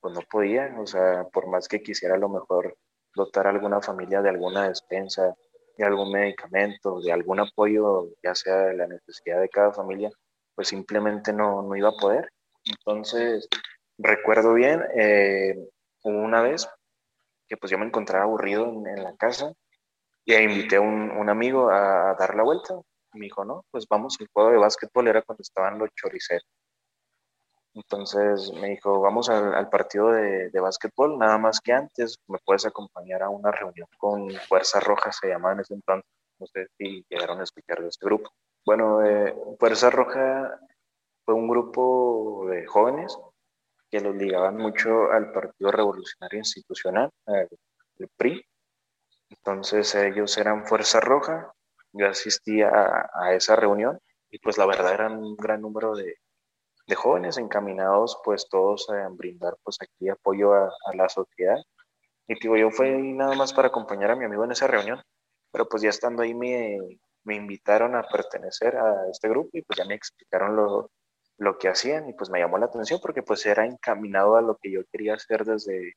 pues 0.00 0.14
no 0.14 0.20
podía 0.30 0.76
o 0.78 0.86
sea 0.86 1.24
por 1.32 1.48
más 1.48 1.68
que 1.68 1.82
quisiera 1.82 2.16
a 2.16 2.18
lo 2.18 2.28
mejor 2.28 2.76
dotar 3.18 3.46
a 3.46 3.50
alguna 3.50 3.80
familia 3.80 4.22
de 4.22 4.30
alguna 4.30 4.68
despensa, 4.68 5.34
de 5.76 5.84
algún 5.84 6.12
medicamento, 6.12 7.00
de 7.00 7.12
algún 7.12 7.40
apoyo, 7.40 8.08
ya 8.22 8.34
sea 8.34 8.56
de 8.66 8.76
la 8.76 8.86
necesidad 8.86 9.40
de 9.40 9.48
cada 9.48 9.72
familia, 9.72 10.10
pues 10.54 10.68
simplemente 10.68 11.32
no, 11.32 11.62
no 11.62 11.76
iba 11.76 11.90
a 11.90 12.00
poder. 12.00 12.30
Entonces, 12.64 13.48
recuerdo 13.98 14.54
bien, 14.54 14.82
eh, 14.94 15.56
una 16.04 16.42
vez 16.42 16.68
que 17.48 17.56
pues 17.56 17.70
yo 17.70 17.78
me 17.78 17.86
encontraba 17.86 18.24
aburrido 18.24 18.66
en, 18.66 18.86
en 18.86 19.02
la 19.02 19.16
casa 19.16 19.52
y 20.24 20.34
invité 20.34 20.76
a 20.76 20.80
un, 20.80 21.10
un, 21.10 21.30
amigo 21.30 21.70
a, 21.70 22.10
a 22.10 22.14
dar 22.14 22.34
la 22.34 22.42
vuelta. 22.42 22.74
Y 23.14 23.18
me 23.18 23.26
dijo, 23.26 23.44
no, 23.44 23.64
pues 23.70 23.86
vamos 23.88 24.16
al 24.20 24.28
juego 24.32 24.50
de 24.50 24.58
básquetbol, 24.58 25.08
era 25.08 25.22
cuando 25.22 25.40
estaban 25.40 25.78
los 25.78 25.88
choriceros. 25.94 26.46
Entonces 27.74 28.52
me 28.60 28.68
dijo, 28.70 29.00
vamos 29.00 29.30
al, 29.30 29.54
al 29.54 29.68
partido 29.68 30.10
de, 30.10 30.50
de, 30.50 30.60
básquetbol, 30.60 31.18
nada 31.18 31.38
más 31.38 31.60
que 31.60 31.72
antes 31.72 32.18
me 32.26 32.38
puedes 32.44 32.66
acompañar 32.66 33.22
a 33.22 33.28
una 33.30 33.50
reunión 33.52 33.86
con 33.96 34.30
Fuerza 34.48 34.80
Roja, 34.80 35.12
se 35.12 35.28
llamaba 35.28 35.54
en 35.54 35.60
ese 35.60 35.74
entonces, 35.74 36.10
no 36.40 36.46
sé 36.46 36.66
si 36.76 37.04
llegaron 37.08 37.40
a 37.40 37.44
escuchar 37.44 37.80
de 37.80 37.88
este 37.88 38.04
grupo. 38.04 38.30
Bueno, 38.66 39.04
eh, 39.04 39.34
Fuerza 39.58 39.90
Roja 39.90 40.58
fue 41.24 41.34
un 41.34 41.48
grupo 41.48 42.46
de 42.50 42.66
jóvenes 42.66 43.16
que 43.90 44.00
los 44.00 44.14
ligaban 44.14 44.56
mucho 44.56 45.10
al 45.10 45.32
Partido 45.32 45.70
Revolucionario 45.70 46.38
Institucional, 46.38 47.10
el, 47.26 47.48
el 47.98 48.08
PRI. 48.16 48.44
Entonces 49.30 49.94
ellos 49.94 50.36
eran 50.38 50.66
Fuerza 50.66 51.00
Roja, 51.00 51.52
yo 51.92 52.08
asistía 52.08 52.70
a, 53.12 53.34
esa 53.34 53.56
reunión 53.56 53.98
y 54.30 54.38
pues 54.38 54.58
la 54.58 54.66
verdad 54.66 54.94
eran 54.94 55.18
un 55.18 55.36
gran 55.36 55.62
número 55.62 55.94
de, 55.94 56.16
de 56.86 56.94
jóvenes 56.94 57.38
encaminados 57.38 58.20
pues 58.24 58.48
todos 58.48 58.88
a 58.90 59.08
brindar 59.08 59.56
pues 59.62 59.78
aquí 59.80 60.08
apoyo 60.08 60.54
a, 60.54 60.66
a 60.66 60.96
la 60.96 61.08
sociedad 61.08 61.56
Y 62.26 62.38
digo, 62.40 62.56
yo 62.56 62.70
fui 62.70 62.90
nada 63.14 63.34
más 63.34 63.52
para 63.52 63.68
acompañar 63.68 64.10
a 64.10 64.16
mi 64.16 64.24
amigo 64.24 64.44
en 64.44 64.52
esa 64.52 64.66
reunión, 64.66 65.02
pero 65.50 65.68
pues 65.68 65.82
ya 65.82 65.90
estando 65.90 66.22
ahí 66.22 66.34
me, 66.34 66.78
me 67.24 67.36
invitaron 67.36 67.94
a 67.96 68.02
pertenecer 68.02 68.76
a 68.76 69.08
este 69.10 69.28
grupo 69.28 69.50
y 69.52 69.62
pues 69.62 69.78
ya 69.78 69.84
me 69.84 69.94
explicaron 69.94 70.56
lo, 70.56 70.90
lo 71.38 71.58
que 71.58 71.68
hacían 71.68 72.08
y 72.08 72.12
pues 72.14 72.30
me 72.30 72.40
llamó 72.40 72.58
la 72.58 72.66
atención 72.66 73.00
porque 73.02 73.22
pues 73.22 73.46
era 73.46 73.64
encaminado 73.64 74.36
a 74.36 74.42
lo 74.42 74.56
que 74.56 74.72
yo 74.72 74.80
quería 74.92 75.14
hacer 75.14 75.44
desde, 75.44 75.94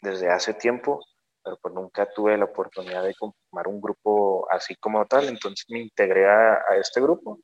desde 0.00 0.30
hace 0.30 0.54
tiempo, 0.54 1.00
pero 1.42 1.58
pues 1.62 1.74
nunca 1.74 2.06
tuve 2.12 2.36
la 2.36 2.46
oportunidad 2.46 3.04
de 3.04 3.14
conformar 3.14 3.68
un 3.68 3.80
grupo 3.80 4.46
así 4.50 4.74
como 4.76 5.04
tal, 5.06 5.28
entonces 5.28 5.64
me 5.68 5.80
integré 5.80 6.26
a, 6.28 6.54
a 6.68 6.76
este 6.76 7.00
grupo 7.00 7.40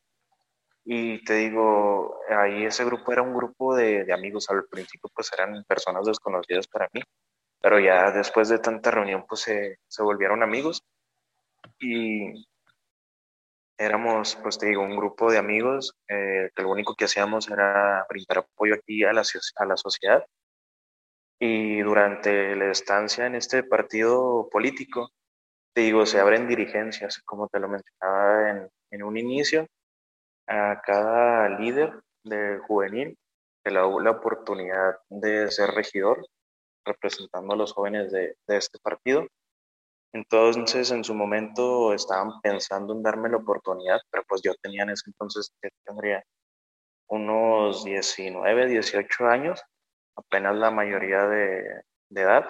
y 0.84 1.22
te 1.24 1.34
digo, 1.34 2.18
ahí 2.30 2.64
ese 2.64 2.84
grupo 2.84 3.12
era 3.12 3.22
un 3.22 3.34
grupo 3.34 3.76
de, 3.76 4.04
de, 4.04 4.12
amigos. 4.12 4.48
Al 4.50 4.64
principio, 4.64 5.10
pues 5.14 5.30
eran 5.32 5.62
personas 5.64 6.06
desconocidas 6.06 6.66
para 6.68 6.88
mí, 6.92 7.02
pero 7.60 7.78
ya 7.78 8.10
después 8.10 8.48
de 8.48 8.58
tanta 8.58 8.90
reunión, 8.90 9.24
pues 9.28 9.42
se, 9.42 9.78
se 9.86 10.02
volvieron 10.02 10.42
amigos. 10.42 10.82
Y 11.78 12.46
éramos, 13.80 14.36
pues 14.42 14.58
te 14.58 14.66
digo, 14.66 14.82
un 14.82 14.96
grupo 14.96 15.30
de 15.30 15.38
amigos 15.38 15.94
eh, 16.08 16.50
que 16.54 16.62
lo 16.62 16.70
único 16.70 16.94
que 16.94 17.06
hacíamos 17.06 17.50
era 17.50 18.06
brindar 18.08 18.38
apoyo 18.38 18.74
aquí 18.74 19.04
a 19.04 19.12
la, 19.12 19.22
a 19.56 19.64
la 19.64 19.76
sociedad. 19.76 20.24
Y 21.40 21.80
durante 21.80 22.54
la 22.54 22.70
estancia 22.70 23.26
en 23.26 23.34
este 23.34 23.62
partido 23.62 24.48
político, 24.50 25.10
te 25.74 25.82
digo, 25.82 26.04
se 26.04 26.20
abren 26.20 26.46
dirigencias, 26.46 27.22
como 27.24 27.48
te 27.48 27.58
lo 27.58 27.68
mencionaba 27.68 28.50
en, 28.50 28.68
en 28.90 29.02
un 29.02 29.16
inicio 29.16 29.66
a 30.46 30.82
cada 30.84 31.48
líder 31.48 32.00
de 32.24 32.58
juvenil 32.58 33.16
que 33.64 33.70
le 33.70 33.80
la 33.80 34.10
oportunidad 34.10 34.98
de 35.08 35.50
ser 35.50 35.70
regidor 35.70 36.26
representando 36.84 37.54
a 37.54 37.56
los 37.56 37.72
jóvenes 37.72 38.12
de, 38.12 38.36
de, 38.46 38.56
este 38.56 38.78
partido. 38.80 39.26
Entonces, 40.12 40.90
en 40.90 41.04
su 41.04 41.14
momento 41.14 41.94
estaban 41.94 42.40
pensando 42.40 42.94
en 42.94 43.02
darme 43.02 43.28
la 43.28 43.36
oportunidad, 43.36 44.00
pero 44.10 44.24
pues 44.28 44.42
yo 44.42 44.54
tenía 44.60 44.82
en 44.82 44.90
ese 44.90 45.04
entonces, 45.06 45.52
que 45.62 45.70
tendría 45.84 46.24
unos 47.08 47.84
19, 47.84 48.66
18 48.66 49.26
años, 49.26 49.62
apenas 50.16 50.56
la 50.56 50.70
mayoría 50.70 51.26
de, 51.26 51.82
edad. 52.10 52.44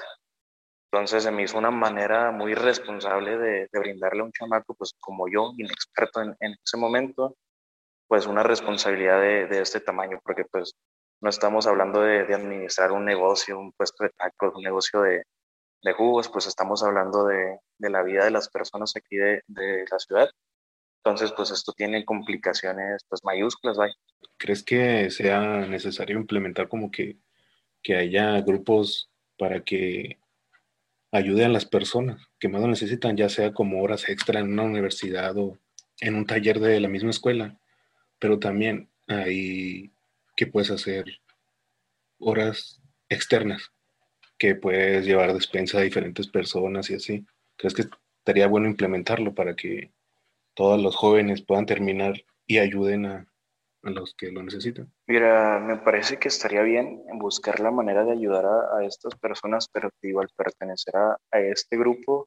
Entonces 0.90 1.22
se 1.22 1.30
me 1.30 1.42
hizo 1.42 1.58
una 1.58 1.70
manera 1.70 2.30
muy 2.30 2.54
responsable 2.54 3.36
de, 3.38 3.68
brindarle 3.72 4.22
a 4.22 4.24
un 4.24 4.32
chamaco, 4.32 4.74
pues 4.74 4.94
como 4.98 5.28
yo, 5.28 5.52
inexperto 5.58 6.22
en, 6.22 6.36
ese 6.40 6.76
momento, 6.78 7.36
pues 8.08 8.26
una 8.26 8.42
responsabilidad 8.42 9.20
de, 9.20 9.46
de, 9.46 9.60
este 9.60 9.80
tamaño, 9.80 10.18
porque 10.24 10.44
pues 10.50 10.74
no 11.20 11.28
estamos 11.28 11.66
hablando 11.66 12.00
de, 12.00 12.24
de, 12.24 12.34
administrar 12.34 12.92
un 12.92 13.04
negocio, 13.04 13.58
un 13.58 13.72
puesto 13.72 14.04
de 14.04 14.10
tacos, 14.10 14.54
un 14.54 14.62
negocio 14.62 15.02
de, 15.02 15.24
de 15.82 15.92
jugos, 15.92 16.28
pues 16.28 16.46
estamos 16.46 16.82
hablando 16.82 17.26
de, 17.26 17.58
la 17.78 18.02
vida 18.02 18.24
de 18.24 18.30
las 18.30 18.48
personas 18.48 18.94
aquí 18.96 19.16
de, 19.16 19.42
la 19.48 19.98
ciudad. 19.98 20.30
Entonces, 21.02 21.32
pues 21.32 21.50
esto 21.50 21.72
tiene 21.72 22.04
complicaciones 22.04 23.04
pues 23.08 23.24
mayúsculas, 23.24 23.76
¿vale? 23.76 23.94
¿Crees 24.36 24.62
que 24.62 25.10
sea 25.10 25.66
necesario 25.66 26.18
implementar 26.18 26.68
como 26.68 26.90
que, 26.90 27.16
que 27.82 27.96
haya 27.96 28.40
grupos 28.42 29.10
para 29.38 29.64
que 29.64 30.18
ayude 31.10 31.46
a 31.46 31.48
las 31.48 31.64
personas 31.64 32.22
que 32.38 32.48
más 32.48 32.60
lo 32.60 32.68
necesitan, 32.68 33.16
ya 33.16 33.28
sea 33.28 33.52
como 33.52 33.82
horas 33.82 34.08
extra 34.08 34.40
en 34.40 34.52
una 34.52 34.62
universidad 34.64 35.36
o 35.38 35.58
en 36.00 36.14
un 36.14 36.26
taller 36.26 36.60
de 36.60 36.78
la 36.80 36.88
misma 36.88 37.10
escuela? 37.10 37.60
pero 38.20 38.38
también 38.38 38.88
hay 39.08 39.90
que 40.36 40.46
puedes 40.46 40.70
hacer 40.70 41.06
horas 42.18 42.80
externas, 43.08 43.72
que 44.40 44.54
puedes 44.54 45.04
llevar 45.04 45.34
despensa 45.34 45.78
a 45.78 45.82
diferentes 45.82 46.26
personas 46.26 46.88
y 46.88 46.94
así. 46.94 47.26
¿Crees 47.56 47.74
que 47.74 47.82
estaría 48.18 48.48
bueno 48.48 48.66
implementarlo 48.66 49.34
para 49.34 49.54
que 49.54 49.92
todos 50.54 50.82
los 50.82 50.96
jóvenes 50.96 51.42
puedan 51.42 51.66
terminar 51.66 52.14
y 52.46 52.58
ayuden 52.58 53.04
a, 53.04 53.26
los 53.82 54.14
que 54.14 54.32
lo 54.32 54.42
necesitan? 54.42 54.90
Mira, 55.06 55.60
me 55.60 55.76
parece 55.76 56.18
que 56.18 56.28
estaría 56.28 56.62
bien 56.62 57.02
buscar 57.18 57.60
la 57.60 57.70
manera 57.70 58.02
de 58.04 58.12
ayudar 58.12 58.46
a, 58.46 58.82
estas 58.84 59.14
personas, 59.14 59.68
pero 59.70 59.90
digo, 60.02 60.22
al 60.22 60.30
pertenecer 60.34 60.96
a, 60.96 61.18
a 61.30 61.40
este 61.40 61.76
grupo, 61.76 62.26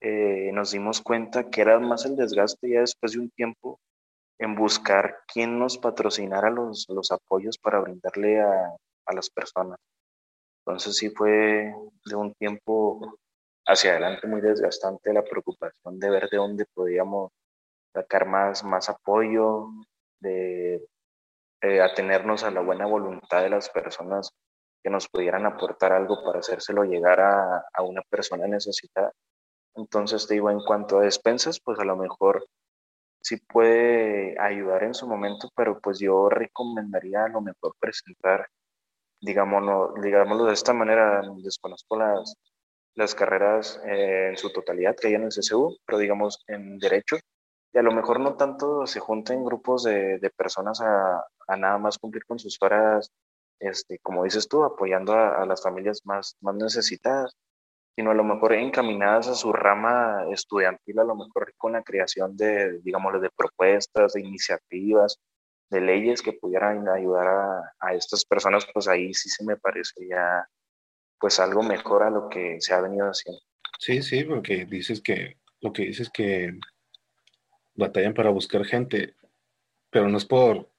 eh, 0.00 0.50
nos 0.52 0.72
dimos 0.72 1.00
cuenta 1.00 1.48
que 1.50 1.60
era 1.60 1.78
más 1.78 2.04
el 2.04 2.16
desgaste 2.16 2.68
ya 2.68 2.80
después 2.80 3.12
de 3.12 3.20
un 3.20 3.30
tiempo 3.30 3.78
en 4.38 4.56
buscar 4.56 5.20
quién 5.32 5.58
nos 5.58 5.78
patrocinara 5.78 6.50
los, 6.50 6.86
los 6.88 7.12
apoyos 7.12 7.58
para 7.58 7.78
brindarle 7.78 8.40
a, 8.40 8.76
a, 9.06 9.14
las 9.14 9.30
personas. 9.30 9.78
Entonces 10.66 10.96
sí 10.96 11.10
fue 11.10 11.72
de 12.04 12.16
un 12.16 12.34
tiempo 12.34 13.18
hacia 13.66 13.92
adelante 13.92 14.26
muy 14.26 14.40
desgastante 14.40 15.12
la 15.12 15.22
preocupación 15.22 15.98
de 15.98 16.10
ver 16.10 16.28
de 16.28 16.38
dónde 16.38 16.66
podíamos 16.74 17.30
sacar 17.94 18.26
más, 18.26 18.64
más 18.64 18.88
apoyo, 18.88 19.68
de 20.20 20.84
eh, 21.62 21.80
atenernos 21.80 22.42
a 22.42 22.50
la 22.50 22.60
buena 22.60 22.86
voluntad 22.86 23.42
de 23.42 23.50
las 23.50 23.70
personas 23.70 24.30
que 24.82 24.90
nos 24.90 25.08
pudieran 25.08 25.46
aportar 25.46 25.92
algo 25.92 26.22
para 26.24 26.40
hacérselo 26.40 26.84
llegar 26.84 27.20
a, 27.20 27.64
a 27.72 27.82
una 27.82 28.02
persona 28.02 28.46
necesitada. 28.46 29.12
Entonces 29.76 30.26
te 30.26 30.34
digo, 30.34 30.50
en 30.50 30.60
cuanto 30.60 30.98
a 30.98 31.02
despensas, 31.02 31.60
pues 31.60 31.78
a 31.78 31.84
lo 31.84 31.96
mejor 31.96 32.46
sí 33.20 33.36
puede 33.38 34.40
ayudar 34.40 34.84
en 34.84 34.94
su 34.94 35.06
momento, 35.06 35.50
pero 35.56 35.80
pues 35.80 35.98
yo 35.98 36.28
recomendaría 36.28 37.24
a 37.24 37.28
lo 37.28 37.40
mejor 37.40 37.74
presentar, 37.80 38.48
digámoslo, 39.26 39.94
digámoslo 40.00 40.44
de 40.44 40.54
esta 40.54 40.72
manera, 40.72 41.20
desconozco 41.38 41.98
las, 41.98 42.36
las 42.94 43.14
carreras 43.14 43.80
eh, 43.84 44.28
en 44.30 44.36
su 44.36 44.52
totalidad 44.52 44.96
que 44.96 45.08
hay 45.08 45.14
en 45.14 45.24
el 45.24 45.30
CCU, 45.30 45.76
pero 45.84 45.98
digamos 45.98 46.44
en 46.46 46.78
derecho, 46.78 47.16
y 47.72 47.78
a 47.78 47.82
lo 47.82 47.92
mejor 47.92 48.20
no 48.20 48.36
tanto 48.36 48.86
se 48.86 49.00
junten 49.00 49.44
grupos 49.44 49.82
de, 49.82 50.18
de 50.18 50.30
personas 50.30 50.80
a, 50.80 51.24
a, 51.48 51.56
nada 51.56 51.76
más 51.78 51.98
cumplir 51.98 52.24
con 52.24 52.38
sus 52.38 52.56
horas, 52.62 53.10
este, 53.58 53.98
como 53.98 54.24
dices 54.24 54.48
tú, 54.48 54.62
apoyando 54.62 55.12
a, 55.12 55.42
a 55.42 55.46
las 55.46 55.62
familias 55.62 56.02
más, 56.04 56.36
más 56.40 56.54
necesitadas, 56.54 57.34
sino 57.96 58.12
a 58.12 58.14
lo 58.14 58.24
mejor 58.24 58.52
encaminadas 58.52 59.26
a 59.28 59.34
su 59.34 59.52
rama 59.52 60.24
estudiantil, 60.30 61.00
a 61.00 61.04
lo 61.04 61.16
mejor 61.16 61.52
con 61.56 61.72
la 61.72 61.82
creación 61.82 62.36
de, 62.36 62.80
digamos, 62.82 63.20
de 63.20 63.30
propuestas, 63.36 64.12
de 64.12 64.20
iniciativas, 64.20 65.18
de 65.70 65.80
leyes 65.80 66.22
que 66.22 66.32
pudieran 66.32 66.88
ayudar 66.88 67.26
a, 67.26 67.72
a, 67.80 67.94
estas 67.94 68.24
personas, 68.24 68.66
pues 68.72 68.88
ahí 68.88 69.12
sí 69.14 69.28
se 69.28 69.44
me 69.44 69.56
parecería 69.56 70.48
pues 71.18 71.40
algo 71.40 71.62
mejor 71.62 72.02
a 72.02 72.10
lo 72.10 72.28
que 72.28 72.60
se 72.60 72.74
ha 72.74 72.80
venido 72.80 73.06
haciendo. 73.06 73.40
Sí, 73.78 74.02
sí, 74.02 74.24
porque 74.24 74.64
dices 74.64 75.00
que, 75.00 75.38
lo 75.60 75.72
que 75.72 75.82
dices 75.82 76.10
que 76.10 76.58
batallan 77.74 78.14
para 78.14 78.30
buscar 78.30 78.64
gente, 78.64 79.14
pero 79.90 80.08
no 80.08 80.18
es 80.18 80.24
por, 80.24 80.70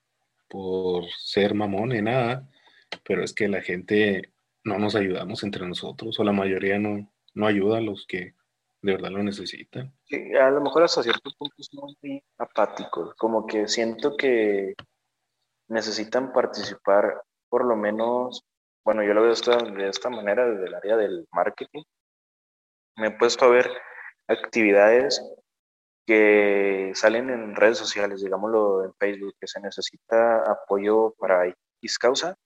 por 0.47 1.05
ser 1.17 1.53
mamón 1.53 1.89
ni 1.89 2.01
nada, 2.01 2.49
pero 3.03 3.23
es 3.23 3.33
que 3.33 3.47
la 3.47 3.61
gente 3.61 4.33
no 4.63 4.79
nos 4.79 4.95
ayudamos 4.95 5.43
entre 5.43 5.67
nosotros, 5.67 6.19
o 6.19 6.23
la 6.23 6.31
mayoría 6.31 6.79
no, 6.79 7.11
no 7.33 7.47
ayuda 7.47 7.77
a 7.77 7.81
los 7.81 8.05
que 8.07 8.33
de 8.88 8.93
verdad 8.93 9.11
lo 9.11 9.21
necesitan. 9.23 9.93
Sí, 10.05 10.33
a 10.33 10.49
lo 10.49 10.61
mejor 10.61 10.83
hasta 10.83 11.03
cierto 11.03 11.29
punto 11.38 11.55
son 11.59 11.93
muy 12.01 12.23
apáticos, 12.38 13.13
como 13.15 13.45
que 13.45 13.67
siento 13.67 14.15
que 14.15 14.75
necesitan 15.67 16.31
participar 16.31 17.21
por 17.49 17.65
lo 17.65 17.75
menos, 17.75 18.43
bueno, 18.85 19.03
yo 19.03 19.13
lo 19.13 19.23
veo 19.23 19.33
esta, 19.33 19.57
de 19.57 19.89
esta 19.89 20.09
manera 20.09 20.47
desde 20.49 20.67
el 20.67 20.75
área 20.75 20.95
del 20.95 21.27
marketing. 21.31 21.83
Me 22.95 23.07
he 23.07 23.11
puesto 23.11 23.45
a 23.45 23.49
ver 23.49 23.69
actividades 24.27 25.21
que 26.05 26.91
salen 26.95 27.29
en 27.29 27.55
redes 27.55 27.77
sociales, 27.77 28.21
digámoslo 28.21 28.85
en 28.85 28.93
Facebook, 28.93 29.35
que 29.39 29.47
se 29.47 29.59
necesita 29.59 30.49
apoyo 30.49 31.13
para 31.19 31.47
X 31.81 31.99
causa 31.99 32.38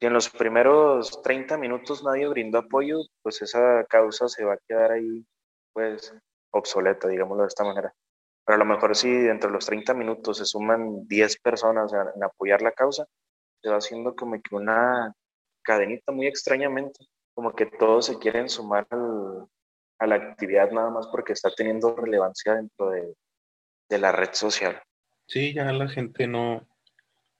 si 0.00 0.06
en 0.06 0.14
los 0.14 0.30
primeros 0.30 1.20
30 1.22 1.58
minutos 1.58 2.02
nadie 2.02 2.26
brindó 2.26 2.58
apoyo, 2.58 3.00
pues 3.22 3.42
esa 3.42 3.84
causa 3.84 4.28
se 4.28 4.44
va 4.44 4.54
a 4.54 4.60
quedar 4.66 4.92
ahí, 4.92 5.26
pues, 5.72 6.14
obsoleta, 6.50 7.08
digámoslo 7.08 7.42
de 7.42 7.48
esta 7.48 7.64
manera. 7.64 7.94
Pero 8.44 8.56
a 8.56 8.58
lo 8.58 8.64
mejor 8.64 8.96
si 8.96 9.10
dentro 9.10 9.48
de 9.48 9.54
los 9.54 9.66
30 9.66 9.94
minutos 9.94 10.38
se 10.38 10.44
suman 10.44 11.06
10 11.06 11.40
personas 11.40 11.92
en 11.92 12.22
apoyar 12.22 12.62
la 12.62 12.72
causa, 12.72 13.06
se 13.62 13.68
va 13.68 13.76
haciendo 13.76 14.14
como 14.16 14.40
que 14.40 14.54
una 14.54 15.14
cadenita 15.62 16.12
muy 16.12 16.26
extrañamente, 16.26 17.06
como 17.34 17.54
que 17.54 17.66
todos 17.66 18.06
se 18.06 18.18
quieren 18.18 18.48
sumar 18.48 18.86
al, 18.90 19.46
a 19.98 20.06
la 20.06 20.14
actividad 20.16 20.70
nada 20.70 20.90
más 20.90 21.06
porque 21.08 21.34
está 21.34 21.50
teniendo 21.50 21.94
relevancia 21.94 22.54
dentro 22.54 22.90
de, 22.90 23.14
de 23.88 23.98
la 23.98 24.12
red 24.12 24.30
social. 24.32 24.80
Sí, 25.26 25.54
ya 25.54 25.72
la 25.72 25.88
gente 25.88 26.26
no, 26.26 26.66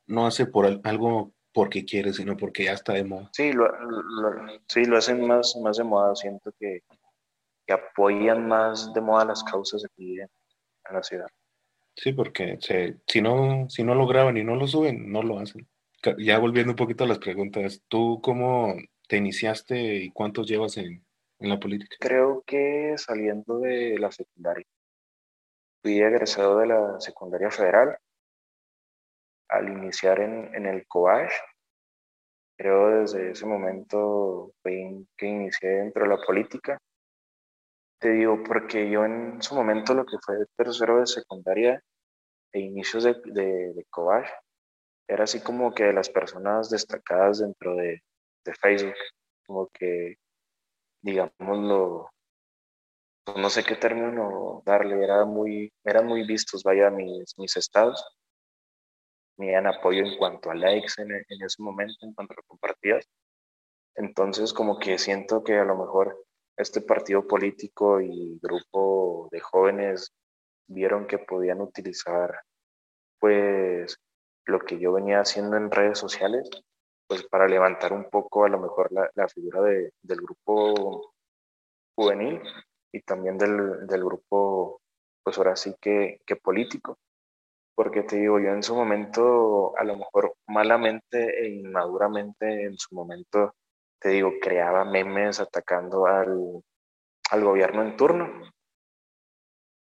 no 0.06 0.26
hace 0.26 0.46
por 0.46 0.80
algo 0.84 1.32
porque 1.52 1.84
quiere, 1.84 2.12
sino 2.12 2.36
porque 2.36 2.64
ya 2.64 2.72
está 2.72 2.92
de 2.92 3.04
moda. 3.04 3.30
Sí, 3.32 3.52
lo, 3.52 3.66
lo, 3.66 4.60
sí, 4.68 4.84
lo 4.84 4.98
hacen 4.98 5.26
más, 5.26 5.56
más 5.60 5.78
de 5.78 5.84
moda. 5.84 6.14
Siento 6.14 6.52
que, 6.58 6.82
que 7.70 7.74
apoyan 7.74 8.48
más 8.48 8.92
de 8.92 9.00
moda 9.00 9.24
las 9.24 9.44
causas 9.44 9.84
aquí 9.84 10.18
en, 10.18 10.28
en 10.88 10.94
la 10.96 11.02
ciudad. 11.04 11.28
Sí, 11.94 12.12
porque 12.12 12.56
se, 12.60 12.98
si, 13.06 13.22
no, 13.22 13.68
si 13.68 13.84
no 13.84 13.94
lo 13.94 14.08
graban 14.08 14.36
y 14.36 14.42
no 14.42 14.56
lo 14.56 14.66
suben, 14.66 15.12
no 15.12 15.22
lo 15.22 15.38
hacen. 15.38 15.68
Ya 16.18 16.38
volviendo 16.38 16.72
un 16.72 16.76
poquito 16.76 17.04
a 17.04 17.06
las 17.06 17.20
preguntas, 17.20 17.80
¿tú 17.86 18.20
cómo 18.22 18.74
te 19.06 19.18
iniciaste 19.18 19.96
y 19.98 20.10
cuántos 20.10 20.48
llevas 20.48 20.78
en, 20.78 21.04
en 21.38 21.48
la 21.48 21.60
política? 21.60 21.94
Creo 22.00 22.42
que 22.44 22.94
saliendo 22.96 23.60
de 23.60 23.96
la 23.98 24.10
secundaria. 24.10 24.66
Fui 25.82 26.00
egresado 26.00 26.58
de 26.58 26.66
la 26.66 26.98
secundaria 26.98 27.52
federal. 27.52 27.96
Al 29.48 29.68
iniciar 29.68 30.20
en, 30.20 30.52
en 30.54 30.66
el 30.66 30.86
COASH, 30.88 31.34
creo 32.56 33.00
desde 33.00 33.30
ese 33.30 33.46
momento 33.46 34.54
que 34.64 35.26
inicié 35.26 35.68
dentro 35.68 36.02
de 36.02 36.08
la 36.08 36.18
política. 36.26 36.80
Te 38.00 38.10
digo, 38.12 38.42
porque 38.42 38.90
yo 38.90 39.04
en 39.04 39.42
su 39.42 39.54
momento 39.54 39.92
lo 39.92 40.06
que 40.06 40.16
fue 40.24 40.36
tercero 40.56 41.00
de 41.00 41.06
secundaria 41.06 41.82
e 42.52 42.60
inicios 42.60 43.04
de, 43.04 43.14
de, 43.26 43.74
de 43.74 43.86
era 45.06 45.24
así 45.24 45.42
como 45.42 45.74
que 45.74 45.92
las 45.92 46.08
personas 46.08 46.70
destacadas 46.70 47.40
dentro 47.40 47.74
de, 47.74 48.02
de 48.44 48.54
Facebook, 48.54 48.94
como 49.46 49.68
que, 49.68 50.16
digámoslo, 51.02 52.10
no 53.36 53.50
sé 53.50 53.64
qué 53.64 53.76
término 53.76 54.62
darle, 54.64 55.04
era 55.04 55.24
muy, 55.26 55.70
eran 55.84 56.06
muy 56.06 56.26
vistos, 56.26 56.62
vaya, 56.62 56.90
mis, 56.90 57.36
mis 57.38 57.56
estados, 57.56 58.02
me 59.36 59.52
dan 59.52 59.66
apoyo 59.66 60.04
en 60.04 60.16
cuanto 60.16 60.50
a 60.50 60.54
likes 60.54 60.94
en, 60.98 61.10
en 61.12 61.42
ese 61.44 61.62
momento, 61.62 61.94
en 62.02 62.14
cuanto 62.14 62.34
a 62.34 62.42
compartidas. 62.46 63.06
Entonces, 63.96 64.52
como 64.52 64.78
que 64.78 64.96
siento 64.96 65.42
que 65.44 65.58
a 65.58 65.64
lo 65.64 65.76
mejor 65.76 66.24
este 66.60 66.82
partido 66.82 67.26
político 67.26 68.00
y 68.00 68.38
grupo 68.42 69.28
de 69.32 69.40
jóvenes 69.40 70.12
vieron 70.68 71.06
que 71.06 71.18
podían 71.18 71.60
utilizar 71.60 72.42
pues 73.18 73.96
lo 74.46 74.60
que 74.60 74.78
yo 74.78 74.92
venía 74.92 75.20
haciendo 75.20 75.56
en 75.56 75.70
redes 75.70 75.98
sociales, 75.98 76.48
pues 77.06 77.24
para 77.24 77.46
levantar 77.46 77.92
un 77.92 78.08
poco 78.10 78.44
a 78.44 78.48
lo 78.48 78.58
mejor 78.58 78.90
la, 78.92 79.28
figura 79.28 79.62
de, 79.62 79.92
del 80.02 80.20
grupo 80.20 81.12
juvenil 81.96 82.40
y 82.92 83.02
también 83.02 83.38
del, 83.38 83.86
del, 83.86 84.04
grupo, 84.04 84.80
pues 85.22 85.38
ahora 85.38 85.56
sí 85.56 85.74
que, 85.80 86.20
que 86.26 86.36
político. 86.36 86.98
Porque 87.74 88.02
te 88.02 88.16
digo, 88.16 88.38
yo 88.40 88.50
en 88.50 88.62
su 88.62 88.74
momento, 88.74 89.76
a 89.78 89.84
lo 89.84 89.96
mejor 89.96 90.34
malamente 90.46 91.42
e 91.42 91.48
inmaduramente 91.48 92.64
en 92.64 92.76
su 92.76 92.94
momento, 92.94 93.54
te 94.00 94.10
digo, 94.10 94.32
creaba 94.40 94.84
memes 94.84 95.40
atacando 95.40 96.06
al, 96.06 96.62
al 97.30 97.44
gobierno 97.44 97.82
en 97.82 97.96
turno. 97.96 98.50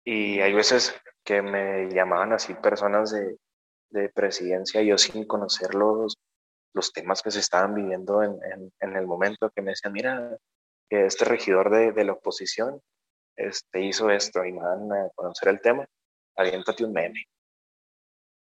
Y 0.03 0.39
hay 0.39 0.53
veces 0.53 0.95
que 1.23 1.41
me 1.41 1.89
llamaban 1.89 2.33
así 2.33 2.53
personas 2.53 3.11
de, 3.11 3.37
de 3.89 4.09
presidencia, 4.09 4.81
yo 4.81 4.97
sin 4.97 5.25
conocer 5.25 5.73
los, 5.73 6.17
los 6.73 6.91
temas 6.93 7.21
que 7.21 7.31
se 7.31 7.39
estaban 7.39 7.73
viviendo 7.73 8.21
en, 8.21 8.37
en, 8.51 8.71
en, 8.79 8.95
el 8.95 9.07
momento, 9.07 9.49
que 9.49 9.61
me 9.61 9.71
decían, 9.71 9.93
mira, 9.93 10.37
este 10.89 11.25
regidor 11.25 11.71
de, 11.71 11.91
de 11.91 12.03
la 12.03 12.13
oposición 12.13 12.81
este, 13.35 13.81
hizo 13.81 14.09
esto 14.09 14.45
y 14.45 14.51
me 14.51 14.61
van 14.61 14.91
a 14.91 15.09
conocer 15.15 15.49
el 15.49 15.61
tema, 15.61 15.85
aviéntate 16.35 16.85
un 16.85 16.93
meme. 16.93 17.23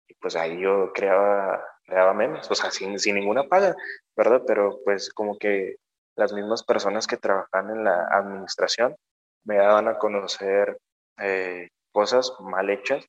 Y 0.08 0.14
pues 0.14 0.36
ahí 0.36 0.60
yo 0.60 0.92
creaba, 0.92 1.62
creaba 1.90 2.14
memes, 2.14 2.50
o 2.50 2.54
sea, 2.54 2.70
sin, 2.70 2.98
sin 2.98 3.16
ninguna 3.16 3.44
paga, 3.44 3.76
¿verdad? 4.16 4.42
Pero 4.46 4.80
pues 4.84 5.12
como 5.12 5.38
que 5.38 5.76
las 6.16 6.32
mismas 6.32 6.62
personas 6.62 7.06
que 7.06 7.16
trabajan 7.16 7.70
en 7.70 7.84
la 7.84 8.06
administración 8.12 8.96
me 9.44 9.56
daban 9.56 9.88
a 9.88 9.98
conocer 9.98 10.78
eh, 11.18 11.68
cosas 11.92 12.32
mal 12.40 12.70
hechas 12.70 13.04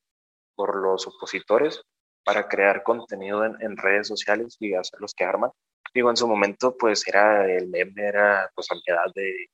por 0.56 0.76
los 0.76 1.08
opositores 1.08 1.82
para 2.24 2.48
crear 2.48 2.84
contenido 2.84 3.46
en, 3.46 3.56
en, 3.62 3.78
redes 3.78 4.08
sociales 4.08 4.58
y 4.60 4.74
hacerlos 4.74 5.14
que 5.16 5.26
arman. 5.26 5.52
Digo, 5.94 6.10
en 6.10 6.18
su 6.18 6.28
momento, 6.28 6.76
pues 6.78 7.08
era 7.08 7.46
el 7.52 7.68
meme, 7.70 8.08
era 8.08 8.50
pues 8.56 8.72
a 8.72 8.76
mi 8.76 8.82
edad 8.88 9.12
de 9.16 9.48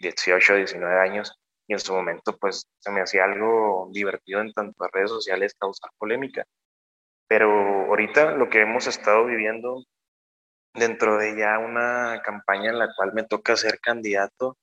18, 0.00 0.56
19 0.56 1.00
años, 1.00 1.32
y 1.68 1.74
en 1.74 1.80
su 1.80 1.92
momento, 1.92 2.36
pues 2.38 2.66
se 2.78 2.90
me 2.90 3.02
hacía 3.02 3.24
algo 3.24 3.90
divertido 3.92 4.40
en 4.40 4.52
tanto 4.52 4.88
redes 4.92 5.10
sociales 5.10 5.54
causar 5.58 5.90
polémica. 5.98 6.44
Pero 7.28 7.86
ahorita 7.86 8.32
lo 8.32 8.48
que 8.48 8.62
hemos 8.62 8.86
estado 8.86 9.26
viviendo 9.26 9.84
dentro 10.74 11.18
de 11.18 11.36
ya 11.36 11.58
una 11.58 12.22
campaña 12.22 12.70
en 12.70 12.78
la 12.78 12.88
cual 12.96 13.12
me 13.12 13.24
toca 13.24 13.56
ser 13.56 13.78
candidato, 13.80 14.56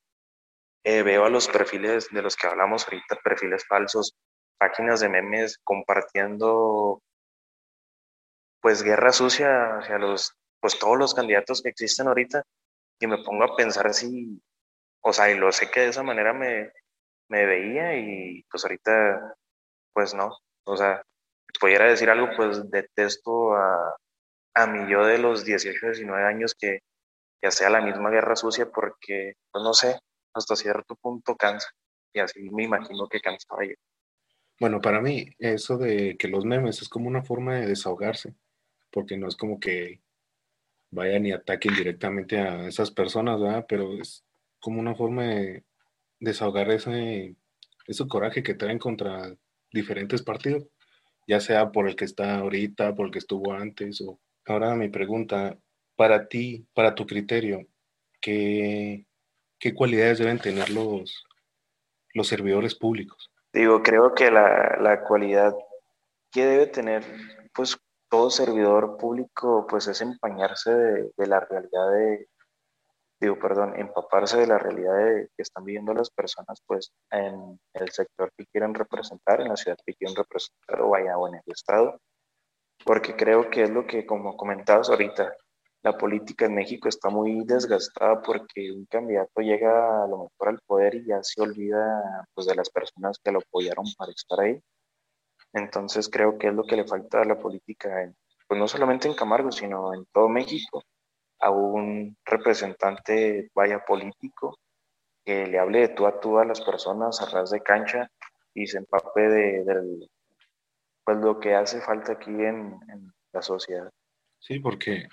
eh, 0.84 1.03
veo 1.03 1.26
a 1.26 1.30
los 1.30 1.47
perfiles 1.47 2.09
de 2.11 2.22
los 2.22 2.36
que 2.36 2.47
hablamos 2.47 2.86
ahorita, 2.86 3.18
perfiles 3.24 3.66
falsos, 3.68 4.16
páginas 4.57 4.99
de 4.99 5.09
memes 5.09 5.59
compartiendo 5.63 7.01
pues 8.61 8.82
guerra 8.82 9.11
sucia 9.11 9.78
hacia 9.78 9.99
los, 9.99 10.34
pues 10.59 10.80
todos 10.80 10.97
los 10.97 11.13
candidatos 11.13 11.61
que 11.61 11.70
existen 11.70 12.07
ahorita 12.07 12.43
y 12.99 13.07
me 13.07 13.24
pongo 13.24 13.43
a 13.43 13.55
pensar 13.55 13.93
si, 13.93 14.41
o 15.01 15.13
sea, 15.13 15.30
y 15.30 15.38
lo 15.38 15.51
sé 15.51 15.70
que 15.70 15.82
de 15.82 15.89
esa 15.89 16.01
manera 16.01 16.34
me, 16.34 16.72
me 17.30 17.45
veía 17.45 17.95
y 17.97 18.43
pues 18.49 18.63
ahorita, 18.63 19.36
pues 19.93 20.13
no, 20.13 20.38
o 20.66 20.78
sea, 20.78 21.03
pudiera 21.60 21.86
decir 21.86 22.10
algo, 22.10 22.30
pues 22.36 22.70
detesto 22.70 23.53
a, 23.53 23.95
a 24.56 24.68
mi 24.68 24.91
yo 24.91 25.06
de 25.06 25.18
los 25.18 25.45
18, 25.45 25.88
19 25.88 26.24
años 26.24 26.56
que, 26.58 26.80
ya 27.45 27.51
sea 27.51 27.70
la 27.70 27.82
misma 27.82 28.10
guerra 28.10 28.36
sucia 28.36 28.72
porque, 28.72 29.34
pues 29.51 29.64
no 29.64 29.74
sé, 29.74 29.99
hasta 30.34 30.56
cierto 30.56 30.95
punto 30.95 31.36
cansa. 31.36 31.70
Y 32.12 32.20
así 32.20 32.49
me 32.49 32.64
imagino 32.64 33.08
que 33.08 33.20
cansaba 33.20 33.64
yo. 33.64 33.76
Bueno, 34.60 34.82
para 34.82 35.01
mí, 35.01 35.28
eso 35.38 35.78
de 35.78 36.16
que 36.18 36.28
los 36.28 36.45
memes 36.45 36.82
es 36.82 36.89
como 36.89 37.08
una 37.08 37.24
forma 37.24 37.56
de 37.56 37.68
desahogarse, 37.68 38.34
porque 38.89 39.18
no 39.18 39.28
es 39.28 39.36
como 39.36 39.60
que 39.60 40.01
vayan 40.91 41.26
y 41.26 41.34
ataquen 41.34 41.76
directamente 41.76 42.39
a 42.39 42.68
esas 42.68 42.89
personas, 42.89 43.39
¿verdad? 43.39 43.66
Pero 43.68 43.93
es 44.01 44.26
como 44.60 44.80
una 44.80 44.95
forma 44.95 45.26
de 45.26 45.66
desahogar 46.20 46.72
ese, 46.72 47.36
ese 47.86 48.08
coraje 48.08 48.41
que 48.41 48.56
traen 48.56 48.80
contra 48.80 49.36
diferentes 49.72 50.24
partidos, 50.24 50.64
ya 51.28 51.39
sea 51.39 51.71
por 51.71 51.88
el 51.88 51.95
que 51.95 52.05
está 52.05 52.38
ahorita, 52.38 52.95
por 52.95 53.07
el 53.07 53.11
que 53.11 53.19
estuvo 53.19 53.53
antes. 53.53 54.01
O... 54.01 54.19
Ahora 54.45 54.76
mi 54.76 54.89
pregunta, 54.89 55.57
para 55.95 56.28
ti, 56.28 56.67
para 56.73 56.95
tu 56.95 57.05
criterio, 57.05 57.65
¿qué, 58.21 59.05
qué 59.59 59.73
cualidades 59.73 60.19
deben 60.19 60.39
tener 60.39 60.69
los, 60.69 61.26
los 62.13 62.28
servidores 62.28 62.76
públicos? 62.76 63.32
Digo, 63.53 63.82
creo 63.84 64.13
que 64.13 64.32
la, 64.32 64.78
la 64.82 65.01
cualidad 65.03 65.55
que 66.32 66.45
debe 66.45 66.67
tener, 66.67 67.03
pues, 67.53 67.78
todo 68.09 68.30
servidor 68.30 68.97
público, 68.97 69.65
pues, 69.69 69.88
es 69.88 70.01
empañarse 70.01 70.73
de, 70.73 71.11
de 71.15 71.28
la 71.28 71.39
realidad 71.39 71.91
de, 71.91 72.28
digo, 73.20 73.39
perdón, 73.39 73.74
empaparse 73.80 74.38
de 74.38 74.47
la 74.47 74.57
realidad 74.57 74.95
de, 74.95 75.30
que 75.36 75.41
están 75.41 75.63
viviendo 75.63 75.93
las 75.93 76.09
personas, 76.09 76.61
pues, 76.66 76.91
en 77.11 77.59
el 77.74 77.89
sector 77.91 78.32
que 78.38 78.45
quieren 78.47 78.74
representar, 78.74 79.41
en 79.41 79.49
la 79.49 79.55
ciudad 79.55 79.78
que 79.86 79.93
quieren 79.93 80.16
representar, 80.16 80.82
o 80.82 80.89
vaya, 80.89 81.18
o 81.18 81.28
en 81.28 81.36
el 81.36 81.43
estado, 81.47 81.99
porque 82.84 83.16
creo 83.16 83.49
que 83.49 83.63
es 83.63 83.70
lo 83.70 83.88
que, 83.88 84.05
como 84.05 84.36
comentabas 84.36 84.89
ahorita, 84.89 85.34
la 85.84 85.97
política 85.97 86.45
en 86.45 86.55
México 86.55 86.89
está 86.89 87.09
muy 87.09 87.43
desgastada 87.45 88.22
porque 88.22 88.72
un 88.72 88.86
candidato 88.88 89.41
llega 89.41 90.03
a 90.03 90.07
lo 90.07 90.18
mejor 90.18 90.49
al 90.49 90.59
poder 90.66 90.95
y 90.95 91.05
ya 91.05 91.22
se 91.22 91.41
olvida 91.41 92.26
pues, 92.34 92.47
de 92.47 92.55
las 92.55 92.70
personas 92.72 93.20
que 93.24 93.32
lo 93.32 93.39
apoyaron 93.39 93.86
para 93.95 94.11
estar 94.11 94.39
ahí. 94.39 94.59
Entonces 95.53 96.09
creo 96.09 96.38
que 96.39 96.47
es 96.47 96.53
lo 96.53 96.63
que 96.63 96.76
le 96.76 96.88
falta 96.88 97.22
a 97.22 97.26
la 97.26 97.39
política, 97.39 98.11
pues 98.47 98.59
no 98.59 98.68
solamente 98.68 99.07
en 99.07 99.13
Camargo, 99.13 99.51
sino 99.51 99.93
en 99.93 100.05
todo 100.11 100.28
México, 100.28 100.84
a 101.39 101.49
un 101.49 102.17
representante, 102.25 103.49
vaya 103.53 103.83
político, 103.86 104.57
que 105.23 105.47
le 105.47 105.59
hable 105.59 105.79
de 105.79 105.89
tú 105.89 106.05
a 106.05 106.19
tú 106.19 106.38
a 106.38 106.45
las 106.45 106.61
personas 106.61 107.21
a 107.21 107.29
ras 107.29 107.51
de 107.51 107.61
cancha 107.61 108.09
y 108.53 108.67
se 108.67 108.77
empape 108.77 109.21
de, 109.21 110.07
pues 111.03 111.17
lo 111.17 111.39
que 111.39 111.55
hace 111.55 111.81
falta 111.81 112.13
aquí 112.13 112.31
en, 112.31 112.77
en 112.89 113.11
la 113.33 113.41
sociedad. 113.41 113.89
Sí, 114.39 114.59
porque 114.59 115.07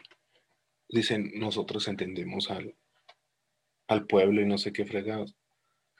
dicen, 0.88 1.32
nosotros 1.36 1.88
entendemos 1.88 2.50
al, 2.50 2.76
al 3.88 4.06
pueblo 4.06 4.40
y 4.40 4.46
no 4.46 4.58
sé 4.58 4.72
qué 4.72 4.84
fregados. 4.84 5.34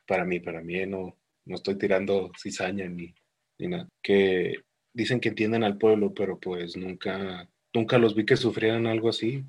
Para 0.06 0.24
mí, 0.24 0.40
para 0.40 0.60
mí 0.62 0.84
no, 0.86 1.16
no 1.44 1.54
estoy 1.54 1.78
tirando 1.78 2.30
cizaña 2.40 2.88
ni, 2.88 3.14
ni 3.58 3.68
nada. 3.68 3.88
Que 4.02 4.56
dicen 4.92 5.20
que 5.20 5.30
entienden 5.30 5.64
al 5.64 5.78
pueblo, 5.78 6.12
pero 6.12 6.38
pues 6.38 6.76
nunca, 6.76 7.48
nunca 7.72 7.98
los 7.98 8.14
vi 8.14 8.24
que 8.24 8.36
sufrieran 8.36 8.86
algo 8.86 9.08
así. 9.08 9.44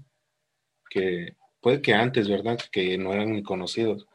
Que 0.89 1.35
puede 1.61 1.81
que 1.81 1.93
antes, 1.93 2.29
¿verdad? 2.29 2.59
Que 2.71 2.97
no 2.97 3.13
eran 3.13 3.31
ni 3.33 3.43
conocidos. 3.43 4.07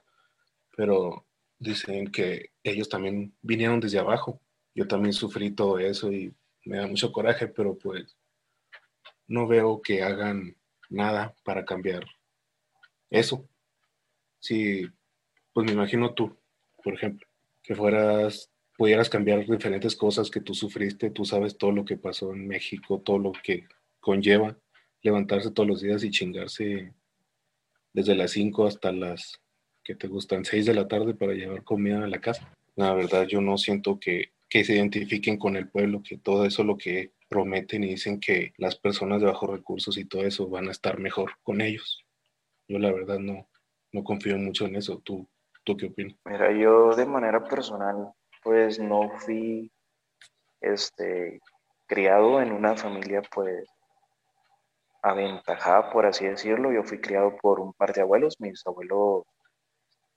Pero 0.77 1.27
dicen 1.59 2.11
que 2.11 2.53
ellos 2.63 2.89
también 2.89 3.35
vinieron 3.43 3.81
desde 3.81 3.99
abajo. 3.99 4.41
Yo 4.75 4.87
también 4.87 5.13
sufrí 5.13 5.51
todo 5.51 5.79
eso 5.79 6.13
y 6.13 6.35
me 6.65 6.79
da 6.79 6.87
mucho 6.87 7.13
coraje, 7.13 7.49
pero 7.49 7.77
pues 7.77 8.17
no 9.27 9.47
veo 9.47 9.81
que 9.83 10.03
hagan 10.03 10.57
nada 10.89 11.35
para 11.45 11.65
cambiar 11.65 12.05
eso. 13.11 13.49
Si, 14.41 14.87
pues 15.53 15.67
me 15.67 15.73
imagino 15.73 16.15
tú, 16.15 16.37
por 16.83 16.95
ejemplo, 16.95 17.27
que 17.63 17.75
fueras, 17.75 18.51
pudieras 18.77 19.11
cambiar 19.11 19.45
diferentes 19.47 19.97
cosas 19.97 20.31
que 20.31 20.41
tú 20.41 20.55
sufriste, 20.55 21.11
tú 21.11 21.25
sabes 21.25 21.59
todo 21.59 21.73
lo 21.73 21.85
que 21.85 21.97
pasó 21.97 22.33
en 22.33 22.47
México, 22.47 23.01
todo 23.01 23.19
lo 23.19 23.33
que 23.33 23.67
conlleva 24.01 24.57
levantarse 25.03 25.51
todos 25.51 25.69
los 25.69 25.81
días 25.81 26.03
y 26.05 26.11
chingarse 26.11 26.93
desde 27.93 28.15
las 28.15 28.33
5 28.33 28.67
hasta 28.67 28.93
las 28.93 29.41
que 29.83 29.95
te 29.95 30.09
gustan 30.09 30.45
6 30.45 30.67
de 30.67 30.75
la 30.75 30.89
tarde 30.89 31.15
para 31.15 31.33
llevar 31.33 31.65
comida 31.65 32.05
a 32.05 32.09
la 32.09 32.21
casa. 32.21 32.53
La 32.77 32.95
verdad, 32.95 33.27
yo 33.27 33.41
no 33.41 33.57
siento 33.59 33.99
que, 33.99 34.33
que 34.49 34.65
se 34.65 34.75
identifiquen 34.75 35.39
con 35.39 35.57
el 35.57 35.69
pueblo, 35.69 36.03
que 36.03 36.19
todo 36.19 36.45
eso 36.45 36.63
lo 36.63 36.77
que 36.77 37.13
prometen 37.29 37.85
y 37.85 37.89
dicen 37.89 38.21
que 38.21 38.53
las 38.57 38.77
personas 38.77 39.21
de 39.21 39.27
bajos 39.27 39.51
recursos 39.51 39.97
y 39.99 40.05
todo 40.05 40.23
eso 40.23 40.49
van 40.49 40.69
a 40.69 40.73
estar 40.73 40.99
mejor 40.99 41.33
con 41.43 41.61
ellos. 41.61 42.05
Yo 42.69 42.79
la 42.79 42.93
verdad 42.93 43.19
no, 43.19 43.49
no 43.93 44.05
confío 44.05 44.37
mucho 44.39 44.67
en 44.67 44.77
eso. 44.77 45.01
¿Tú, 45.05 45.27
¿Tú 45.65 45.77
qué 45.77 45.87
opinas? 45.87 46.17
Mira, 46.25 46.53
yo 46.53 46.95
de 46.95 47.07
manera 47.07 47.43
personal, 47.45 48.13
pues 48.43 48.79
no 48.79 49.11
fui 49.19 49.71
este, 50.61 51.41
criado 51.87 52.41
en 52.41 52.53
una 52.53 52.77
familia 52.77 53.23
pues 53.35 53.67
aventajada, 55.11 55.91
por 55.91 56.07
así 56.07 56.27
decirlo. 56.27 56.73
Yo 56.73 56.83
fui 56.85 57.01
criado 57.01 57.37
por 57.37 57.61
un 57.61 57.73
par 57.73 57.93
de 57.93 58.03
abuelos, 58.03 58.41
mis 58.41 58.67
abuelos 58.67 59.25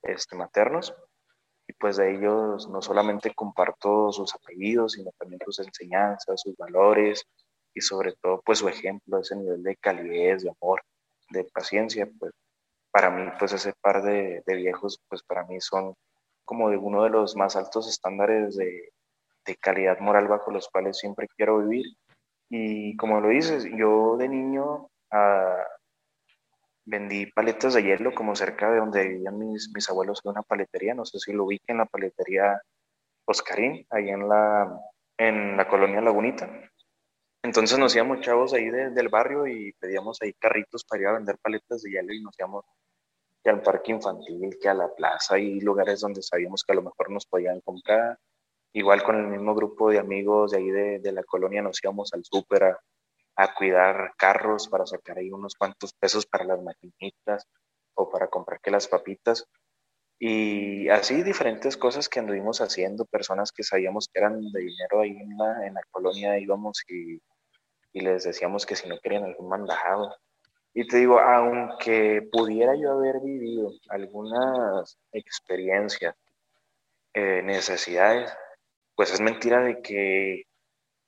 este, 0.02 0.36
maternos, 0.36 0.94
y 1.66 1.72
pues 1.74 1.96
de 1.96 2.16
ellos 2.16 2.68
no 2.68 2.82
solamente 2.82 3.34
comparto 3.34 4.12
sus 4.12 4.34
apellidos, 4.34 4.92
sino 4.92 5.10
también 5.18 5.40
sus 5.44 5.60
enseñanzas, 5.60 6.40
sus 6.40 6.56
valores 6.56 7.24
y 7.74 7.80
sobre 7.80 8.14
todo 8.20 8.42
pues 8.44 8.58
su 8.58 8.68
ejemplo, 8.68 9.18
ese 9.18 9.36
nivel 9.36 9.62
de 9.62 9.76
calidez, 9.76 10.42
de 10.42 10.50
amor, 10.60 10.82
de 11.30 11.44
paciencia, 11.44 12.08
pues 12.18 12.32
para 12.90 13.10
mí 13.10 13.30
pues 13.38 13.52
ese 13.52 13.72
par 13.80 14.02
de, 14.02 14.42
de 14.46 14.54
viejos 14.56 15.00
pues 15.08 15.22
para 15.22 15.44
mí 15.44 15.60
son 15.60 15.94
como 16.44 16.70
de 16.70 16.76
uno 16.76 17.04
de 17.04 17.10
los 17.10 17.36
más 17.36 17.56
altos 17.56 17.88
estándares 17.88 18.56
de, 18.56 18.92
de 19.44 19.56
calidad 19.56 19.98
moral 20.00 20.28
bajo 20.28 20.50
los 20.50 20.68
cuales 20.68 20.98
siempre 20.98 21.28
quiero 21.36 21.58
vivir. 21.58 21.86
Y 22.54 22.94
como 22.98 23.18
lo 23.18 23.30
dices, 23.30 23.66
yo 23.78 24.18
de 24.18 24.28
niño 24.28 24.90
ah, 25.10 25.64
vendí 26.84 27.24
paletas 27.32 27.72
de 27.72 27.82
hielo 27.82 28.14
como 28.14 28.36
cerca 28.36 28.70
de 28.70 28.76
donde 28.76 29.08
vivían 29.08 29.38
mis, 29.38 29.70
mis 29.74 29.88
abuelos 29.88 30.20
en 30.22 30.32
una 30.32 30.42
paletería, 30.42 30.92
no 30.92 31.06
sé 31.06 31.18
si 31.18 31.32
lo 31.32 31.46
ubiquen, 31.46 31.78
la 31.78 31.86
paletería 31.86 32.60
Oscarín, 33.24 33.86
ahí 33.88 34.10
en 34.10 34.28
la, 34.28 34.70
en 35.16 35.56
la 35.56 35.66
colonia 35.66 36.02
Lagunita. 36.02 36.50
Entonces 37.42 37.78
nos 37.78 37.96
íbamos 37.96 38.20
chavos 38.20 38.52
ahí 38.52 38.68
del 38.68 39.08
barrio 39.08 39.46
y 39.46 39.72
pedíamos 39.80 40.20
ahí 40.20 40.34
carritos 40.34 40.84
para 40.84 41.00
ir 41.00 41.08
a 41.08 41.12
vender 41.12 41.38
paletas 41.38 41.80
de 41.80 41.90
hielo 41.90 42.12
y 42.12 42.20
nos 42.20 42.38
íbamos 42.38 42.66
que 43.42 43.48
al 43.48 43.62
parque 43.62 43.92
infantil, 43.92 44.58
que 44.60 44.68
a 44.68 44.74
la 44.74 44.94
plaza 44.94 45.38
y 45.38 45.58
lugares 45.60 46.00
donde 46.00 46.20
sabíamos 46.20 46.64
que 46.64 46.72
a 46.72 46.76
lo 46.76 46.82
mejor 46.82 47.10
nos 47.10 47.24
podían 47.24 47.62
comprar. 47.62 48.18
Igual 48.72 49.02
con 49.02 49.16
el 49.16 49.26
mismo 49.26 49.54
grupo 49.54 49.90
de 49.90 49.98
amigos 49.98 50.52
de 50.52 50.58
ahí 50.58 50.70
de, 50.70 50.98
de 50.98 51.12
la 51.12 51.22
colonia 51.24 51.62
nos 51.62 51.82
íbamos 51.82 52.12
al 52.14 52.24
súper 52.24 52.64
a, 52.64 52.80
a, 53.36 53.54
cuidar 53.54 54.14
carros 54.16 54.68
para 54.68 54.86
sacar 54.86 55.18
ahí 55.18 55.30
unos 55.30 55.54
cuantos 55.54 55.92
pesos 55.92 56.26
para 56.26 56.44
las 56.44 56.62
maquinitas 56.62 57.46
o 57.94 58.10
para 58.10 58.28
comprar 58.28 58.60
que 58.60 58.70
las 58.70 58.88
papitas. 58.88 59.46
Y 60.18 60.88
así 60.88 61.22
diferentes 61.22 61.76
cosas 61.76 62.08
que 62.08 62.20
anduvimos 62.20 62.60
haciendo, 62.60 63.04
personas 63.04 63.52
que 63.52 63.64
sabíamos 63.64 64.08
que 64.08 64.20
eran 64.20 64.40
de 64.52 64.60
dinero 64.60 65.00
ahí 65.00 65.10
en 65.10 65.36
la, 65.36 65.66
en 65.66 65.74
la 65.74 65.82
colonia, 65.90 66.38
íbamos 66.38 66.82
y, 66.88 67.20
y 67.92 68.00
les 68.00 68.24
decíamos 68.24 68.64
que 68.64 68.76
si 68.76 68.88
no 68.88 68.98
querían 69.00 69.24
algún 69.24 69.48
mandado. 69.48 70.14
Y 70.74 70.86
te 70.86 70.98
digo, 70.98 71.20
aunque 71.20 72.26
pudiera 72.32 72.74
yo 72.74 72.92
haber 72.92 73.20
vivido 73.20 73.72
algunas 73.88 74.98
experiencias, 75.12 76.14
eh, 77.14 77.42
necesidades, 77.44 78.32
pues 79.02 79.14
es 79.14 79.20
mentira 79.20 79.58
de 79.64 79.82
que 79.82 80.44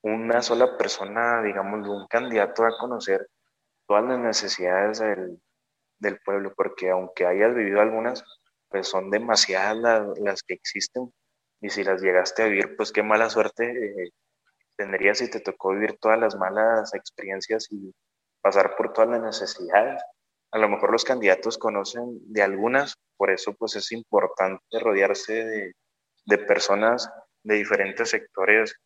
una 0.03 0.43
sola 0.43 0.77
persona, 0.77 1.41
digamos, 1.45 1.87
un 1.87 2.09
candidato 2.09 2.65
va 2.65 2.71
a 2.71 2.81
conocer 2.81 3.29
todas 3.87 4.03
las 4.03 4.19
necesidades 4.19 4.99
del, 4.99 5.41
del 6.01 6.19
pueblo, 6.25 6.53
porque 6.57 6.91
aunque 6.91 7.25
hayas 7.25 7.55
vivido 7.55 7.81
algunas, 7.81 8.25
pues 8.69 8.89
son 8.89 9.11
demasiadas 9.11 10.09
las, 10.19 10.43
que 10.43 10.55
existen 10.55 11.15
y 11.61 11.71
si 11.71 11.85
las 11.85 12.03
llegaste 12.03 12.43
a 12.43 12.47
vivir, 12.47 12.75
pues 12.77 12.91
qué 12.91 13.05
mala 13.05 13.31
suerte 13.31 13.65
eh, 13.65 14.11
tendrías 14.77 15.19
si 15.19 15.31
te 15.31 15.39
tocó 15.39 15.71
vivir 15.71 15.97
todas 16.01 16.19
las 16.19 16.35
malas 16.35 16.93
experiencias 16.95 17.69
y 17.71 17.95
pasar 18.41 18.75
por 18.75 18.93
todas 18.93 19.11
las 19.11 19.23
necesidades. 19.23 20.03
A 20.51 20.59
lo 20.59 20.69
mejor 20.69 20.91
los 20.91 21.05
candidatos 21.05 21.59
conocen 21.59 22.19
de 22.25 22.43
algunas, 22.43 22.97
por 23.17 23.31
eso 23.31 23.55
pues 23.55 23.77
es 23.77 23.93
importante 23.93 24.81
rodearse 24.81 25.45
de, 25.45 25.73
de 26.27 26.39
personas 26.39 27.09
de 27.45 27.55
diferentes 27.55 28.11
sectores 28.11 28.77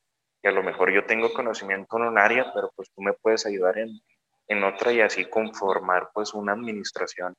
y 0.43 0.49
a 0.49 0.53
lo 0.53 0.63
mejor 0.63 0.93
yo 0.93 1.05
tengo 1.07 1.33
conocimiento 1.33 1.97
en 1.97 2.05
un 2.05 2.19
área, 2.19 2.53
pero 2.55 2.71
pues 2.77 2.91
tú 2.95 3.01
me 3.01 3.13
puedes 3.15 3.47
ayudar 3.47 3.79
en, 3.79 4.01
en 4.49 4.65
otra 4.65 4.93
y 4.93 5.01
así 5.01 5.25
conformar 5.25 6.11
pues 6.13 6.35
una 6.35 6.53
administración 6.53 7.35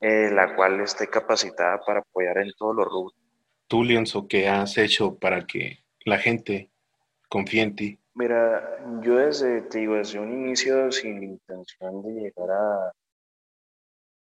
eh, 0.00 0.30
la 0.30 0.54
cual 0.54 0.80
esté 0.80 1.08
capacitada 1.08 1.78
para 1.84 2.00
apoyar 2.00 2.38
en 2.38 2.52
todos 2.56 2.74
los 2.74 2.86
rubros. 2.86 3.14
Tú, 3.66 3.84
Lienzo, 3.84 4.26
¿qué 4.26 4.48
has 4.48 4.78
hecho 4.78 5.16
para 5.16 5.46
que 5.46 5.84
la 6.04 6.18
gente 6.18 6.70
confíe 7.28 7.62
en 7.62 7.76
ti? 7.76 7.98
Mira, 8.14 8.78
yo 9.02 9.16
desde, 9.16 9.62
te 9.62 9.80
digo, 9.80 9.94
desde 9.94 10.18
un 10.18 10.32
inicio 10.32 10.90
sin 10.90 11.22
intención 11.22 12.02
de 12.02 12.12
llegar 12.12 12.50
a 12.50 12.92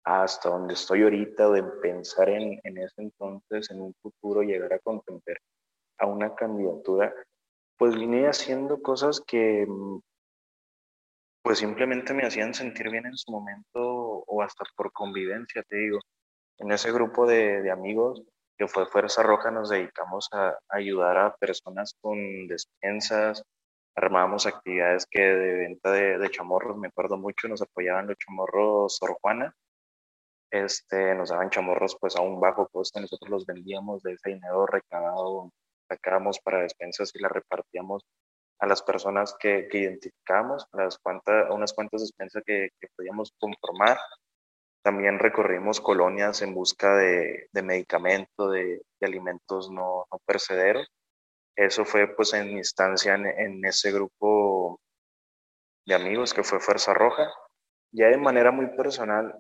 hasta 0.04 0.50
donde 0.50 0.74
estoy 0.74 1.04
ahorita 1.04 1.50
de 1.50 1.64
pensar 1.82 2.30
en, 2.30 2.60
en 2.64 2.78
ese 2.78 3.02
entonces, 3.02 3.70
en 3.70 3.82
un 3.82 3.94
futuro, 4.02 4.42
llegar 4.42 4.74
a 4.74 4.80
contemplar 4.80 5.38
a 6.00 6.06
una 6.06 6.36
candidatura, 6.36 7.14
pues 7.78 7.96
vine 7.96 8.28
haciendo 8.28 8.82
cosas 8.82 9.22
que 9.26 9.68
pues 11.42 11.60
simplemente 11.60 12.14
me 12.14 12.26
hacían 12.26 12.54
sentir 12.54 12.90
bien 12.90 13.06
en 13.06 13.16
su 13.16 13.32
momento 13.32 13.80
o 13.80 14.42
hasta 14.42 14.66
por 14.76 14.92
convivencia, 14.92 15.64
te 15.64 15.78
digo. 15.78 16.00
En 16.58 16.72
ese 16.72 16.92
grupo 16.92 17.26
de, 17.26 17.62
de 17.62 17.72
amigos 17.72 18.24
que 18.58 18.68
fue 18.68 18.88
Fuerza 18.88 19.24
Roja 19.24 19.52
nos 19.52 19.70
dedicamos 19.70 20.28
a, 20.32 20.58
ayudar 20.70 21.18
a 21.18 21.36
personas 21.36 21.96
con 22.02 22.48
despensas, 22.48 23.44
armábamos 23.96 24.46
actividades 24.48 25.06
que 25.10 25.22
de 25.22 25.54
venta 25.54 25.92
de, 25.92 26.30
chamorros, 26.32 26.78
me 26.78 26.88
acuerdo 26.88 27.18
mucho, 27.18 27.48
nos 27.48 27.62
apoyaban 27.62 28.08
los 28.08 28.18
chamorros 28.18 28.98
Sor 28.98 29.18
Juana, 29.22 29.54
este, 30.52 31.14
nos 31.16 31.30
daban 31.30 31.50
chamorros 31.50 31.98
pues 32.00 32.16
a 32.16 32.22
un 32.22 32.40
bajo 32.40 32.68
costo, 32.68 33.00
nosotros 33.00 33.30
los 33.30 33.46
vendíamos 33.46 34.02
de 34.04 34.14
ese 34.14 34.32
dinero 34.32 34.66
recaudado, 34.66 35.52
sacábamos 35.88 36.40
para 36.40 36.62
despensas 36.62 37.12
y 37.16 37.20
las 37.20 37.32
repartíamos 37.32 38.04
a 38.60 38.68
las 38.68 38.82
personas 38.82 39.36
que, 39.40 39.68
que 39.70 39.80
identificamos, 39.80 40.66
las 40.74 40.98
cuantas, 40.98 41.50
unas 41.52 41.74
cuantas 41.74 42.02
despensas 42.02 42.44
que, 42.46 42.70
que, 42.80 42.88
podíamos 42.96 43.34
conformar. 43.40 43.98
También 44.84 45.20
recorrimos 45.20 45.82
colonias 45.82 46.42
en 46.42 46.54
busca 46.54 46.96
de, 46.96 47.50
de 47.52 47.62
medicamento, 47.62 48.50
de, 48.50 48.82
de, 49.00 49.08
alimentos 49.08 49.70
no, 49.70 50.06
no 50.12 50.20
percederos. 50.26 50.88
Eso 51.56 51.86
fue 51.86 52.08
pues 52.16 52.34
en 52.34 52.48
mi 52.48 52.58
instancia 52.58 53.16
en, 53.16 53.26
en, 53.28 53.66
ese 53.66 53.92
grupo 53.92 54.80
de 55.86 55.96
amigos 55.96 56.34
que 56.34 56.44
fue 56.44 56.60
Fuerza 56.60 56.94
Roja. 56.94 57.30
Ya 57.92 58.08
de 58.08 58.18
manera 58.18 58.52
muy 58.52 58.68
personal, 58.76 59.36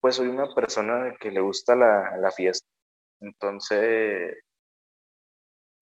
pues 0.00 0.16
soy 0.16 0.28
una 0.28 0.52
persona 0.54 1.14
que 1.20 1.30
le 1.30 1.40
gusta 1.40 1.74
la, 1.76 2.16
la 2.18 2.30
fiesta. 2.30 2.66
Entonces, 3.20 4.36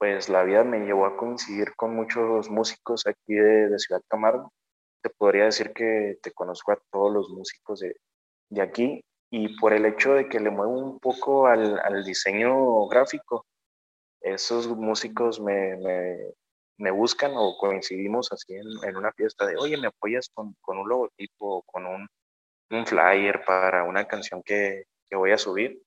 pues 0.05 0.28
la 0.28 0.42
vida 0.42 0.64
me 0.64 0.80
llevó 0.80 1.07
a 1.07 1.16
coincidir 1.16 1.74
con 1.76 1.96
muchos 1.96 2.50
músicos 2.50 3.07
aquí 3.07 3.32
de, 3.32 3.78
Ciudad 3.78 4.02
Camargo. 4.07 4.52
Te 5.02 5.09
podría 5.09 5.44
decir 5.46 5.72
que 5.72 6.18
te 6.20 6.30
conozco 6.30 6.72
a 6.72 6.78
todos 6.92 7.11
los 7.11 7.30
músicos 7.30 7.80
de, 7.80 7.96
de 8.50 8.61
aquí 8.61 9.02
y 9.30 9.59
por 9.59 9.72
el 9.72 9.86
hecho 9.86 10.12
de 10.12 10.28
que 10.28 10.40
le 10.40 10.50
muevo 10.50 10.72
un 10.72 10.98
poco 10.98 11.46
al, 11.46 11.78
al 11.78 12.05
diseño 12.05 12.86
gráfico, 12.86 13.46
esos 14.20 14.68
músicos 14.68 15.40
me, 15.40 15.74
me, 16.76 16.90
buscan 16.90 17.32
o 17.34 17.57
coincidimos 17.57 18.30
así 18.30 18.57
en, 18.57 18.66
en, 18.86 18.96
una 18.98 19.11
fiesta 19.12 19.46
de, 19.46 19.57
oye, 19.57 19.78
¿me 19.78 19.86
apoyas 19.86 20.28
con, 20.34 20.55
con 20.61 20.76
un 20.76 20.86
logotipo, 20.86 21.62
con 21.62 21.86
un, 21.86 22.07
un, 22.72 22.86
flyer 22.86 23.42
para 23.46 23.84
una 23.84 24.07
canción 24.07 24.42
que, 24.42 24.84
que 25.09 25.16
voy 25.16 25.30
a 25.30 25.38
subir? 25.38 25.80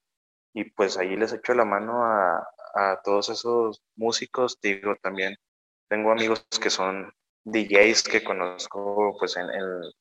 Y 0.55 0.63
pues 0.71 0.97
ahí 0.97 1.15
les 1.15 1.33
echo 1.33 1.53
la 1.53 1.65
mano 1.65 2.03
a, 2.03 2.47
a 2.77 3.01
todos 3.03 3.29
esos 3.29 3.81
músicos, 3.95 4.57
digo, 4.61 4.95
también 5.01 5.35
tengo 5.89 6.11
amigos 6.11 6.45
que 6.61 6.69
son 6.69 7.11
DJs 7.43 8.03
que 8.03 8.23
conozco 8.23 9.15
pues 9.19 9.35
en, 9.37 9.49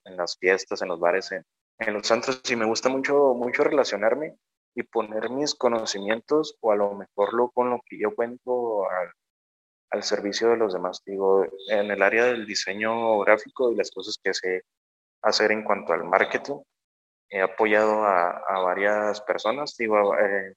en, 0.05 0.17
las 0.17 0.37
fiestas, 0.37 0.83
en 0.83 0.89
los 0.89 1.01
bares, 1.01 1.33
en, 1.33 1.45
en, 1.79 1.95
los 1.95 2.07
santos 2.07 2.43
y 2.51 2.57
me 2.57 2.67
gusta 2.67 2.89
mucho, 2.89 3.35
mucho 3.35 3.65
relacionarme 3.65 4.37
y 4.75 4.83
poner 4.83 5.31
mis 5.31 5.55
conocimientos 5.55 6.57
o 6.61 6.73
a 6.73 6.77
lo 6.77 6.95
mejor 6.95 7.33
lo 7.33 7.51
con 7.51 7.71
lo 7.71 7.81
que 7.87 7.99
yo 7.99 8.15
cuento 8.15 8.91
al, 8.91 9.11
al 9.91 10.03
servicio 10.03 10.51
de 10.51 10.57
los 10.57 10.75
demás. 10.75 11.03
Digo, 11.07 11.47
en 11.71 11.91
el 11.91 12.03
área 12.03 12.25
del 12.25 12.47
diseño 12.47 13.19
gráfico 13.21 13.73
y 13.73 13.77
las 13.77 13.91
cosas 13.91 14.19
que 14.23 14.35
sé 14.35 14.63
hacer 15.23 15.53
en 15.53 15.65
cuanto 15.65 15.93
al 15.93 16.05
marketing, 16.05 16.61
he 17.31 17.41
apoyado 17.41 18.05
a, 18.05 18.39
a 18.39 18.59
varias 18.61 19.21
personas, 19.23 19.77
digo, 19.79 20.17
eh, 20.19 20.55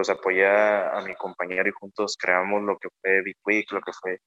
pues 0.00 0.08
apoyé 0.08 0.46
a, 0.46 0.96
a, 0.96 1.02
mi 1.02 1.14
compañero 1.14 1.68
y 1.68 1.72
juntos 1.72 2.16
creamos 2.18 2.62
lo 2.62 2.78
que 2.78 2.88
fue 3.02 3.20
Big 3.20 3.36
Week, 3.44 3.70
lo 3.70 3.82
que 3.82 3.92
fue 3.92 4.18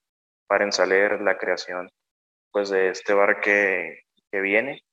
para 0.45 0.65
ensaler 0.65 1.19
la 1.21 1.35
creación 1.35 1.89
pues 2.51 2.69
de 2.69 2.89
este 2.89 3.15
bar 3.15 3.41
que, 3.41 4.03
que 4.31 4.39
viene. 4.39 4.83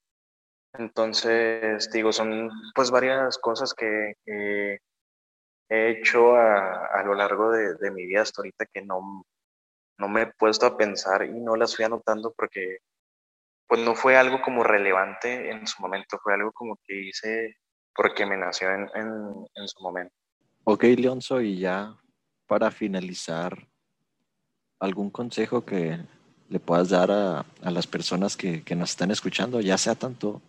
Entonces, 0.72 1.90
digo, 1.92 2.12
son 2.12 2.50
pues 2.74 2.90
varias 2.90 3.36
cosas 3.36 3.74
que, 3.74 4.14
he 4.26 4.78
hecho 5.68 6.34
a, 6.34 7.02
lo 7.04 7.12
largo 7.12 7.50
de, 7.50 7.90
mi 7.90 8.06
vida 8.06 8.22
hasta 8.22 8.40
ahorita 8.40 8.64
que 8.72 8.80
no, 8.80 9.26
no 9.98 10.08
me 10.08 10.22
he 10.22 10.26
puesto 10.28 10.64
a 10.64 10.78
pensar 10.78 11.24
y 11.24 11.40
no 11.40 11.56
las 11.56 11.76
fui 11.76 11.84
anotando 11.84 12.32
porque 12.34 12.78
pues 13.68 13.82
no 13.82 13.94
fue 13.94 14.16
algo 14.16 14.40
como 14.40 14.64
relevante 14.64 15.50
en 15.50 15.66
su 15.66 15.82
momento, 15.82 16.18
fue 16.22 16.32
algo 16.32 16.52
como 16.52 16.78
que 16.86 16.94
hice 16.94 17.54
porque 17.94 18.24
me 18.24 18.38
nació 18.38 18.70
en, 18.70 18.88
en, 18.94 19.68
su 19.68 19.82
momento. 19.82 20.14
Ok, 20.64 20.84
Leonzo, 20.84 21.40
y 21.40 21.58
ya 21.58 21.96
para 22.46 22.70
finalizar, 22.70 23.56
¿algún 24.78 25.10
consejo 25.10 25.64
que 25.64 25.98
le 26.48 26.60
puedas 26.60 26.90
dar 26.90 27.10
a, 27.10 27.46
a 27.62 27.70
las 27.70 27.86
personas 27.86 28.36
que, 28.36 28.62
que, 28.64 28.74
nos 28.74 28.90
están 28.90 29.10
escuchando, 29.10 29.60
ya 29.60 29.78
sea 29.78 29.94
tanto 29.94 30.42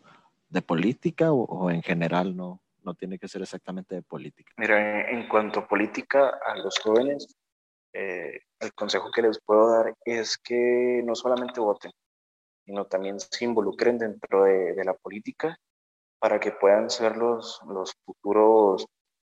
de 0.50 0.62
política 0.62 1.32
o, 1.32 1.70
en 1.70 1.82
general, 1.82 2.36
no, 2.36 2.62
no 2.84 2.94
tiene 2.96 3.18
que 3.20 3.28
ser 3.28 3.42
exactamente 3.44 3.96
de 3.96 4.02
política? 4.02 4.52
Mira, 4.58 5.10
en, 5.10 5.28
cuanto 5.28 5.62
a 5.62 5.68
política, 5.68 6.40
a 6.46 6.56
los 6.58 6.78
jóvenes, 6.80 7.36
eh, 7.94 8.42
el 8.60 8.74
consejo 8.74 9.12
que 9.12 9.22
les 9.22 9.40
puedo 9.40 9.70
dar 9.70 9.94
es 10.04 10.38
que 10.38 11.02
no 11.06 11.16
solamente 11.16 11.60
voten, 11.60 11.92
sino 12.66 12.86
también 12.86 13.20
se 13.20 13.46
involucren 13.46 13.98
dentro 13.98 14.44
de, 14.44 14.74
de 14.74 14.84
la 14.84 14.94
política 14.94 15.58
para 16.20 16.40
que 16.40 16.52
puedan 16.52 16.90
ser 16.90 17.16
los, 17.16 17.62
los 17.68 17.94
futuros 18.06 18.86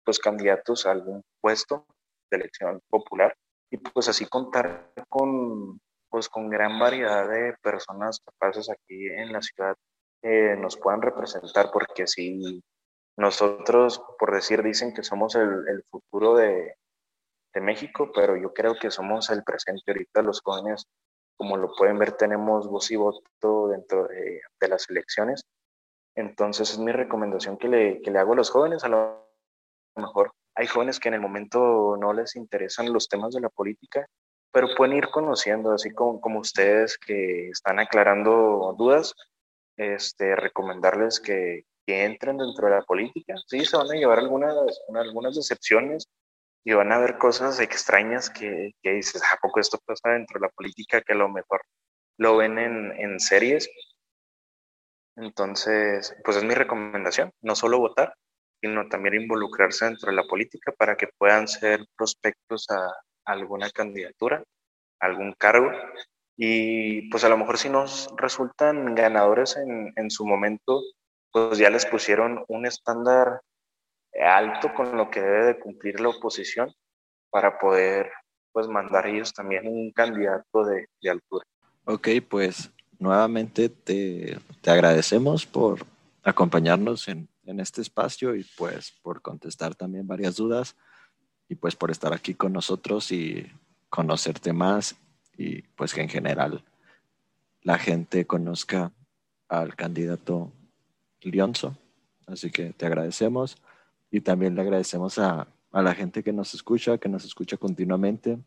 pues, 0.10 0.18
candidatos 0.18 0.88
a 0.88 0.92
algún 0.92 1.24
puesto 1.40 1.86
de 2.32 2.38
elección 2.38 2.82
popular 2.90 3.36
y 3.70 3.78
pues 3.78 4.10
así 4.10 4.26
contar 4.26 4.92
con, 5.08 5.80
pues, 6.10 6.28
con 6.28 6.50
gran 6.50 6.80
variedad 6.80 7.30
de 7.30 7.54
personas 7.62 8.20
capaces 8.26 8.72
aquí 8.72 9.06
en 9.06 9.32
la 9.32 9.40
ciudad 9.44 9.76
que 10.20 10.56
nos 10.58 10.78
puedan 10.78 11.04
representar, 11.04 11.70
porque 11.72 12.08
si 12.08 12.60
nosotros, 13.18 14.02
por 14.18 14.34
decir, 14.34 14.64
dicen 14.64 14.96
que 14.96 15.04
somos 15.04 15.36
el, 15.36 15.68
el 15.68 15.84
futuro 15.84 16.36
de, 16.36 16.74
de, 17.54 17.62
México, 17.62 18.12
pero 18.12 18.36
yo 18.36 18.52
creo 18.52 18.80
que 18.82 18.90
somos 18.90 19.30
el 19.30 19.44
presente 19.44 19.92
ahorita, 19.92 20.24
los 20.24 20.42
jóvenes, 20.42 20.88
como 21.38 21.56
lo 21.56 21.72
pueden 21.78 22.00
ver, 22.00 22.14
tenemos 22.14 22.68
voz 22.68 22.90
y 22.90 22.96
voto 22.96 23.68
dentro 23.68 24.08
de, 24.08 24.42
de 24.60 24.68
las 24.68 24.90
elecciones. 24.90 25.44
Entonces 26.16 26.72
es 26.72 26.80
mi 26.80 26.92
recomendación 26.92 27.60
que 27.60 27.68
le, 27.68 28.02
que 28.02 28.10
le 28.10 28.18
hago 28.18 28.34
a 28.34 28.38
los 28.38 28.50
jóvenes, 28.50 28.84
a 28.84 28.90
lo 28.90 29.29
mejor 29.96 30.32
hay 30.60 30.68
jóvenes 30.68 31.00
que 31.00 31.08
en 31.08 31.14
el 31.14 31.22
momento 31.22 31.96
no 31.98 32.12
les 32.12 32.36
interesan 32.36 32.92
los 32.92 33.08
temas 33.08 33.34
de 33.34 33.40
la 33.40 33.48
política, 33.48 34.06
pero 34.52 34.68
pueden 34.76 34.98
ir 34.98 35.08
conociendo, 35.08 35.72
así 35.72 35.90
como, 35.92 36.40
ustedes 36.40 36.98
que 36.98 37.50
están 37.50 37.80
aclarando 37.80 38.76
dudas, 38.78 39.14
este, 39.78 40.36
recomendarles 40.36 41.22
que, 41.22 41.64
que, 41.86 42.04
entren 42.04 42.38
dentro 42.38 42.68
de 42.68 42.76
la 42.76 42.82
política. 42.82 43.36
Sí, 43.48 43.64
se 43.64 43.78
van 43.78 43.90
a 43.90 43.94
llevar 43.96 44.20
algunas, 44.20 44.54
algunas 44.94 45.36
decepciones 45.36 46.10
y 46.66 46.74
van 46.74 46.92
a 46.92 46.98
ver 46.98 47.18
cosas 47.18 47.62
extrañas 47.62 48.30
que, 48.30 48.74
que 48.82 48.92
dices, 48.92 49.22
¿a 49.32 49.38
poco 49.38 49.62
esto 49.62 49.80
pasa 49.86 50.10
dentro 50.10 50.42
de 50.42 50.48
la 50.48 50.52
política? 50.52 51.02
Que 51.02 51.14
a 51.14 51.18
lo 51.18 51.30
mejor 51.30 51.62
lo 52.18 52.36
ven 52.36 52.58
en, 52.58 52.92
en 53.00 53.18
series. 53.22 53.70
Entonces, 55.16 56.18
pues 56.26 56.36
es 56.36 56.44
mi 56.44 56.54
recomendación, 56.54 57.32
no 57.42 57.56
solo 57.56 57.80
votar, 57.80 58.14
sino 58.62 58.88
también 58.90 59.22
involucrarse 59.22 59.86
dentro 59.86 60.10
de 60.10 60.16
la 60.16 60.24
política 60.24 60.72
para 60.78 60.96
que 60.96 61.08
puedan 61.18 61.48
ser 61.48 61.86
prospectos 61.96 62.66
a, 62.70 62.92
alguna 63.26 63.70
candidatura, 63.70 64.44
algún 65.00 65.34
cargo. 65.34 65.70
Y 66.36 67.10
pues 67.10 67.24
a 67.24 67.30
lo 67.30 67.38
mejor 67.38 67.58
si 67.58 67.70
nos 67.70 68.10
resultan 68.18 68.96
ganadores 68.96 69.56
en, 69.58 69.94
en 69.96 70.10
su 70.10 70.26
momento, 70.26 70.82
pues 71.32 71.58
ya 71.60 71.70
les 71.70 71.86
pusieron 71.86 72.44
un 72.48 72.66
estándar 72.66 73.42
alto 74.20 74.74
con 74.74 74.98
lo 74.98 75.10
que 75.10 75.22
debe 75.22 75.46
de 75.46 75.60
cumplir 75.60 76.00
la 76.00 76.10
oposición 76.10 76.74
para 77.30 77.60
poder 77.60 78.12
pues 78.52 78.68
mandar 78.68 79.06
ellos 79.08 79.34
también 79.34 79.68
un 79.68 79.92
candidato 79.92 80.66
de, 80.66 80.88
de 81.02 81.10
altura. 81.10 81.46
Ok, 81.86 82.08
pues 82.28 82.72
nuevamente 82.98 83.70
te, 83.70 84.40
te 84.62 84.72
agradecemos 84.72 85.46
por 85.46 85.86
acompañarnos 86.24 87.08
en, 87.08 87.29
en 87.50 87.60
este 87.60 87.82
espacio 87.82 88.36
y 88.36 88.46
pues 88.58 88.94
por 89.02 89.22
contestar 89.22 89.74
también 89.74 90.06
varias 90.06 90.36
dudas 90.36 90.76
y 91.48 91.56
pues 91.56 91.76
por 91.76 91.90
estar 91.90 92.14
aquí 92.14 92.36
con 92.36 92.54
nosotros 92.54 93.12
y 93.12 93.52
conocerte 93.90 94.54
más 94.54 94.96
y 95.36 95.64
pues 95.64 95.94
que 95.94 96.02
en 96.02 96.10
general 96.10 96.64
la 97.64 97.80
gente 97.80 98.26
conozca 98.26 98.94
al 99.48 99.76
candidato 99.76 100.54
Lionzo. 101.22 101.76
Así 102.28 102.52
que 102.52 102.72
te 102.72 102.86
agradecemos 102.86 103.58
y 104.12 104.22
también 104.22 104.54
le 104.54 104.62
agradecemos 104.62 105.18
a, 105.18 105.48
a 105.72 105.82
la 105.82 105.96
gente 105.96 106.24
que 106.24 106.32
nos 106.32 106.54
escucha, 106.54 107.00
que 107.00 107.10
nos 107.10 107.26
escucha 107.26 107.58
continuamente 107.58 108.38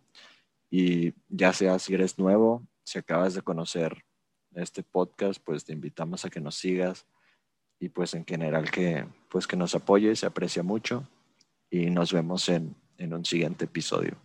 y 0.71 1.13
ya 1.29 1.53
sea 1.53 1.81
si 1.81 1.93
eres 1.93 2.21
nuevo, 2.21 2.65
si 2.85 3.01
acabas 3.01 3.35
de 3.35 3.43
conocer 3.43 4.05
este 4.55 4.85
podcast, 4.85 5.43
pues 5.45 5.65
te 5.65 5.73
invitamos 5.73 6.25
a 6.25 6.31
que 6.31 6.41
nos 6.41 6.55
sigas 6.55 7.05
y 7.83 7.89
pues 7.89 8.15
en 8.15 8.25
general 8.25 8.71
que 8.71 9.05
pues 9.29 9.49
que 9.49 9.57
nos 9.57 9.75
apoye, 9.75 10.15
se 10.15 10.25
aprecia 10.25 10.63
mucho 10.63 11.05
y 11.69 11.91
nos 11.91 12.13
vemos 12.13 12.49
en, 12.49 12.77
en 12.97 13.13
un 13.13 13.25
siguiente 13.25 13.65
episodio. 13.65 14.17